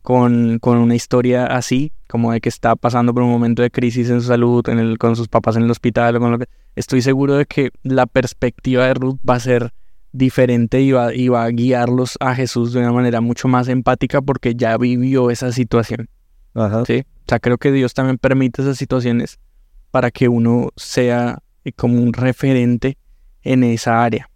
con, 0.07 0.61
con, 0.61 0.79
una 0.79 0.95
historia 0.95 1.47
así, 1.47 1.91
como 2.07 2.31
de 2.31 2.41
que 2.41 2.49
está 2.49 2.77
pasando 2.77 3.13
por 3.13 3.25
un 3.25 3.29
momento 3.29 3.63
de 3.63 3.73
crisis 3.73 4.09
en 4.09 4.21
su 4.21 4.29
salud, 4.29 4.65
en 4.69 4.79
el, 4.79 4.99
con 4.99 5.17
sus 5.17 5.27
papás 5.27 5.57
en 5.57 5.65
el 5.65 5.71
hospital, 5.73 6.15
o 6.15 6.21
con 6.21 6.31
lo 6.31 6.39
que, 6.39 6.47
estoy 6.77 7.03
seguro 7.03 7.35
de 7.35 7.45
que 7.47 7.71
la 7.83 8.07
perspectiva 8.07 8.87
de 8.87 8.95
Ruth 8.95 9.19
va 9.29 9.35
a 9.35 9.41
ser 9.41 9.73
diferente 10.13 10.81
y 10.81 10.93
va, 10.93 11.13
y 11.13 11.27
va 11.27 11.43
a 11.43 11.49
guiarlos 11.49 12.19
a 12.21 12.37
Jesús 12.37 12.73
de 12.73 12.79
una 12.79 12.93
manera 12.93 13.21
mucho 13.21 13.49
más 13.49 13.67
empática 13.67 14.23
porque 14.23 14.55
ya 14.55 14.79
vivió 14.79 15.29
esa 15.29 15.51
situación. 15.51 16.09
¿sí? 16.87 17.01
O 17.01 17.25
sea, 17.27 17.41
creo 17.41 17.59
que 17.59 17.73
Dios 17.73 17.93
también 17.93 18.17
permite 18.17 18.63
esas 18.63 18.79
situaciones 18.79 19.41
para 19.91 20.13
que 20.13 20.29
uno 20.29 20.69
sea 20.77 21.43
como 21.75 22.01
un 22.01 22.13
referente 22.13 22.97
en 23.43 23.65
esa 23.65 24.05
área. 24.05 24.31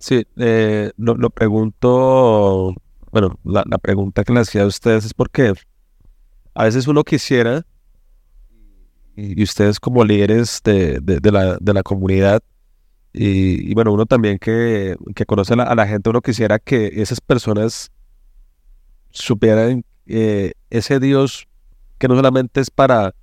Sí, 0.00 0.26
eh, 0.36 0.90
lo, 0.96 1.14
lo, 1.14 1.30
pregunto, 1.30 2.74
bueno, 3.10 3.38
la, 3.44 3.64
la, 3.66 3.78
pregunta 3.78 4.24
que 4.24 4.32
le 4.32 4.40
hacía 4.40 4.62
a 4.62 4.66
ustedes 4.66 5.04
es 5.04 5.14
porque 5.14 5.52
a 6.54 6.64
veces 6.64 6.86
uno 6.86 7.04
quisiera, 7.04 7.64
y, 9.16 9.42
ustedes 9.42 9.80
como 9.80 10.04
líderes 10.04 10.60
de, 10.64 11.00
de, 11.00 11.32
la, 11.32 11.56
de 11.60 11.74
la, 11.74 11.82
comunidad, 11.82 12.42
y, 13.12 13.74
bueno, 13.74 13.92
uno 13.92 14.06
también 14.06 14.38
que, 14.38 14.96
que 15.14 15.26
conoce 15.26 15.54
a 15.54 15.74
la, 15.74 15.86
gente, 15.86 16.10
uno 16.10 16.20
quisiera 16.20 16.58
que 16.58 16.92
esas 17.02 17.20
personas 17.20 17.90
supieran 19.10 19.84
eh, 20.06 20.52
ese 20.70 21.00
Dios 21.00 21.48
que 21.98 22.08
no 22.08 22.16
solamente 22.16 22.60
es 22.60 22.70
para, 22.70 23.14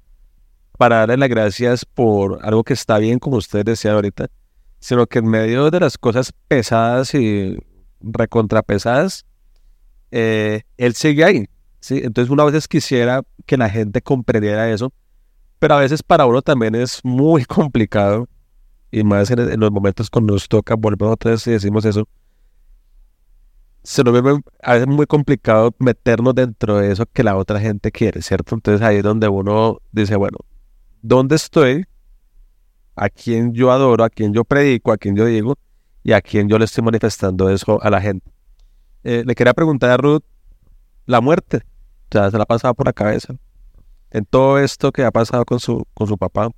para 0.78 0.98
darle 0.98 1.18
las 1.18 1.30
gracias 1.30 1.86
por 1.86 2.46
algo 2.46 2.64
que 2.64 2.74
está 2.74 2.98
bien, 2.98 3.20
como 3.20 3.38
ustedes 3.38 3.66
decían 3.66 3.96
ahorita, 3.96 4.28
sino 4.80 5.08
que 5.08 5.20
en 5.20 5.28
medio 5.28 5.72
de 5.72 5.80
las 5.80 5.98
cosas 5.98 6.34
pesadas 6.48 7.14
y 7.14 7.58
recontrapesadas, 8.02 9.26
eh, 10.12 10.62
él 10.78 10.93
sigue 10.95 11.24
ahí. 11.24 11.45
¿sí? 11.80 12.01
Entonces 12.03 12.30
uno 12.30 12.43
a 12.43 12.45
veces 12.45 12.68
quisiera 12.68 13.24
que 13.45 13.58
la 13.58 13.70
gente 13.70 14.01
comprendiera 14.01 14.72
eso, 14.72 14.91
pero 15.60 15.76
a 15.76 15.80
veces 15.80 16.03
para 16.03 16.26
uno 16.26 16.41
también 16.41 16.76
es 16.76 17.01
muy 17.03 17.45
complicado, 17.45 18.28
y 18.91 19.03
más 19.03 19.30
en, 19.32 19.60
los 19.60 19.72
momentos 19.72 20.10
cuando 20.10 20.34
nos 20.34 20.47
toca, 20.47 20.76
volvemos 20.76 21.14
otra 21.14 21.32
vez 21.32 21.45
y 21.47 21.51
decimos 21.51 21.84
eso, 21.86 22.08
se 23.84 24.03
nos 24.03 24.14
ve 24.22 24.41
muy 24.86 25.05
complicado 25.05 25.74
meternos 25.80 26.36
dentro 26.36 26.78
de 26.78 26.91
eso 26.91 27.05
que 27.05 27.24
la 27.24 27.38
otra 27.38 27.60
gente 27.60 27.91
quiere, 27.91 28.22
¿cierto? 28.22 28.55
Entonces 28.55 28.86
ahí 28.86 28.97
es 28.97 29.03
donde 29.03 29.30
uno 29.30 29.80
dice, 29.91 30.16
bueno, 30.16 30.38
¿dónde 31.01 31.36
estoy? 31.36 31.86
a 32.97 33.10
quien 33.10 33.53
yo 33.53 33.72
adoro, 33.72 34.03
a 34.03 34.10
quien 34.10 34.34
yo 34.34 34.43
predico, 34.43 34.91
a 34.91 34.97
quien 34.97 35.16
yo 35.16 35.26
digo 35.26 35.55
y 36.03 36.12
a 36.14 36.22
quien 36.22 36.49
yo 36.49 36.58
le 36.58 36.66
estoy 36.66 36.84
manifestando 36.84 37.49
eso 37.49 37.82
a 37.82 37.89
la 37.89 38.01
gente. 38.01 38.30
Eh, 39.10 39.24
le 39.26 39.36
quería 39.36 39.53
preguntar 39.53 39.89
a 39.89 39.95
Ruth, 39.95 40.24
la 41.05 41.22
muerte, 41.22 41.62
ya 42.12 42.30
se 42.30 42.36
la 42.36 42.43
ha 42.43 42.45
pasado 42.45 42.74
por 42.74 42.88
la 42.88 42.91
cabeza. 42.91 43.36
En 44.12 44.26
todo 44.26 44.60
esto 44.60 44.91
que 44.91 45.05
ha 45.05 45.12
pasado 45.12 45.45
con 45.45 45.62
su, 45.62 45.86
con 45.93 46.08
su 46.08 46.18
papá. 46.18 46.49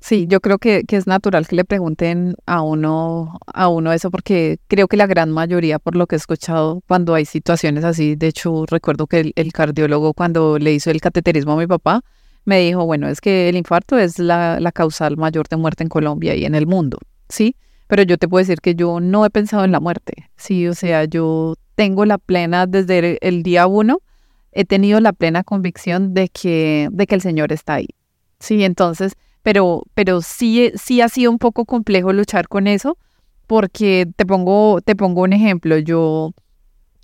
Sí, 0.00 0.26
yo 0.26 0.40
creo 0.40 0.56
que, 0.56 0.84
que, 0.84 0.96
es 0.96 1.06
natural 1.06 1.46
que 1.46 1.56
le 1.56 1.66
pregunten 1.66 2.36
a 2.46 2.62
uno, 2.62 3.38
a 3.44 3.68
uno 3.68 3.92
eso, 3.92 4.10
porque 4.10 4.60
creo 4.66 4.88
que 4.88 4.96
la 4.96 5.06
gran 5.06 5.30
mayoría, 5.30 5.78
por 5.78 5.94
lo 5.94 6.06
que 6.06 6.14
he 6.14 6.16
escuchado, 6.16 6.80
cuando 6.88 7.12
hay 7.12 7.26
situaciones 7.26 7.84
así, 7.84 8.16
de 8.16 8.28
hecho, 8.28 8.64
recuerdo 8.64 9.06
que 9.06 9.20
el, 9.20 9.32
el 9.36 9.52
cardiólogo 9.52 10.14
cuando 10.14 10.58
le 10.58 10.72
hizo 10.72 10.90
el 10.90 11.02
cateterismo 11.02 11.52
a 11.52 11.56
mi 11.56 11.66
papá, 11.66 12.00
me 12.46 12.60
dijo, 12.60 12.86
bueno, 12.86 13.08
es 13.08 13.20
que 13.20 13.50
el 13.50 13.56
infarto 13.56 13.98
es 13.98 14.18
la, 14.18 14.58
la 14.58 14.72
causal 14.72 15.18
mayor 15.18 15.48
de 15.48 15.58
muerte 15.58 15.82
en 15.82 15.90
Colombia 15.90 16.34
y 16.34 16.46
en 16.46 16.54
el 16.54 16.66
mundo, 16.66 16.96
¿sí? 17.28 17.56
Pero 17.88 18.04
yo 18.04 18.16
te 18.16 18.26
puedo 18.26 18.40
decir 18.40 18.62
que 18.62 18.74
yo 18.74 19.00
no 19.00 19.26
he 19.26 19.30
pensado 19.30 19.64
en 19.64 19.72
la 19.72 19.80
muerte, 19.80 20.30
¿sí? 20.38 20.66
O 20.66 20.74
sea, 20.74 21.04
yo 21.04 21.56
tengo 21.74 22.04
la 22.04 22.18
plena, 22.18 22.66
desde 22.66 23.18
el 23.26 23.42
día 23.42 23.66
uno, 23.66 24.00
he 24.52 24.64
tenido 24.64 25.00
la 25.00 25.12
plena 25.12 25.42
convicción 25.44 26.14
de 26.14 26.28
que, 26.28 26.88
de 26.92 27.06
que 27.06 27.14
el 27.14 27.20
Señor 27.20 27.52
está 27.52 27.74
ahí, 27.74 27.88
¿sí? 28.38 28.64
Entonces, 28.64 29.14
pero, 29.42 29.82
pero 29.94 30.22
sí, 30.22 30.72
sí 30.74 31.00
ha 31.00 31.08
sido 31.08 31.30
un 31.30 31.38
poco 31.38 31.64
complejo 31.64 32.12
luchar 32.12 32.48
con 32.48 32.66
eso, 32.66 32.96
porque 33.46 34.08
te 34.16 34.24
pongo, 34.24 34.80
te 34.80 34.96
pongo 34.96 35.22
un 35.22 35.32
ejemplo, 35.32 35.76
yo 35.78 36.32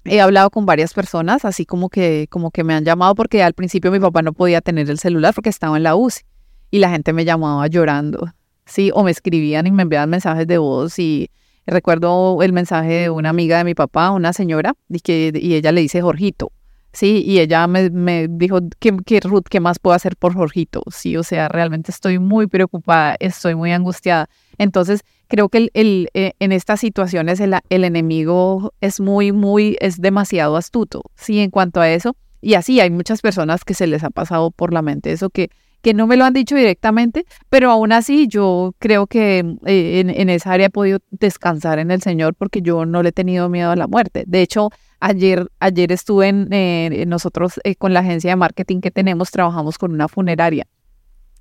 he 0.04 0.20
hablado 0.20 0.50
con 0.50 0.64
varias 0.64 0.94
personas, 0.94 1.44
así 1.44 1.66
como 1.66 1.90
que, 1.90 2.26
como 2.30 2.50
que 2.50 2.64
me 2.64 2.74
han 2.74 2.84
llamado 2.84 3.14
porque 3.14 3.42
al 3.42 3.52
principio 3.52 3.90
mi 3.90 4.00
papá 4.00 4.22
no 4.22 4.32
podía 4.32 4.60
tener 4.60 4.88
el 4.88 4.98
celular 4.98 5.34
porque 5.34 5.50
estaba 5.50 5.76
en 5.76 5.82
la 5.82 5.96
UCI 5.96 6.22
y 6.70 6.78
la 6.78 6.90
gente 6.90 7.12
me 7.12 7.24
llamaba 7.24 7.66
llorando, 7.66 8.32
sí, 8.64 8.90
o 8.94 9.02
me 9.02 9.10
escribían 9.10 9.66
y 9.66 9.72
me 9.72 9.82
enviaban 9.82 10.08
mensajes 10.08 10.46
de 10.46 10.58
voz 10.58 10.98
y 10.98 11.30
recuerdo 11.70 12.42
el 12.42 12.52
mensaje 12.52 12.92
de 12.92 13.10
una 13.10 13.30
amiga 13.30 13.58
de 13.58 13.64
mi 13.64 13.74
papá, 13.74 14.10
una 14.10 14.32
señora, 14.32 14.74
y, 14.88 15.00
que, 15.00 15.32
y 15.34 15.54
ella 15.54 15.72
le 15.72 15.80
dice 15.80 16.02
Jorgito, 16.02 16.52
sí, 16.92 17.22
y 17.24 17.38
ella 17.38 17.66
me, 17.66 17.90
me 17.90 18.28
dijo, 18.28 18.58
¿qué, 18.78 18.96
¿qué, 19.04 19.20
Ruth, 19.20 19.44
qué 19.48 19.60
más 19.60 19.78
puedo 19.78 19.94
hacer 19.94 20.16
por 20.16 20.34
Jorgito? 20.34 20.82
Sí, 20.90 21.16
o 21.16 21.22
sea, 21.22 21.48
realmente 21.48 21.90
estoy 21.90 22.18
muy 22.18 22.46
preocupada, 22.46 23.16
estoy 23.20 23.54
muy 23.54 23.72
angustiada. 23.72 24.28
Entonces, 24.58 25.02
creo 25.28 25.48
que 25.48 25.70
el, 25.72 26.08
eh, 26.14 26.32
en 26.38 26.52
estas 26.52 26.80
situaciones 26.80 27.40
el, 27.40 27.54
el, 27.70 27.84
enemigo 27.84 28.74
es 28.80 29.00
muy, 29.00 29.32
muy, 29.32 29.76
es 29.80 30.00
demasiado 30.00 30.56
astuto, 30.56 31.02
sí, 31.14 31.40
en 31.40 31.50
cuanto 31.50 31.80
a 31.80 31.90
eso. 31.90 32.16
Y 32.42 32.54
así 32.54 32.80
hay 32.80 32.90
muchas 32.90 33.20
personas 33.20 33.64
que 33.64 33.74
se 33.74 33.86
les 33.86 34.02
ha 34.02 34.10
pasado 34.10 34.50
por 34.50 34.72
la 34.72 34.82
mente 34.82 35.12
eso 35.12 35.30
que, 35.30 35.50
que 35.82 35.94
no 35.94 36.06
me 36.06 36.16
lo 36.16 36.24
han 36.24 36.32
dicho 36.32 36.56
directamente, 36.56 37.24
pero 37.48 37.70
aún 37.70 37.92
así 37.92 38.26
yo 38.28 38.74
creo 38.78 39.06
que 39.06 39.38
eh, 39.66 40.00
en, 40.00 40.10
en, 40.10 40.28
esa 40.28 40.52
área 40.52 40.66
he 40.66 40.70
podido 40.70 40.98
descansar 41.10 41.78
en 41.78 41.90
el 41.90 42.02
Señor 42.02 42.34
porque 42.34 42.62
yo 42.62 42.86
no 42.86 43.02
le 43.02 43.10
he 43.10 43.12
tenido 43.12 43.48
miedo 43.48 43.70
a 43.70 43.76
la 43.76 43.86
muerte. 43.86 44.24
De 44.26 44.42
hecho, 44.42 44.70
ayer, 45.00 45.50
ayer 45.58 45.92
estuve 45.92 46.28
en, 46.28 46.52
eh, 46.52 47.04
nosotros 47.06 47.60
con 47.78 47.94
la 47.94 48.00
agencia 48.00 48.30
de 48.30 48.36
marketing 48.36 48.80
que 48.80 48.90
tenemos, 48.90 49.30
trabajamos 49.30 49.78
con 49.78 49.92
una 49.92 50.08
funeraria. 50.08 50.66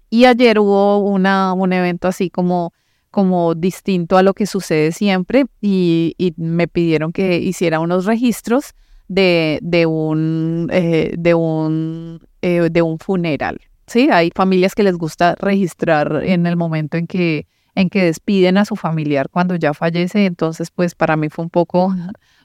Y 0.09 0.25
ayer 0.25 0.59
hubo 0.59 0.99
una, 0.99 1.53
un 1.53 1.73
evento 1.73 2.07
así 2.07 2.29
como 2.29 2.73
como 3.11 3.55
distinto 3.55 4.17
a 4.17 4.23
lo 4.23 4.33
que 4.33 4.45
sucede 4.45 4.91
siempre 4.91 5.45
y, 5.61 6.15
me 6.37 6.67
pidieron 6.67 7.11
que 7.11 7.39
hiciera 7.39 7.79
unos 7.79 8.05
registros 8.05 8.73
de, 9.07 9.59
de 9.61 9.85
un, 9.85 10.69
eh, 10.71 11.15
de, 11.17 11.33
un, 11.33 12.21
eh, 12.41 12.69
de 12.71 12.81
un 12.81 12.99
funeral. 12.99 13.59
Sí, 13.89 14.09
hay 14.11 14.31
familias 14.35 14.75
que 14.75 14.83
les 14.83 14.95
gusta 14.97 15.35
registrar 15.39 16.21
en 16.23 16.45
el 16.45 16.55
momento 16.55 16.97
en 16.97 17.07
que, 17.07 17.47
en 17.75 17.89
que 17.89 18.03
despiden 18.03 18.57
a 18.57 18.65
su 18.65 18.75
familiar 18.75 19.29
cuando 19.29 19.55
ya 19.55 19.73
fallece, 19.73 20.25
entonces 20.25 20.69
pues 20.71 20.93
para 20.95 21.17
mí 21.17 21.29
fue 21.29 21.43
un 21.43 21.49
poco 21.49 21.95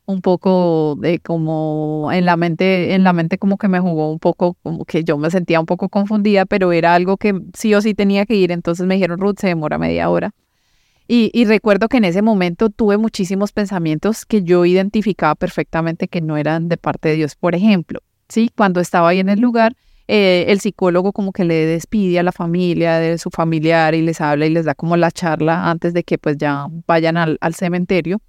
un 0.06 0.20
poco 0.20 0.96
de 1.00 1.18
como 1.20 2.10
en 2.12 2.24
la 2.26 2.36
mente, 2.36 2.94
en 2.94 3.04
la 3.04 3.12
mente 3.12 3.38
como 3.38 3.56
que 3.58 3.68
me 3.68 3.80
jugó 3.80 4.10
un 4.10 4.18
poco, 4.18 4.54
como 4.62 4.84
que 4.84 5.04
yo 5.04 5.18
me 5.18 5.30
sentía 5.30 5.60
un 5.60 5.66
poco 5.66 5.88
confundida, 5.88 6.46
pero 6.46 6.72
era 6.72 6.94
algo 6.94 7.16
que 7.16 7.38
sí 7.54 7.74
o 7.74 7.80
sí 7.80 7.94
tenía 7.94 8.26
que 8.26 8.34
ir, 8.36 8.52
entonces 8.52 8.86
me 8.86 8.94
dijeron, 8.94 9.18
Ruth, 9.20 9.36
se 9.40 9.48
demora 9.48 9.78
media 9.78 10.10
hora. 10.10 10.32
Y, 11.06 11.44
recuerdo 11.44 11.88
que 11.88 11.98
en 11.98 12.06
ese 12.06 12.22
momento 12.22 12.70
tuve 12.70 12.96
muchísimos 12.96 13.52
pensamientos 13.52 14.24
que 14.24 14.42
yo 14.42 14.64
identificaba 14.64 15.34
perfectamente 15.34 16.08
que 16.08 16.22
no 16.22 16.38
eran 16.38 16.70
de 16.70 16.78
parte 16.78 17.10
de 17.10 17.16
Dios. 17.16 17.36
Por 17.36 17.54
ejemplo, 17.54 18.00
¿sí? 18.30 18.50
cuando 18.56 18.80
estaba 18.80 19.10
ahí 19.10 19.18
en 19.18 19.28
el 19.28 19.38
lugar, 19.38 19.76
eh, 20.06 20.46
el 20.48 20.60
psicólogo 20.60 21.12
como 21.12 21.32
que 21.32 21.44
le 21.44 21.66
despide 21.66 22.18
a 22.18 22.22
la 22.22 22.32
familia 22.32 22.98
de 22.98 23.16
su 23.18 23.30
familiar 23.30 23.94
y 23.94 24.02
les 24.02 24.20
habla 24.20 24.46
y 24.46 24.50
les 24.50 24.66
da 24.66 24.74
como 24.74 24.96
la 24.96 25.10
charla 25.10 25.70
antes 25.70 25.94
de 25.94 26.04
que 26.04 26.18
pues 26.18 26.36
ya 26.36 26.66
vayan 26.86 27.16
al, 27.16 27.54
cementerio. 27.54 28.20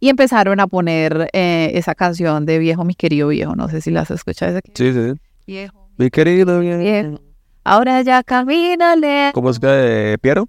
Y 0.00 0.08
empezaron 0.08 0.58
a 0.58 0.66
poner 0.66 1.28
eh, 1.32 1.70
esa 1.74 1.94
canción 1.94 2.44
de 2.44 2.58
Viejo, 2.58 2.84
mi 2.84 2.94
querido 2.94 3.28
viejo. 3.28 3.54
No 3.54 3.68
sé 3.68 3.80
si 3.80 3.90
las 3.92 4.10
escuchado. 4.10 4.58
Sí, 4.74 4.92
sí. 4.92 5.12
Viejo. 5.46 5.90
Mi 5.96 6.10
querido 6.10 6.58
viejo. 6.58 7.20
Ahora 7.62 8.02
ya 8.02 8.24
camínale. 8.24 9.30
¿Cómo 9.32 9.50
es 9.50 9.60
que 9.60 9.66
de 9.66 10.18
Piero? 10.18 10.48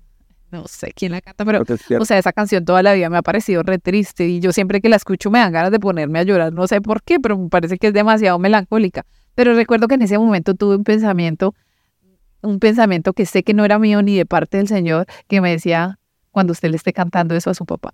no 0.53 0.67
sé 0.67 0.93
quién 0.93 1.11
la 1.11 1.19
canta, 1.19 1.43
pero, 1.43 1.63
o 1.99 2.05
sea, 2.05 2.17
esa 2.17 2.31
canción 2.31 2.63
toda 2.63 2.83
la 2.83 2.93
vida 2.93 3.09
me 3.09 3.17
ha 3.17 3.21
parecido 3.23 3.63
re 3.63 3.79
triste 3.79 4.27
y 4.27 4.39
yo 4.39 4.53
siempre 4.53 4.81
que 4.81 4.87
la 4.89 4.97
escucho 4.97 5.31
me 5.31 5.39
dan 5.39 5.51
ganas 5.51 5.71
de 5.71 5.79
ponerme 5.79 6.19
a 6.19 6.23
llorar, 6.23 6.53
no 6.53 6.67
sé 6.67 6.79
por 6.79 7.01
qué, 7.01 7.19
pero 7.19 7.37
me 7.37 7.49
parece 7.49 7.77
que 7.77 7.87
es 7.87 7.93
demasiado 7.93 8.37
melancólica. 8.37 9.03
Pero 9.35 9.53
recuerdo 9.55 9.87
que 9.87 9.95
en 9.95 10.01
ese 10.01 10.17
momento 10.17 10.53
tuve 10.53 10.75
un 10.75 10.83
pensamiento, 10.83 11.55
un 12.41 12.59
pensamiento 12.59 13.13
que 13.13 13.25
sé 13.25 13.43
que 13.43 13.53
no 13.53 13.65
era 13.65 13.79
mío 13.79 14.01
ni 14.01 14.15
de 14.15 14.25
parte 14.25 14.57
del 14.57 14.67
Señor, 14.67 15.07
que 15.27 15.41
me 15.41 15.51
decía, 15.51 15.99
cuando 16.31 16.51
usted 16.51 16.69
le 16.69 16.77
esté 16.77 16.93
cantando 16.93 17.35
eso 17.35 17.49
a 17.49 17.53
su 17.53 17.65
papá, 17.65 17.93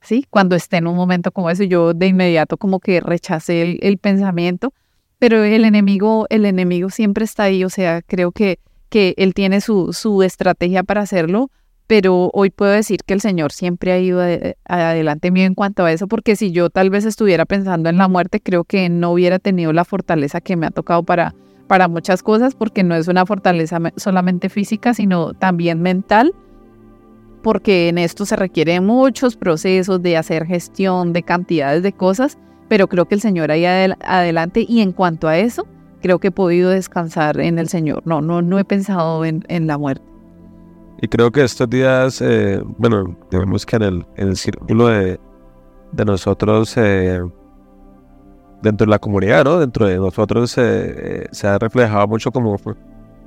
¿sí? 0.00 0.26
Cuando 0.30 0.56
esté 0.56 0.78
en 0.78 0.86
un 0.86 0.96
momento 0.96 1.32
como 1.32 1.50
ese, 1.50 1.68
yo 1.68 1.94
de 1.94 2.06
inmediato 2.06 2.56
como 2.56 2.80
que 2.80 3.00
rechacé 3.00 3.62
el, 3.62 3.78
el 3.82 3.98
pensamiento, 3.98 4.72
pero 5.18 5.42
el 5.44 5.64
enemigo, 5.64 6.26
el 6.28 6.44
enemigo 6.44 6.90
siempre 6.90 7.24
está 7.24 7.44
ahí, 7.44 7.64
o 7.64 7.70
sea, 7.70 8.02
creo 8.02 8.32
que, 8.32 8.58
que 8.88 9.14
él 9.16 9.34
tiene 9.34 9.60
su, 9.60 9.92
su 9.92 10.22
estrategia 10.22 10.82
para 10.82 11.02
hacerlo, 11.02 11.50
pero 11.86 12.30
hoy 12.32 12.50
puedo 12.50 12.72
decir 12.72 13.00
que 13.06 13.14
el 13.14 13.20
Señor 13.20 13.52
siempre 13.52 13.92
ha 13.92 13.98
ido 13.98 14.20
adelante 14.64 15.30
mío 15.30 15.44
en 15.44 15.54
cuanto 15.54 15.84
a 15.84 15.92
eso, 15.92 16.08
porque 16.08 16.34
si 16.34 16.50
yo 16.50 16.68
tal 16.68 16.90
vez 16.90 17.04
estuviera 17.04 17.44
pensando 17.44 17.88
en 17.88 17.96
la 17.96 18.08
muerte, 18.08 18.40
creo 18.40 18.64
que 18.64 18.88
no 18.88 19.12
hubiera 19.12 19.38
tenido 19.38 19.72
la 19.72 19.84
fortaleza 19.84 20.40
que 20.40 20.56
me 20.56 20.66
ha 20.66 20.70
tocado 20.70 21.04
para, 21.04 21.34
para 21.68 21.86
muchas 21.86 22.22
cosas, 22.22 22.54
porque 22.54 22.82
no 22.82 22.96
es 22.96 23.06
una 23.06 23.24
fortaleza 23.24 23.78
solamente 23.96 24.48
física, 24.48 24.94
sino 24.94 25.32
también 25.34 25.80
mental, 25.80 26.34
porque 27.42 27.88
en 27.88 27.98
esto 27.98 28.26
se 28.26 28.34
requieren 28.34 28.84
muchos 28.84 29.36
procesos 29.36 30.02
de 30.02 30.16
hacer 30.16 30.44
gestión 30.46 31.12
de 31.12 31.22
cantidades 31.22 31.84
de 31.84 31.92
cosas, 31.92 32.36
pero 32.68 32.88
creo 32.88 33.06
que 33.06 33.14
el 33.14 33.20
Señor 33.20 33.52
ahí 33.52 33.64
adelante 33.64 34.66
y 34.68 34.80
en 34.80 34.90
cuanto 34.90 35.28
a 35.28 35.38
eso, 35.38 35.68
creo 36.02 36.18
que 36.18 36.28
he 36.28 36.32
podido 36.32 36.70
descansar 36.70 37.38
en 37.38 37.60
el 37.60 37.68
Señor. 37.68 38.02
No, 38.04 38.20
no, 38.20 38.42
no 38.42 38.58
he 38.58 38.64
pensado 38.64 39.24
en, 39.24 39.44
en 39.46 39.68
la 39.68 39.78
muerte. 39.78 40.15
Y 41.00 41.08
creo 41.08 41.30
que 41.30 41.44
estos 41.44 41.68
días, 41.68 42.22
eh, 42.22 42.62
bueno, 42.78 43.16
digamos 43.30 43.66
que 43.66 43.76
en 43.76 43.82
el, 43.82 44.06
en 44.16 44.28
el 44.28 44.36
círculo 44.36 44.86
de, 44.86 45.20
de 45.92 46.04
nosotros, 46.04 46.74
eh, 46.78 47.20
dentro 48.62 48.86
de 48.86 48.90
la 48.90 48.98
comunidad, 48.98 49.44
¿no? 49.44 49.58
Dentro 49.58 49.86
de 49.86 49.96
nosotros 49.98 50.56
eh, 50.56 51.26
se 51.30 51.46
ha 51.46 51.58
reflejado 51.58 52.08
mucho 52.08 52.32
como, 52.32 52.56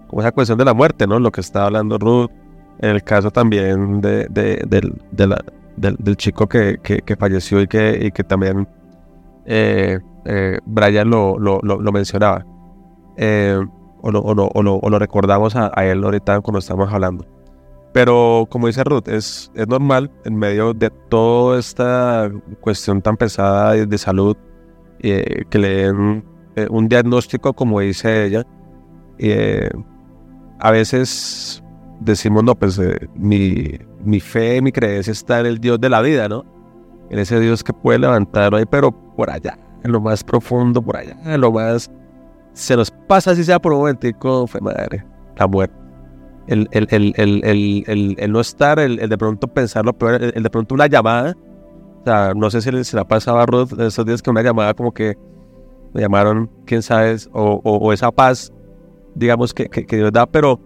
como 0.08 0.22
esa 0.22 0.32
cuestión 0.32 0.58
de 0.58 0.66
la 0.66 0.74
muerte, 0.74 1.06
¿no? 1.06 1.20
Lo 1.20 1.32
que 1.32 1.42
está 1.42 1.66
hablando 1.66 2.00
Ruth, 2.00 2.32
en 2.80 2.90
el 2.90 3.04
caso 3.04 3.30
también 3.30 4.02
de, 4.02 4.26
de, 4.30 4.66
de 5.12 5.28
la, 5.28 5.44
del, 5.78 6.18
chico 6.18 6.48
que, 6.50 6.80
que, 6.82 7.02
que, 7.02 7.16
falleció 7.16 7.62
y 7.62 7.68
que, 7.68 8.00
y 8.02 8.12
que 8.12 8.24
también 8.24 8.68
Brian 10.66 11.10
lo, 11.10 11.38
lo, 11.38 11.60
lo, 11.62 11.92
mencionaba. 11.92 12.44
o, 14.02 14.12
lo, 14.12 14.22
o, 14.22 14.34
lo, 14.34 14.48
o, 14.48 14.90
lo, 14.90 15.00
recordamos 15.00 15.56
a, 15.56 15.72
a 15.76 15.86
él 15.86 16.04
ahorita 16.04 16.42
cuando 16.42 16.60
estamos 16.60 16.92
hablando. 16.92 17.39
Pero 17.92 18.48
como 18.50 18.68
dice 18.68 18.84
Ruth, 18.84 19.08
es, 19.08 19.52
es 19.56 19.68
normal 19.68 20.12
en 20.26 20.36
medio 20.36 20.74
de 20.74 20.92
toda 21.10 21.60
esta 21.60 22.32
cuestión 22.62 23.02
tan 23.02 23.18
pesada 23.18 23.74
de, 23.74 23.98
salud 23.98 24.38
eh, 25.00 25.44
que 25.50 25.58
le 25.58 25.70
den 25.70 26.24
eh, 26.56 26.68
un 26.70 26.88
diagnóstico 26.88 27.54
como 27.54 27.80
dice 27.80 28.26
ella. 28.26 28.46
Eh, 29.18 29.70
a 30.60 30.72
veces 30.72 31.64
decimos, 32.00 32.44
no, 32.44 32.54
pues 32.54 32.80
mi, 33.16 33.80
mi 34.04 34.20
fe, 34.20 34.62
mi 34.62 34.72
creencia 34.72 35.12
está 35.12 35.40
en 35.40 35.48
el 35.48 35.60
Dios 35.60 35.82
de 35.82 35.90
la 35.90 36.02
vida, 36.02 36.30
¿no? 36.30 36.46
En 37.10 37.18
ese 37.18 37.40
Dios 37.40 37.64
que 37.64 37.74
puede 37.74 37.98
levantar 37.98 38.54
ahí, 38.54 38.66
pero 38.70 38.92
por 38.92 39.32
allá, 39.32 39.58
en 39.84 39.92
lo 39.92 40.00
más 40.00 40.24
profundo, 40.24 40.82
por 40.82 40.98
allá, 40.98 41.18
en 41.26 41.42
lo 41.42 41.52
más... 41.52 41.90
Se 42.54 42.76
nos 42.76 42.92
pasa, 42.92 43.36
si 43.36 43.44
sea 43.44 43.60
por 43.60 43.72
un 43.74 43.80
momentico, 43.80 44.46
fue 44.46 44.60
madre, 44.60 45.06
la 45.38 45.48
muerte 45.48 45.79
el, 46.50 46.68
el, 46.72 47.14
el, 47.16 48.16
el, 48.18 48.32
no 48.32 48.40
estar, 48.40 48.80
el, 48.80 48.98
de 48.98 49.18
pronto 49.18 49.48
pensarlo 49.48 49.94
peor, 49.94 50.22
el, 50.22 50.44
de 50.44 50.50
pronto 50.50 50.76
una 50.76 50.88
llamada. 50.88 51.36
O 52.02 52.04
sea, 52.04 52.34
no 52.36 52.50
sé 52.50 52.62
si 52.62 52.84
se 52.84 52.96
la 52.96 53.08
pasaba 53.08 53.44
a 53.44 53.46
Ruth 53.46 53.80
esos 53.80 54.06
días 54.06 54.22
que 54.22 54.30
una 54.30 54.42
llamada 54.42 54.74
como 54.74 54.94
que 54.94 55.16
me 55.94 56.02
llamaron, 56.02 56.50
quién 56.66 56.82
sabe, 56.82 57.16
o, 57.34 57.62
o, 57.64 57.94
esa 57.94 58.12
paz, 58.12 58.54
digamos, 59.16 59.54
que, 59.54 59.70
que, 59.70 59.96
Dios 59.96 60.12
da, 60.12 60.26
pero 60.26 60.60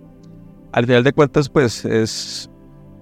al 0.72 0.86
final 0.86 1.04
de 1.04 1.14
cuentas, 1.14 1.50
pues 1.50 1.86
es, 1.86 2.50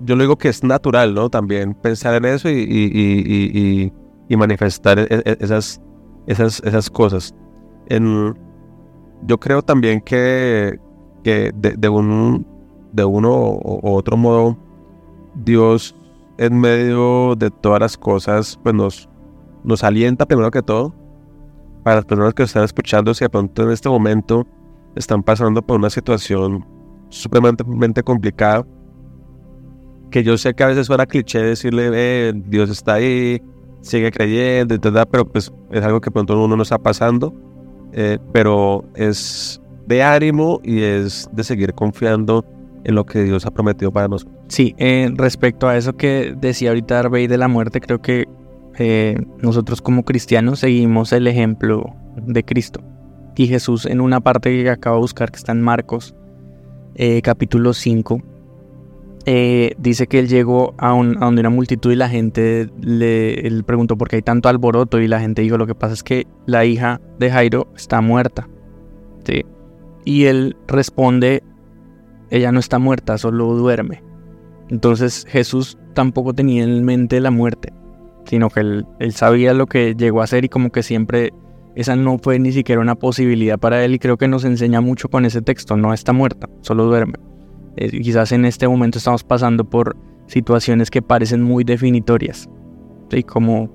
yo 0.01 0.15
lo 0.15 0.23
digo 0.23 0.37
que 0.37 0.49
es 0.49 0.63
natural, 0.63 1.13
¿no? 1.13 1.29
También 1.29 1.73
pensar 1.73 2.15
en 2.15 2.25
eso 2.25 2.49
y, 2.49 2.53
y, 2.53 2.91
y, 2.93 3.93
y 4.29 4.37
manifestar 4.37 4.99
e, 4.99 5.07
e, 5.09 5.37
esas, 5.39 5.81
esas, 6.27 6.61
esas 6.63 6.89
cosas. 6.89 7.35
En, 7.87 8.35
yo 9.27 9.39
creo 9.39 9.61
también 9.61 10.01
que, 10.01 10.79
que 11.23 11.51
de, 11.55 11.75
de, 11.77 11.89
un, 11.89 12.45
de 12.91 13.05
uno 13.05 13.29
u 13.31 13.79
otro 13.83 14.17
modo, 14.17 14.57
Dios 15.35 15.95
en 16.37 16.59
medio 16.59 17.35
de 17.35 17.51
todas 17.51 17.79
las 17.79 17.97
cosas, 17.97 18.59
pues 18.63 18.73
nos, 18.73 19.09
nos 19.63 19.83
alienta 19.83 20.25
primero 20.25 20.51
que 20.51 20.61
todo. 20.61 20.93
Para 21.83 21.97
las 21.97 22.05
personas 22.05 22.33
que 22.33 22.43
están 22.43 22.63
escuchando, 22.63 23.13
si 23.13 23.25
de 23.25 23.29
pronto 23.29 23.63
en 23.63 23.71
este 23.71 23.89
momento 23.89 24.45
están 24.95 25.23
pasando 25.23 25.61
por 25.61 25.77
una 25.77 25.89
situación 25.89 26.65
supremamente 27.09 28.03
complicada, 28.03 28.65
que 30.11 30.23
yo 30.23 30.37
sé 30.37 30.53
que 30.53 30.63
a 30.63 30.67
veces 30.67 30.87
suena 30.87 31.05
cliché 31.05 31.41
decirle, 31.41 31.89
eh, 31.93 32.33
Dios 32.35 32.69
está 32.69 32.95
ahí, 32.95 33.41
sigue 33.81 34.11
creyendo, 34.11 34.75
etc., 34.75 35.07
pero 35.09 35.25
pues 35.25 35.51
es 35.71 35.83
algo 35.83 36.01
que 36.01 36.11
pronto 36.11 36.43
uno 36.43 36.55
no 36.55 36.63
está 36.63 36.77
pasando, 36.77 37.33
eh, 37.93 38.19
pero 38.31 38.83
es 38.95 39.61
de 39.87 40.03
ánimo 40.03 40.59
y 40.63 40.81
es 40.81 41.29
de 41.31 41.43
seguir 41.43 41.73
confiando 41.73 42.45
en 42.83 42.95
lo 42.95 43.05
que 43.05 43.23
Dios 43.23 43.45
ha 43.45 43.51
prometido 43.51 43.91
para 43.91 44.07
nosotros. 44.07 44.35
Sí, 44.47 44.75
eh, 44.77 45.09
respecto 45.15 45.67
a 45.67 45.77
eso 45.77 45.93
que 45.93 46.35
decía 46.39 46.69
ahorita 46.69 46.99
Arbey 46.99 47.27
de 47.27 47.37
la 47.37 47.47
muerte, 47.47 47.81
creo 47.81 48.01
que 48.01 48.27
eh, 48.77 49.17
nosotros 49.41 49.81
como 49.81 50.03
cristianos 50.03 50.59
seguimos 50.59 51.13
el 51.13 51.27
ejemplo 51.27 51.95
de 52.15 52.43
Cristo. 52.43 52.81
Y 53.35 53.47
Jesús 53.47 53.85
en 53.85 54.01
una 54.01 54.19
parte 54.19 54.49
que 54.63 54.69
acabo 54.69 54.97
de 54.97 55.01
buscar, 55.01 55.31
que 55.31 55.37
está 55.37 55.51
en 55.51 55.61
Marcos, 55.61 56.15
eh, 56.95 57.21
capítulo 57.21 57.73
5, 57.73 58.21
dice 59.77 60.07
que 60.07 60.19
él 60.19 60.27
llegó 60.27 60.73
a, 60.77 60.93
un, 60.93 61.17
a, 61.17 61.25
donde 61.25 61.41
una 61.41 61.51
multitud 61.51 61.91
y 61.91 61.95
la 61.95 62.09
gente 62.09 62.69
le 62.81 63.47
él 63.47 63.63
preguntó 63.63 63.95
por 63.95 64.09
qué 64.09 64.17
hay 64.17 64.21
tanto 64.23 64.49
alboroto 64.49 64.99
y 64.99 65.07
la 65.07 65.19
gente 65.19 65.43
dijo, 65.43 65.57
lo 65.57 65.67
que 65.67 65.75
pasa 65.75 65.93
es 65.93 66.03
que 66.03 66.25
la 66.47 66.65
hija 66.65 66.99
de 67.19 67.29
Jairo 67.29 67.67
está 67.75 68.01
muerta. 68.01 68.49
¿sí? 69.23 69.45
Y 70.03 70.25
él 70.25 70.57
responde 70.67 71.43
ella 72.31 72.51
no 72.51 72.59
está 72.59 72.79
muerta, 72.79 73.17
solo 73.17 73.53
duerme. 73.53 74.01
Entonces 74.69 75.25
Jesús 75.29 75.77
tampoco 75.93 76.33
tenía 76.33 76.63
en 76.63 76.83
mente 76.83 77.19
la 77.19 77.29
muerte, 77.29 77.73
sino 78.25 78.49
que 78.49 78.61
él, 78.61 78.85
sabía 79.11 79.53
lo 79.53 79.67
que 79.67 79.95
llegó 79.95 80.21
a 80.21 80.27
ser 80.27 80.45
y 80.45 80.49
como 80.49 80.71
que 80.71 80.81
siempre 80.81 81.33
esa 81.75 81.95
no 81.95 82.17
fue 82.17 82.39
ni 82.39 82.53
siquiera 82.53 82.81
una 82.81 82.95
posibilidad 82.95 83.59
para 83.59 83.83
él 83.83 83.93
y 83.93 83.99
creo 83.99 84.17
que 84.17 84.29
nos 84.29 84.45
enseña 84.45 84.81
mucho 84.81 85.09
con 85.09 85.25
ese 85.25 85.41
texto, 85.41 85.75
no 85.75 85.93
está 85.93 86.13
muerta, 86.13 86.49
solo 86.61 86.85
duerme. 86.85 87.15
Eh, 87.75 88.01
quizás 88.01 88.31
en 88.31 88.45
este 88.45 88.67
momento 88.67 88.97
estamos 88.97 89.23
pasando 89.23 89.69
por 89.69 89.95
situaciones 90.27 90.89
que 90.89 91.01
parecen 91.01 91.41
muy 91.41 91.65
definitorias, 91.65 92.49
¿sí? 93.09 93.23
como, 93.23 93.69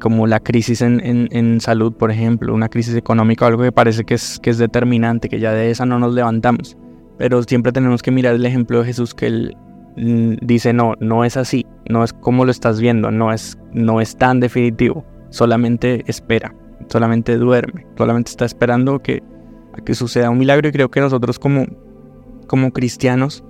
como 0.00 0.26
la 0.26 0.40
crisis 0.40 0.82
en, 0.82 1.60
salud, 1.62 1.94
por 1.94 2.10
ejemplo, 2.10 2.54
una 2.54 2.68
crisis 2.68 2.94
económica, 2.94 3.46
algo 3.46 3.62
que 3.62 3.72
parece 3.72 4.04
que 4.04 4.14
es, 4.14 4.38
que 4.38 4.50
es 4.50 4.58
determinante, 4.58 5.30
que 5.30 5.40
ya 5.40 5.52
de 5.52 5.70
esa 5.70 5.86
no 5.86 5.98
nos 5.98 6.14
levantamos. 6.14 6.76
Pero 7.18 7.42
siempre 7.42 7.72
tenemos 7.72 8.02
que 8.02 8.10
mirar 8.10 8.34
el 8.34 8.44
ejemplo 8.44 8.80
de 8.80 8.86
Jesús 8.86 9.14
que 9.14 9.26
él 9.26 9.56
mm, 9.96 10.34
dice, 10.42 10.72
no, 10.72 10.94
no 11.00 11.24
es 11.24 11.36
así, 11.36 11.66
no 11.88 12.04
es 12.04 12.12
como 12.12 12.44
lo 12.44 12.50
estás 12.50 12.80
viendo, 12.80 13.10
no 13.10 13.32
es, 13.32 13.58
no 13.72 14.00
es 14.00 14.16
tan 14.16 14.40
definitivo, 14.40 15.04
solamente 15.30 16.04
espera, 16.06 16.54
solamente 16.88 17.36
duerme, 17.36 17.86
solamente 17.96 18.30
está 18.30 18.44
esperando 18.44 19.00
que, 19.00 19.22
a 19.72 19.80
que 19.82 19.94
suceda 19.94 20.30
un 20.30 20.38
milagro 20.38 20.68
y 20.68 20.72
creo 20.72 20.90
que 20.90 21.00
nosotros 21.00 21.38
como, 21.38 21.66
como 22.46 22.72
cristianos 22.72 23.44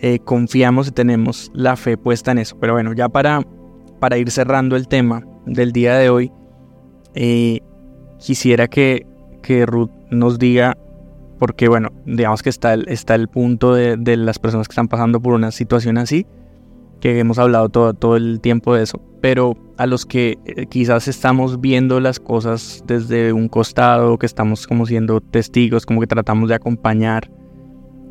eh, 0.00 0.20
confiamos 0.20 0.88
y 0.88 0.92
tenemos 0.92 1.50
la 1.54 1.76
fe 1.76 1.96
puesta 1.96 2.32
en 2.32 2.38
eso. 2.38 2.56
Pero 2.60 2.74
bueno, 2.74 2.92
ya 2.92 3.08
para, 3.08 3.42
para 3.98 4.18
ir 4.18 4.30
cerrando 4.30 4.76
el 4.76 4.86
tema 4.86 5.24
del 5.46 5.72
día 5.72 5.96
de 5.96 6.10
hoy, 6.10 6.32
eh, 7.14 7.60
quisiera 8.18 8.68
que, 8.68 9.06
que 9.42 9.66
Ruth 9.66 9.90
nos 10.10 10.38
diga 10.38 10.76
porque 11.38 11.68
bueno, 11.68 11.90
digamos 12.04 12.42
que 12.42 12.50
está 12.50 12.74
el, 12.74 12.88
está 12.88 13.14
el 13.14 13.28
punto 13.28 13.74
de, 13.74 14.16
las 14.16 14.38
personas 14.38 14.68
que 14.68 14.72
están 14.72 14.88
pasando 14.88 15.20
por 15.20 15.34
una 15.34 15.50
situación 15.50 15.98
así, 15.98 16.26
que 17.00 17.18
hemos 17.18 17.38
hablado 17.38 17.68
todo, 17.68 17.94
todo 17.94 18.16
el 18.16 18.40
tiempo 18.40 18.74
de 18.74 18.82
eso, 18.82 19.00
pero 19.20 19.56
a 19.76 19.86
los 19.86 20.04
que 20.04 20.38
eh, 20.44 20.66
quizás 20.66 21.08
estamos 21.08 21.60
viendo 21.60 22.00
las 22.00 22.18
cosas 22.18 22.82
desde 22.86 23.32
un 23.32 23.48
costado, 23.48 24.18
que 24.18 24.26
estamos 24.26 24.66
como 24.66 24.86
siendo 24.86 25.20
testigos, 25.20 25.86
como 25.86 26.00
que 26.00 26.06
tratamos 26.06 26.48
de 26.48 26.56
acompañar, 26.56 27.30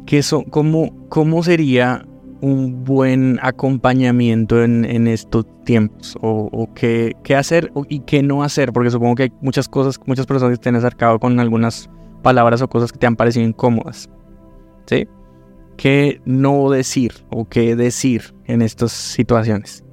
que 0.06 0.20
eso, 0.20 0.44
¿cómo, 0.50 0.94
cómo 1.10 1.44
sería 1.44 2.06
un 2.40 2.84
buen 2.86 3.40
acompañamiento 3.42 4.64
en, 4.64 5.08
estos 5.08 5.46
tiempos? 5.66 6.18
¿O, 6.22 6.70
qué, 6.74 7.14
qué, 7.24 7.36
hacer 7.36 7.72
y 7.90 8.00
qué 8.02 8.24
no 8.24 8.44
hacer? 8.44 8.72
Porque 8.72 8.90
supongo 8.90 9.16
que 9.16 9.24
hay 9.24 9.32
muchas 9.42 9.68
cosas, 9.68 10.00
muchas 10.06 10.26
personas 10.26 10.52
que 10.52 10.62
estén 10.62 10.76
acercado 10.76 11.20
con 11.20 11.40
algunas 11.40 11.90
palabras 12.22 12.61
o 12.61 12.68
cosas 12.68 12.91
que 12.91 12.97
te 12.97 13.07
han 13.07 13.15
parecido 13.15 13.45
incómodas. 13.45 14.09
¿Sí? 14.86 15.07
¿Qué 15.76 16.22
no 16.26 16.70
decir 16.70 17.13
o 17.30 17.45
qué 17.45 17.76
decir 17.76 18.34
en 18.45 18.61
estas 18.61 18.91
situaciones? 18.91 19.84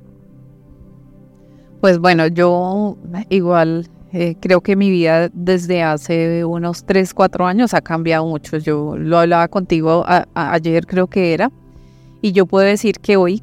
Pues 1.80 1.98
bueno, 1.98 2.26
yo 2.28 2.96
igual 3.28 3.88
eh, 4.12 4.36
creo 4.40 4.62
que 4.62 4.76
mi 4.76 4.90
vida 4.90 5.28
desde 5.34 5.82
hace 5.82 6.44
unos 6.44 6.84
3, 6.86 7.12
4 7.12 7.46
años 7.46 7.74
ha 7.74 7.82
cambiado 7.82 8.24
mucho. 8.24 8.56
Yo 8.56 8.96
lo 8.96 9.18
hablaba 9.18 9.48
contigo 9.48 10.04
ayer, 10.34 10.86
creo 10.86 11.08
que 11.08 11.34
era, 11.34 11.50
y 12.22 12.32
yo 12.32 12.46
puedo 12.46 12.64
decir 12.64 13.00
que 13.00 13.16
hoy, 13.16 13.42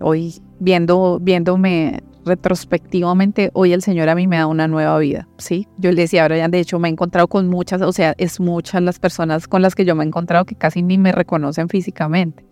hoy 0.00 0.34
viendo, 0.58 1.18
viéndome 1.22 2.02
retrospectivamente, 2.24 3.50
hoy 3.54 3.72
el 3.72 3.82
Señor 3.82 4.08
a 4.08 4.14
mí 4.14 4.26
me 4.26 4.36
da 4.36 4.46
una 4.46 4.68
nueva 4.68 4.98
vida, 4.98 5.28
¿sí? 5.38 5.66
Yo 5.78 5.90
le 5.92 6.02
decía 6.02 6.24
a 6.24 6.28
Brian, 6.28 6.50
de 6.50 6.60
hecho, 6.60 6.78
me 6.78 6.88
he 6.88 6.92
encontrado 6.92 7.28
con 7.28 7.48
muchas, 7.48 7.82
o 7.82 7.92
sea, 7.92 8.14
es 8.18 8.40
muchas 8.40 8.82
las 8.82 8.98
personas 8.98 9.48
con 9.48 9.62
las 9.62 9.74
que 9.74 9.84
yo 9.84 9.94
me 9.94 10.04
he 10.04 10.06
encontrado 10.06 10.44
que 10.44 10.54
casi 10.54 10.82
ni 10.82 10.98
me 10.98 11.12
reconocen 11.12 11.68
físicamente. 11.68 12.44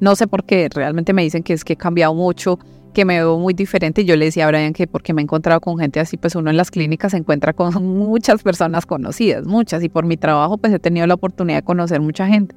No 0.00 0.14
sé 0.14 0.26
por 0.26 0.44
qué, 0.44 0.68
realmente 0.72 1.12
me 1.12 1.22
dicen 1.22 1.42
que 1.42 1.52
es 1.52 1.64
que 1.64 1.72
he 1.72 1.76
cambiado 1.76 2.14
mucho, 2.14 2.58
que 2.92 3.04
me 3.04 3.16
veo 3.16 3.38
muy 3.38 3.54
diferente. 3.54 4.04
Yo 4.04 4.16
le 4.16 4.26
decía 4.26 4.46
a 4.46 4.48
Brian 4.48 4.72
que 4.72 4.86
porque 4.86 5.12
me 5.12 5.22
he 5.22 5.24
encontrado 5.24 5.60
con 5.60 5.78
gente 5.78 6.00
así, 6.00 6.16
pues 6.16 6.34
uno 6.34 6.50
en 6.50 6.56
las 6.56 6.70
clínicas 6.70 7.12
se 7.12 7.18
encuentra 7.18 7.52
con 7.52 7.72
muchas 7.82 8.42
personas 8.42 8.86
conocidas, 8.86 9.46
muchas, 9.46 9.82
y 9.82 9.88
por 9.88 10.04
mi 10.04 10.16
trabajo 10.16 10.58
pues 10.58 10.72
he 10.72 10.78
tenido 10.78 11.06
la 11.06 11.14
oportunidad 11.14 11.58
de 11.58 11.64
conocer 11.64 12.00
mucha 12.00 12.26
gente. 12.26 12.54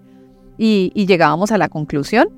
Y, 0.58 0.92
y 0.94 1.06
llegábamos 1.06 1.52
a 1.52 1.58
la 1.58 1.70
conclusión 1.70 2.30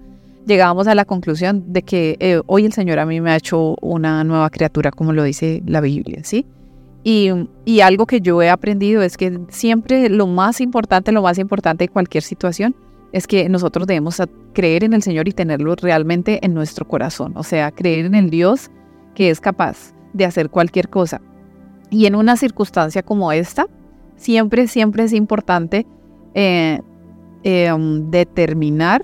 llegábamos 0.46 0.88
a 0.88 0.96
la 0.96 1.06
conclusión 1.06 1.72
de 1.72 1.84
que 1.84 2.18
eh, 2.20 2.42
hoy 2.48 2.66
el 2.66 2.74
Señor 2.74 3.00
a 3.00 3.06
mí 3.06 3.22
me 3.22 3.32
ha 3.32 3.36
hecho 3.36 3.76
una 3.82 4.24
nueva 4.24 4.50
criatura, 4.50 4.92
como 4.92 5.14
lo 5.14 5.24
dice 5.24 5.62
la 5.66 5.82
Biblia, 5.82 6.22
¿sí? 6.24 6.46
Y, 7.04 7.30
y, 7.66 7.82
algo 7.82 8.06
que 8.06 8.22
yo 8.22 8.44
he 8.44 8.50
aprendido 8.50 9.02
es 9.02 9.18
que 9.18 9.39
siempre 9.50 10.08
lo 10.08 10.28
más 10.28 10.62
importante, 10.62 11.12
lo 11.12 11.24
más 11.24 11.39
importante 11.39 11.86
de 11.86 11.89
cualquier 11.89 12.22
situación 12.22 12.76
es 13.12 13.26
que 13.26 13.50
nosotros 13.50 13.88
debemos 13.88 14.22
creer 14.54 14.84
en 14.84 14.94
el 14.94 15.02
Señor 15.02 15.28
y 15.28 15.32
tenerlo 15.32 15.76
realmente 15.76 16.39
en 16.46 16.54
nuestro 16.54 16.88
corazón, 16.88 17.34
o 17.36 17.44
sea, 17.44 17.72
creer 17.72 18.06
en 18.06 18.14
el 18.14 18.30
Dios 18.30 18.70
que 19.16 19.30
es 19.30 19.42
capaz 19.42 19.94
de 20.14 20.26
hacer 20.26 20.50
cualquier 20.50 20.89
cosa. 20.89 21.22
Y 21.89 22.06
en 22.06 22.16
una 22.16 22.38
circunstancia 22.38 23.04
como 23.04 23.32
esta, 23.32 23.68
siempre, 24.16 24.68
siempre 24.68 25.04
es 25.04 25.14
importante 25.14 25.86
eh, 26.34 26.80
eh, 27.44 27.72
um, 27.74 28.10
determinar 28.12 29.04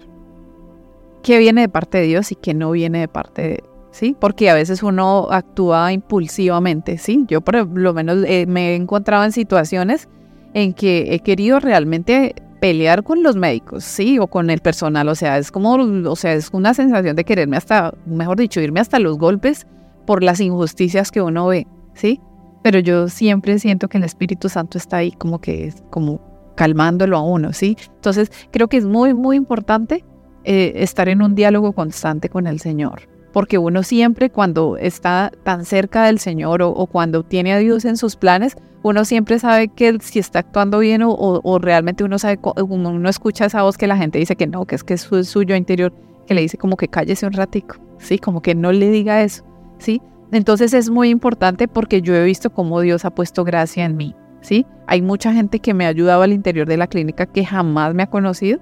qué 1.28 1.40
viene 1.40 1.60
de 1.60 1.68
parte 1.68 1.98
de 1.98 2.06
Dios 2.06 2.32
y 2.32 2.36
qué 2.36 2.54
no 2.54 2.72
viene 2.72 3.02
de 3.02 3.10
parte 3.10 3.42
de 3.42 3.64
¿sí? 3.92 4.16
Porque 4.18 4.50
a 4.50 4.54
veces 4.54 4.82
uno 4.82 5.28
actúa 5.30 5.92
impulsivamente, 5.92 6.98
¿sí? 6.98 7.26
Yo 7.28 7.42
por 7.42 7.78
lo 7.78 7.94
menos 7.94 8.24
eh, 8.26 8.46
me 8.48 8.70
he 8.72 8.76
encontrado 8.76 9.26
en 9.26 9.34
situaciones 9.34 10.08
en 10.54 10.72
que 10.72 11.14
he 11.14 11.20
querido 11.20 11.60
realmente 11.60 12.34
pelear 12.62 13.04
con 13.04 13.24
los 13.24 13.36
médicos, 13.36 13.84
¿sí? 13.84 14.20
O 14.20 14.28
con 14.28 14.50
el 14.50 14.62
personal, 14.62 15.10
o 15.10 15.16
sea, 15.16 15.38
es 15.38 15.52
como, 15.52 15.74
o 15.74 16.16
sea, 16.16 16.32
es 16.32 16.50
una 16.54 16.74
sensación 16.74 17.18
de 17.18 17.26
quererme 17.26 17.58
hasta, 17.58 17.94
mejor 18.06 18.38
dicho, 18.38 18.62
irme 18.62 18.80
hasta 18.80 18.98
los 18.98 19.18
golpes 19.18 19.68
por 20.06 20.24
las 20.24 20.40
injusticias 20.40 21.12
que 21.12 21.22
uno 21.22 21.48
ve, 21.48 21.68
¿sí? 21.94 22.22
Pero 22.64 22.80
yo 22.80 23.10
siempre 23.10 23.60
siento 23.60 23.90
que 23.90 23.98
el 23.98 24.06
Espíritu 24.06 24.48
Santo 24.48 24.78
está 24.78 24.98
ahí 24.98 25.12
como 25.12 25.42
que 25.42 25.74
como 25.90 26.22
calmándolo 26.56 27.18
a 27.18 27.22
uno, 27.22 27.52
¿sí? 27.52 27.76
Entonces, 27.96 28.32
creo 28.52 28.70
que 28.70 28.78
es 28.78 28.86
muy, 28.86 29.14
muy 29.14 29.36
importante 29.36 30.06
eh, 30.50 30.82
estar 30.82 31.10
en 31.10 31.22
un 31.22 31.36
diálogo 31.36 31.74
constante 31.74 32.30
con 32.30 32.48
el 32.48 32.62
Señor. 32.62 33.02
Porque 33.34 33.58
uno 33.58 33.84
siempre 33.84 34.30
cuando 34.30 34.78
está 34.78 35.30
tan 35.44 35.66
cerca 35.66 36.06
del 36.06 36.20
Señor 36.20 36.62
o, 36.62 36.86
cuando 36.86 37.24
tiene 37.24 37.52
a 37.52 37.58
Dios 37.58 37.84
en 37.84 37.98
sus 37.98 38.16
planes, 38.16 38.56
uno 38.82 39.04
siempre 39.04 39.40
sabe 39.40 39.68
que 39.68 39.98
si 40.00 40.20
está 40.20 40.40
actuando 40.40 40.80
bien 40.80 41.02
o, 41.04 41.60
realmente 41.60 42.06
uno 42.06 42.18
sabe, 42.18 42.40
uno 42.66 43.10
escucha 43.10 43.44
esa 43.44 43.64
voz 43.64 43.78
que 43.78 43.88
la 43.88 43.98
gente 43.98 44.20
dice 44.20 44.38
que 44.38 44.48
no, 44.48 44.64
que 44.64 44.76
es 44.76 44.86
que 44.86 44.94
es 44.94 45.02
su, 45.02 45.22
suyo 45.26 45.54
interior, 45.54 45.92
que 46.26 46.34
le 46.34 46.40
dice 46.40 46.58
como 46.58 46.78
que 46.78 46.88
cállese 46.88 47.26
un 47.26 47.34
ratico, 47.34 47.76
¿sí? 47.98 48.18
Como 48.18 48.42
que 48.42 48.56
no 48.56 48.72
le 48.72 48.90
diga 48.90 49.24
eso, 49.24 49.44
¿sí? 49.80 50.02
Entonces 50.32 50.74
es 50.74 50.90
muy 50.90 51.10
importante 51.10 51.68
porque 51.68 52.02
yo 52.02 52.16
he 52.16 52.24
visto 52.24 52.52
cómo 52.52 52.80
Dios 52.80 53.04
ha 53.04 53.10
puesto 53.10 53.44
gracia 53.44 53.84
en 53.84 53.98
mí, 53.98 54.16
¿sí? 54.40 54.66
Hay 54.88 55.02
mucha 55.02 55.34
gente 55.34 55.60
que 55.60 55.74
me 55.74 55.86
ha 55.86 55.90
ayudado 55.90 56.22
al 56.22 56.32
interior 56.32 56.70
de 56.70 56.78
la 56.78 56.88
clínica 56.88 57.26
que 57.26 57.44
jamás 57.44 57.94
me 57.94 58.04
ha 58.04 58.10
conocido, 58.10 58.62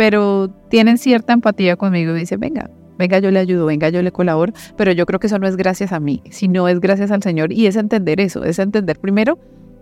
pero 0.00 0.48
tienen 0.70 0.96
cierta 0.96 1.34
empatía 1.34 1.76
conmigo 1.76 2.16
y 2.16 2.20
dicen, 2.20 2.40
venga, 2.40 2.70
venga, 2.96 3.18
yo 3.18 3.30
le 3.30 3.38
ayudo, 3.38 3.66
venga, 3.66 3.90
yo 3.90 4.00
le 4.00 4.10
colaboro, 4.10 4.50
pero 4.74 4.92
yo 4.92 5.04
creo 5.04 5.20
que 5.20 5.26
eso 5.26 5.38
no 5.38 5.46
es 5.46 5.56
gracias 5.56 5.92
a 5.92 6.00
mí, 6.00 6.22
sino 6.30 6.68
es 6.68 6.80
gracias 6.80 7.10
al 7.10 7.22
Señor 7.22 7.52
y 7.52 7.66
es 7.66 7.76
entender 7.76 8.18
eso, 8.18 8.42
es 8.42 8.58
entender 8.58 8.98
primero 8.98 9.38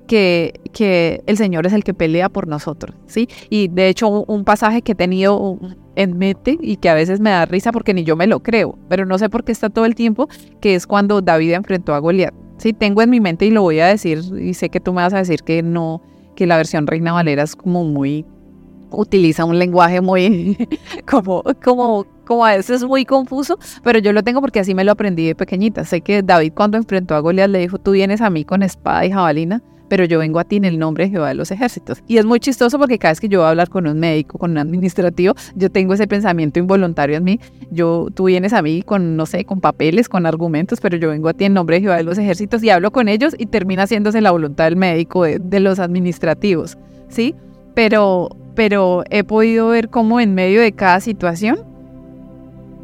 que, 0.09 0.59
que 0.73 1.23
el 1.27 1.37
Señor 1.37 1.69
es 1.69 1.73
el 1.73 1.85
que 1.85 1.95
pelea 1.95 2.31
por 2.31 2.49
nosotros, 2.49 2.97
¿sí? 3.07 3.29
Y 3.49 3.69
de 3.69 3.87
hecho 3.87 4.09
un, 4.09 4.43
pasaje 4.43 4.83
que 4.83 4.91
he 4.91 4.97
tenido 4.97 5.57
en 5.95 6.19
mente 6.19 6.59
y 6.61 6.79
que 6.79 6.89
a 6.89 6.95
veces 6.95 7.21
me 7.21 7.31
da 7.31 7.47
risa 7.47 7.71
porque 7.71 7.95
ni 7.95 8.03
yo 8.03 8.17
me 8.17 8.27
lo 8.27 8.43
creo, 8.43 8.77
pero 8.89 9.07
no 9.07 9.19
sé 9.19 9.31
por 9.31 9.45
qué 9.45 9.53
está 9.53 9.71
todo 9.71 9.85
el 9.85 9.95
tiempo, 9.95 10.27
que 10.61 10.75
es 10.75 10.89
cuando 10.89 11.23
David 11.23 11.53
enfrentó 11.53 11.95
a 11.95 12.01
Goliat. 12.01 12.35
Sí, 12.57 12.73
tengo 12.73 13.03
en 13.03 13.11
mi 13.11 13.21
mente 13.21 13.47
y 13.47 13.53
lo 13.53 13.63
voy 13.63 13.79
a 13.79 13.87
decir 13.87 14.21
y 14.37 14.55
sé 14.55 14.69
que 14.69 14.81
tú 14.81 14.93
me 14.93 15.03
vas 15.03 15.15
a 15.15 15.19
decir 15.19 15.45
que 15.45 15.63
no, 15.63 16.03
que 16.35 16.49
la 16.49 16.57
versión 16.57 16.89
Reina 16.89 17.13
Valera 17.13 17.45
es 17.45 17.55
como 17.55 17.85
muy 17.85 18.27
utiliza 18.91 19.45
un 19.45 19.59
lenguaje 19.59 20.01
muy 20.01 20.69
como, 21.11 21.43
como, 21.63 22.07
como 22.25 22.45
a 22.45 22.57
veces 22.57 22.85
muy 22.85 23.05
confuso, 23.05 23.59
pero 23.83 23.99
yo 23.99 24.13
lo 24.13 24.23
tengo 24.23 24.41
porque 24.41 24.61
así 24.61 24.75
me 24.75 24.85
lo 24.85 24.93
aprendí 24.93 25.27
de 25.27 25.35
pequeñita. 25.35 25.85
Sé 25.85 26.01
que 26.01 26.23
David 26.23 26.53
cuando 26.55 26.77
enfrentó 26.77 27.15
a 27.15 27.21
Goliat 27.21 27.51
le 27.51 27.61
dijo, 27.61 27.79
tú 27.79 27.93
vienes 27.93 28.21
a 28.21 28.31
mí 28.31 28.45
con 28.45 28.63
espada 28.63 29.05
y 29.05 29.11
jabalina, 29.11 29.63
pero 29.89 30.05
yo 30.05 30.19
vengo 30.19 30.39
a 30.39 30.45
ti 30.45 30.57
en 30.57 30.65
el 30.65 30.79
nombre 30.79 31.05
de 31.05 31.11
Jehová 31.11 31.29
de 31.29 31.35
los 31.35 31.51
ejércitos. 31.51 32.03
Y 32.07 32.19
es 32.19 32.25
muy 32.25 32.41
chistoso 32.41 32.79
porque 32.79 32.99
cada 32.99 33.13
vez 33.13 33.21
que 33.21 33.29
yo 33.29 33.41
voy 33.41 33.47
a 33.47 33.51
hablar 33.51 33.69
con 33.69 33.87
un 33.87 33.99
médico, 33.99 34.39
con 34.39 34.53
un 34.53 34.59
administrativo, 34.59 35.35
yo 35.55 35.71
tengo 35.71 35.95
ese 35.95 36.07
pensamiento 36.07 36.59
involuntario 36.59 37.17
en 37.17 37.25
mí. 37.25 37.41
Yo, 37.71 38.09
tú 38.15 38.25
vienes 38.25 38.53
a 38.53 38.63
mí 38.63 38.83
con, 38.83 39.17
no 39.17 39.27
sé, 39.27 39.45
con 39.45 39.61
papeles, 39.61 40.09
con 40.09 40.27
argumentos, 40.27 40.81
pero 40.81 40.97
yo 40.97 41.09
vengo 41.09 41.29
a 41.29 41.35
ti 41.35 41.45
en 41.45 41.55
nombre 41.55 41.77
de 41.77 41.83
Jehová 41.83 41.97
de 41.97 42.05
los 42.05 42.19
ejércitos 42.19 42.63
y 42.63 42.71
hablo 42.71 42.91
con 42.91 43.09
ellos 43.09 43.35
y 43.39 43.47
termina 43.47 43.85
haciéndose 43.85 44.21
la 44.21 44.31
voluntad 44.31 44.65
del 44.65 44.77
médico, 44.77 45.25
de, 45.25 45.39
de 45.39 45.61
los 45.61 45.79
administrativos, 45.79 46.79
¿sí? 47.09 47.35
Pero 47.75 48.29
pero 48.59 49.05
he 49.09 49.23
podido 49.23 49.69
ver 49.69 49.89
cómo 49.89 50.19
en 50.19 50.35
medio 50.35 50.61
de 50.61 50.73
cada 50.73 50.99
situación 50.99 51.61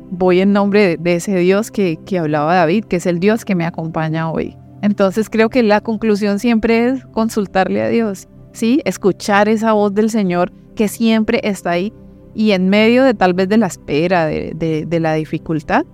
voy 0.08 0.38
en 0.38 0.52
nombre 0.52 0.96
de, 0.96 1.14
ese 1.16 1.36
Dios 1.38 1.72
que, 1.72 1.98
que 2.06 2.20
hablaba 2.20 2.54
David, 2.54 2.84
que 2.84 2.94
es 2.94 3.06
el 3.06 3.18
Dios 3.18 3.44
que 3.44 3.56
me 3.56 3.66
acompaña 3.66 4.30
hoy. 4.30 4.56
Entonces 4.82 5.28
creo 5.28 5.48
que 5.48 5.64
la 5.64 5.80
conclusión 5.80 6.38
siempre 6.38 6.86
es 6.86 7.04
consultarle 7.06 7.82
a 7.82 7.88
Dios, 7.88 8.28
¿sí? 8.52 8.82
Escuchar 8.84 9.48
esa 9.48 9.72
voz 9.72 9.92
del 9.92 10.10
Señor 10.10 10.52
que 10.76 10.86
siempre 10.86 11.40
está 11.42 11.72
ahí 11.72 11.92
y 12.36 12.52
en 12.52 12.68
medio 12.68 13.02
de 13.02 13.14
tal 13.14 13.34
vez 13.34 13.48
de 13.48 13.56
la 13.56 13.66
espera, 13.66 14.26
de, 14.26 14.86
de, 14.86 15.00
la 15.00 15.14
dificultad, 15.14 15.84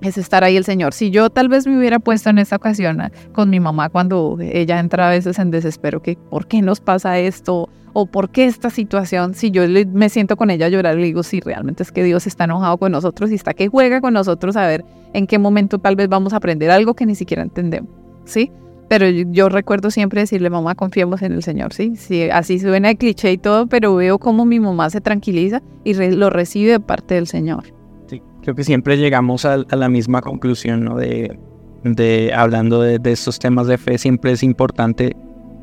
es 0.00 0.16
estar 0.16 0.44
ahí 0.44 0.56
el 0.56 0.64
Señor. 0.64 0.94
Si 0.94 1.10
yo 1.10 1.28
tal 1.28 1.50
vez 1.50 1.66
me 1.66 1.76
hubiera 1.76 1.98
puesto 1.98 2.30
en 2.30 2.38
esta 2.38 2.56
ocasión 2.56 3.02
con 3.32 3.50
mi 3.50 3.60
mamá 3.60 3.90
cuando 3.90 4.38
ella 4.40 4.80
entra 4.80 5.08
a 5.08 5.10
veces 5.10 5.38
en 5.38 5.50
desespero, 5.50 6.00
que 6.00 6.16
¿por 6.30 6.46
qué 6.46 6.62
nos 6.62 6.80
pasa 6.80 7.18
esto? 7.18 7.68
O 7.92 8.06
por 8.06 8.30
qué 8.30 8.46
esta 8.46 8.70
situación, 8.70 9.34
si 9.34 9.50
yo 9.50 9.62
me 9.92 10.08
siento 10.08 10.36
con 10.36 10.50
ella 10.50 10.66
a 10.66 10.68
llorar, 10.68 10.96
le 10.96 11.04
digo, 11.04 11.22
si 11.22 11.40
realmente 11.40 11.82
es 11.82 11.92
que 11.92 12.04
Dios 12.04 12.26
está 12.26 12.44
enojado 12.44 12.78
con 12.78 12.92
nosotros 12.92 13.30
y 13.30 13.34
está 13.34 13.54
que 13.54 13.68
juega 13.68 14.00
con 14.00 14.14
nosotros 14.14 14.56
a 14.56 14.66
ver 14.66 14.84
en 15.12 15.26
qué 15.26 15.38
momento 15.38 15.78
tal 15.78 15.96
vez 15.96 16.08
vamos 16.08 16.32
a 16.32 16.36
aprender 16.36 16.70
algo 16.70 16.94
que 16.94 17.06
ni 17.06 17.14
siquiera 17.14 17.42
entendemos, 17.42 17.90
¿sí? 18.24 18.50
Pero 18.88 19.08
yo, 19.08 19.48
recuerdo 19.48 19.92
siempre 19.92 20.22
decirle, 20.22 20.50
mamá, 20.50 20.74
confiemos 20.74 21.22
en 21.22 21.30
el 21.30 21.44
Señor, 21.44 21.72
¿sí? 21.72 21.94
sí 21.94 22.28
así 22.28 22.58
suena 22.58 22.88
de 22.88 22.96
cliché 22.96 23.30
y 23.30 23.38
todo, 23.38 23.68
pero 23.68 23.94
veo 23.94 24.18
cómo 24.18 24.44
mi 24.44 24.58
mamá 24.58 24.90
se 24.90 25.00
tranquiliza 25.00 25.62
y 25.84 25.94
lo 25.94 26.28
recibe 26.28 26.72
de 26.72 26.80
parte 26.80 27.14
del 27.14 27.28
Señor. 27.28 27.72
Sí, 28.08 28.20
creo 28.42 28.56
que 28.56 28.64
siempre 28.64 28.96
llegamos 28.96 29.44
a, 29.44 29.58
la 29.58 29.88
misma 29.88 30.22
conclusión, 30.22 30.84
¿no? 30.84 30.96
De, 30.96 31.38
de 31.84 32.32
hablando 32.34 32.82
de, 32.82 32.98
de 32.98 33.12
estos 33.12 33.38
temas 33.38 33.68
de 33.68 33.78
fe, 33.78 33.96
siempre 33.96 34.32
es 34.32 34.42
importante 34.42 35.14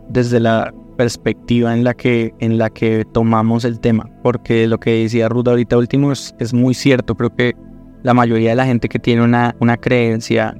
desde 0.08 0.40
la 0.40 0.74
perspectiva 0.98 1.74
en 1.74 1.84
la 1.84 1.94
que, 1.94 2.34
en 2.40 2.58
la 2.58 2.70
que 2.70 3.06
tomamos 3.14 3.64
el 3.64 3.80
tema, 3.80 4.10
porque 4.24 4.68
lo 4.68 4.80
que 4.80 5.04
decía 5.04 5.30
Ruth 5.30 5.48
ahorita 5.48 5.78
último 5.78 6.12
es, 6.12 6.54
muy 6.54 6.74
cierto, 6.74 7.16
creo 7.16 7.34
que 7.34 7.56
la 8.04 8.14
mayoría 8.14 8.50
de 8.50 8.56
la 8.56 8.66
gente 8.66 8.90
que 8.90 9.00
tiene 9.00 9.24
una, 9.24 9.56
una 9.60 9.78
creencia, 9.78 10.58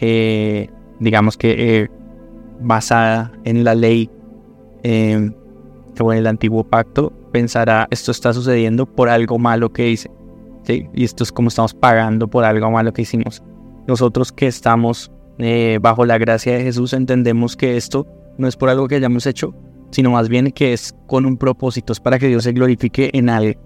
eh, 0.00 0.68
digamos 0.98 1.36
que 1.36 1.82
eh, 1.82 1.88
basada 2.60 3.30
en 3.44 3.62
la 3.62 3.74
ley 3.74 4.10
eh, 4.82 5.30
o 6.00 6.12
en 6.12 6.18
el 6.18 6.26
antiguo 6.26 6.64
pacto, 6.64 7.12
pensará 7.32 7.86
esto 7.90 8.10
está 8.10 8.32
sucediendo 8.32 8.86
por 8.86 9.08
algo 9.08 9.38
malo 9.38 9.72
que 9.72 9.90
hice, 9.90 10.10
¿sí? 10.64 10.88
y 10.94 11.04
esto 11.04 11.22
es 11.22 11.30
como 11.30 11.48
estamos 11.48 11.74
pagando 11.74 12.26
por 12.26 12.44
algo 12.44 12.70
malo 12.70 12.92
que 12.92 13.02
hicimos. 13.02 13.42
Nosotros 13.86 14.32
que 14.32 14.46
estamos 14.48 15.12
bajo 15.80 16.06
la 16.06 16.16
gracia 16.16 16.54
de 16.54 16.62
Jesús 16.62 16.94
entendemos 16.94 17.56
que 17.56 17.76
esto 17.76 18.06
no 18.38 18.48
es 18.48 18.56
por 18.56 18.68
algo 18.68 18.88
que 18.88 18.96
hayamos 18.96 19.26
hecho, 19.26 19.54
sino 19.90 20.10
más 20.10 20.28
bien 20.28 20.50
que 20.52 20.72
es 20.72 20.94
con 21.06 21.26
un 21.26 21.36
propósito, 21.36 21.92
es 21.92 22.00
para 22.00 22.18
que 22.18 22.28
Dios 22.28 22.44
se 22.44 22.52
glorifique 22.52 23.10
en 23.12 23.28
algo. 23.28 23.60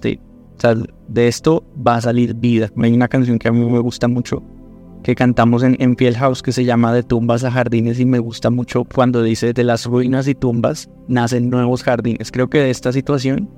¿sí? 0.00 0.20
O 0.56 0.60
sea, 0.60 0.74
de 1.08 1.28
esto 1.28 1.64
va 1.86 1.96
a 1.96 2.00
salir 2.00 2.34
vida. 2.34 2.70
Hay 2.82 2.92
una 2.92 3.08
canción 3.08 3.38
que 3.38 3.48
a 3.48 3.52
mí 3.52 3.64
me 3.64 3.78
gusta 3.78 4.08
mucho, 4.08 4.42
que 5.02 5.14
cantamos 5.14 5.62
en, 5.62 5.76
en 5.80 5.96
Fiel 5.96 6.16
House, 6.16 6.42
que 6.42 6.52
se 6.52 6.64
llama 6.64 6.92
De 6.92 7.02
tumbas 7.02 7.44
a 7.44 7.50
jardines, 7.50 8.00
y 8.00 8.06
me 8.06 8.18
gusta 8.18 8.50
mucho 8.50 8.84
cuando 8.84 9.22
dice, 9.22 9.52
de 9.52 9.64
las 9.64 9.86
ruinas 9.86 10.26
y 10.28 10.34
tumbas 10.34 10.88
nacen 11.08 11.50
nuevos 11.50 11.82
jardines. 11.82 12.32
Creo 12.32 12.48
que 12.48 12.58
de 12.58 12.70
esta 12.70 12.92
situación 12.92 13.48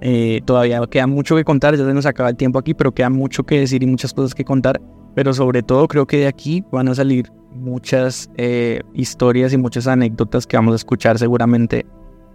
eh, 0.00 0.40
todavía 0.46 0.80
queda 0.90 1.06
mucho 1.06 1.36
que 1.36 1.44
contar, 1.44 1.76
ya 1.76 1.84
se 1.84 1.94
nos 1.94 2.06
acaba 2.06 2.30
el 2.30 2.36
tiempo 2.36 2.58
aquí, 2.58 2.74
pero 2.74 2.92
queda 2.92 3.10
mucho 3.10 3.44
que 3.44 3.60
decir 3.60 3.82
y 3.82 3.86
muchas 3.86 4.14
cosas 4.14 4.34
que 4.34 4.44
contar. 4.44 4.80
Pero 5.14 5.32
sobre 5.34 5.62
todo 5.62 5.88
creo 5.88 6.06
que 6.06 6.18
de 6.18 6.26
aquí 6.26 6.64
van 6.70 6.88
a 6.88 6.94
salir 6.94 7.30
muchas 7.52 8.30
eh, 8.36 8.80
historias 8.94 9.52
y 9.52 9.58
muchas 9.58 9.86
anécdotas 9.86 10.46
que 10.46 10.56
vamos 10.56 10.72
a 10.72 10.76
escuchar 10.76 11.18
seguramente 11.18 11.86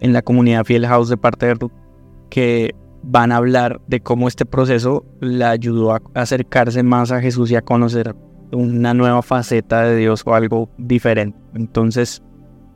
en 0.01 0.13
la 0.13 0.21
comunidad 0.21 0.65
Fiel 0.65 0.85
House 0.85 1.09
de 1.09 1.17
parte 1.17 1.45
de 1.45 1.53
Ruth, 1.55 1.71
que 2.29 2.75
van 3.03 3.31
a 3.31 3.37
hablar 3.37 3.79
de 3.87 4.01
cómo 4.01 4.27
este 4.27 4.45
proceso 4.45 5.05
la 5.19 5.51
ayudó 5.51 5.93
a 5.93 6.01
acercarse 6.15 6.83
más 6.83 7.11
a 7.11 7.21
Jesús 7.21 7.51
y 7.51 7.55
a 7.55 7.61
conocer 7.61 8.15
una 8.51 8.93
nueva 8.93 9.21
faceta 9.21 9.83
de 9.83 9.95
Dios 9.97 10.23
o 10.25 10.33
algo 10.33 10.69
diferente. 10.77 11.37
Entonces, 11.53 12.21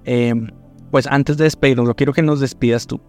em, 0.05 0.47
pues 0.91 1.07
antes 1.07 1.37
de 1.37 1.45
despedirnos, 1.45 1.87
yo 1.87 1.95
quiero 1.95 2.13
que 2.13 2.21
nos 2.21 2.39
despidas 2.39 2.87
tú. 2.87 3.01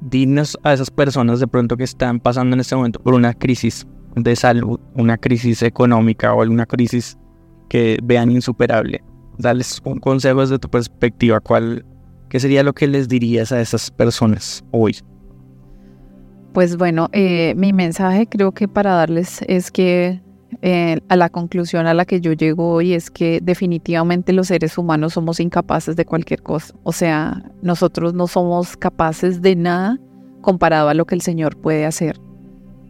Dinos 0.00 0.58
a 0.64 0.72
esas 0.72 0.90
personas 0.90 1.38
de 1.38 1.46
pronto 1.46 1.76
que 1.76 1.84
están 1.84 2.18
pasando 2.18 2.54
en 2.54 2.60
este 2.60 2.74
momento 2.74 3.00
por 3.00 3.14
una 3.14 3.34
crisis 3.34 3.86
de 4.14 4.36
salud, 4.36 4.78
una 4.94 5.16
crisis 5.18 5.62
económica 5.62 6.34
o 6.34 6.42
alguna 6.42 6.66
crisis 6.66 7.16
que 7.68 7.98
vean 8.02 8.30
insuperable. 8.30 9.02
Dales 9.38 9.80
un 9.84 9.98
consejo 9.98 10.40
desde 10.40 10.58
tu 10.58 10.68
perspectiva. 10.68 11.40
¿Cuál, 11.40 11.84
¿Qué 12.28 12.38
sería 12.38 12.62
lo 12.62 12.74
que 12.74 12.86
les 12.86 13.08
dirías 13.08 13.52
a 13.52 13.60
esas 13.60 13.90
personas 13.90 14.64
hoy? 14.70 14.96
Pues 16.52 16.76
bueno, 16.76 17.08
eh, 17.12 17.54
mi 17.56 17.72
mensaje 17.72 18.26
creo 18.26 18.52
que 18.52 18.68
para 18.68 18.92
darles 18.92 19.40
es 19.48 19.70
que 19.70 20.20
eh, 20.60 21.00
a 21.08 21.16
la 21.16 21.30
conclusión 21.30 21.86
a 21.86 21.94
la 21.94 22.04
que 22.04 22.20
yo 22.20 22.34
llego 22.34 22.72
hoy 22.74 22.92
es 22.92 23.10
que 23.10 23.40
definitivamente 23.42 24.34
los 24.34 24.48
seres 24.48 24.76
humanos 24.76 25.14
somos 25.14 25.40
incapaces 25.40 25.96
de 25.96 26.04
cualquier 26.04 26.42
cosa. 26.42 26.74
O 26.82 26.92
sea, 26.92 27.42
nosotros 27.62 28.12
no 28.12 28.26
somos 28.26 28.76
capaces 28.76 29.40
de 29.40 29.56
nada 29.56 29.98
comparado 30.42 30.90
a 30.90 30.94
lo 30.94 31.06
que 31.06 31.14
el 31.14 31.22
Señor 31.22 31.56
puede 31.56 31.86
hacer. 31.86 32.20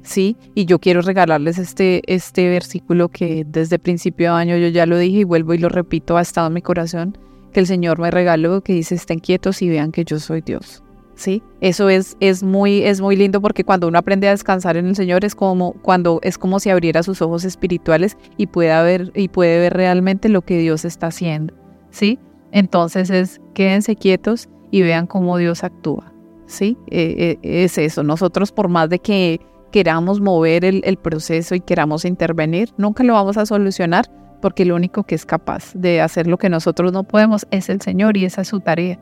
¿Sí? 0.03 0.37
Y 0.55 0.65
yo 0.65 0.81
quiero 0.81 1.01
regalarles 1.01 1.59
este, 1.59 2.03
este 2.13 2.49
versículo 2.49 3.09
que 3.09 3.45
desde 3.47 3.79
principio 3.79 4.35
de 4.35 4.41
año 4.41 4.57
yo 4.57 4.69
ya 4.69 4.85
lo 4.85 4.99
dije 4.99 5.21
y 5.21 5.25
vuelvo 5.25 5.55
y 5.55 5.59
lo 5.59 5.69
repito, 5.69 6.17
ha 6.17 6.23
estado 6.23 6.49
en 6.49 6.55
mi 6.55 6.63
corazón, 6.63 7.17
que 7.53 7.61
el 7.61 7.67
Señor 7.67 8.01
me 8.01 8.11
regaló, 8.11 8.63
que 8.63 8.73
dice, 8.73 8.97
estén 8.97 9.21
quietos 9.21 9.63
y 9.63 9.69
vean 9.69 9.93
que 9.93 10.05
yo 10.05 10.19
soy 10.19 10.41
Dios. 10.41 10.83
¿sí? 11.15 11.43
Eso 11.61 11.89
es, 11.89 12.17
es, 12.21 12.43
muy, 12.43 12.83
es 12.83 13.01
muy 13.01 13.17
lindo 13.17 13.41
porque 13.41 13.65
cuando 13.65 13.89
uno 13.89 13.99
aprende 13.99 14.29
a 14.29 14.33
descansar 14.33 14.77
en 14.77 14.87
el 14.87 14.97
Señor 14.97 15.25
es 15.25 15.35
como 15.35 15.73
cuando 15.75 16.19
es 16.23 16.39
como 16.39 16.61
si 16.61 16.71
abriera 16.71 17.03
sus 17.03 17.23
ojos 17.23 17.45
espirituales 17.45 18.17
y 18.37 18.47
pueda 18.49 18.83
ver 18.83 19.13
y 19.15 19.29
puede 19.29 19.59
ver 19.61 19.75
realmente 19.75 20.29
lo 20.29 20.43
que 20.43 20.59
Dios 20.59 20.85
está 20.85 21.09
haciendo, 21.09 21.55
¿sí? 21.91 22.19
Entonces 22.51 23.11
es 23.11 23.41
quédense 23.55 23.97
quietos 23.97 24.49
y 24.71 24.83
vean 24.83 25.07
cómo 25.07 25.37
Dios 25.39 25.65
actúa, 25.65 26.13
¿sí? 26.47 26.77
Eh, 26.89 27.39
eh, 27.43 27.65
es 27.65 27.79
eso. 27.79 28.03
Nosotros 28.03 28.53
por 28.53 28.69
más 28.69 28.91
de 28.91 28.99
que 28.99 29.41
queramos 29.73 30.21
mover 30.21 30.65
el, 30.65 30.83
el 30.85 30.97
proceso 30.97 31.57
y 31.57 31.61
queramos 31.61 32.05
intervenir, 32.05 32.71
nunca 32.77 33.03
lo 33.03 33.15
vamos 33.15 33.37
a 33.37 33.47
solucionar 33.47 34.07
porque 34.41 34.65
lo 34.65 34.77
único 34.77 35.05
que 35.05 35.15
es 35.15 35.25
capaz 35.25 35.73
de 35.75 36.01
hacer 36.01 36.27
lo 36.27 36.37
que 36.39 36.49
nosotros 36.49 36.93
no 36.93 37.05
podemos 37.05 37.47
es 37.51 37.69
el 37.69 37.81
Señor 37.81 38.17
y 38.17 38.25
esa 38.25 38.43
es 38.43 38.49
su 38.49 38.61
tarea. 38.61 39.01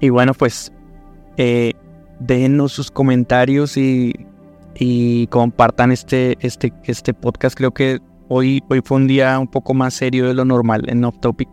Y 0.00 0.10
bueno, 0.10 0.34
pues 0.34 0.72
eh, 1.36 1.72
déjenos 2.20 2.72
sus 2.72 2.90
comentarios 2.90 3.76
y, 3.76 4.14
compartan 5.30 5.92
este, 5.92 6.36
este, 6.40 6.72
este 6.84 7.14
podcast. 7.14 7.56
Creo 7.56 7.72
que 7.72 8.00
hoy, 8.28 8.62
hoy 8.68 8.80
fue 8.84 8.98
un 8.98 9.06
día 9.06 9.38
un 9.38 9.48
poco 9.48 9.72
más 9.74 9.94
serio 9.94 10.28
de 10.28 10.34
lo 10.34 10.44
normal 10.44 10.84
en 10.88 11.04
Off 11.04 11.18
Topic, 11.20 11.48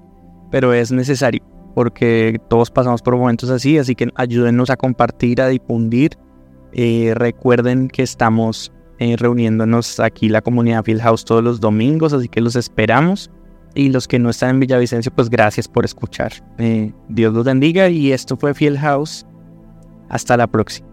pero 0.52 0.74
es 0.74 0.92
necesario 0.92 1.42
porque 1.74 2.40
todos 2.50 2.70
pasamos 2.70 3.02
por 3.02 3.16
momentos 3.16 3.50
así, 3.50 3.78
así 3.78 3.96
que 3.96 4.10
ayúdenos 4.16 4.70
a 4.70 4.78
compartir, 4.78 5.42
a 5.42 5.48
difundir. 5.48 6.18
Eh, 6.74 7.14
recuerden 7.16 7.88
que 7.88 8.04
estamos 8.04 8.72
eh, 9.00 9.16
reuniéndonos 9.18 10.00
aquí 10.00 10.30
la 10.30 10.42
comunidad 10.42 10.84
Field 10.84 11.02
House 11.02 11.26
todos 11.26 11.44
los 11.44 11.60
domingos, 11.60 12.14
así 12.14 12.28
que 12.28 12.42
los 12.42 12.56
esperamos. 12.56 13.30
Y 13.74 13.90
los 13.90 14.08
que 14.08 14.20
no 14.20 14.30
están 14.30 14.50
en 14.52 14.60
Villavicencio, 14.60 15.14
pues 15.14 15.30
gracias 15.30 15.70
por 15.70 15.86
escuchar. 15.86 16.34
Dios 17.08 17.34
los 17.34 17.46
bendiga 17.46 17.88
y 17.88 18.12
esto 18.12 18.36
fue 18.36 18.54
Field 18.54 18.78
House 18.80 19.26
hasta 20.10 20.36
la 20.36 20.46
próxima. 20.48 20.91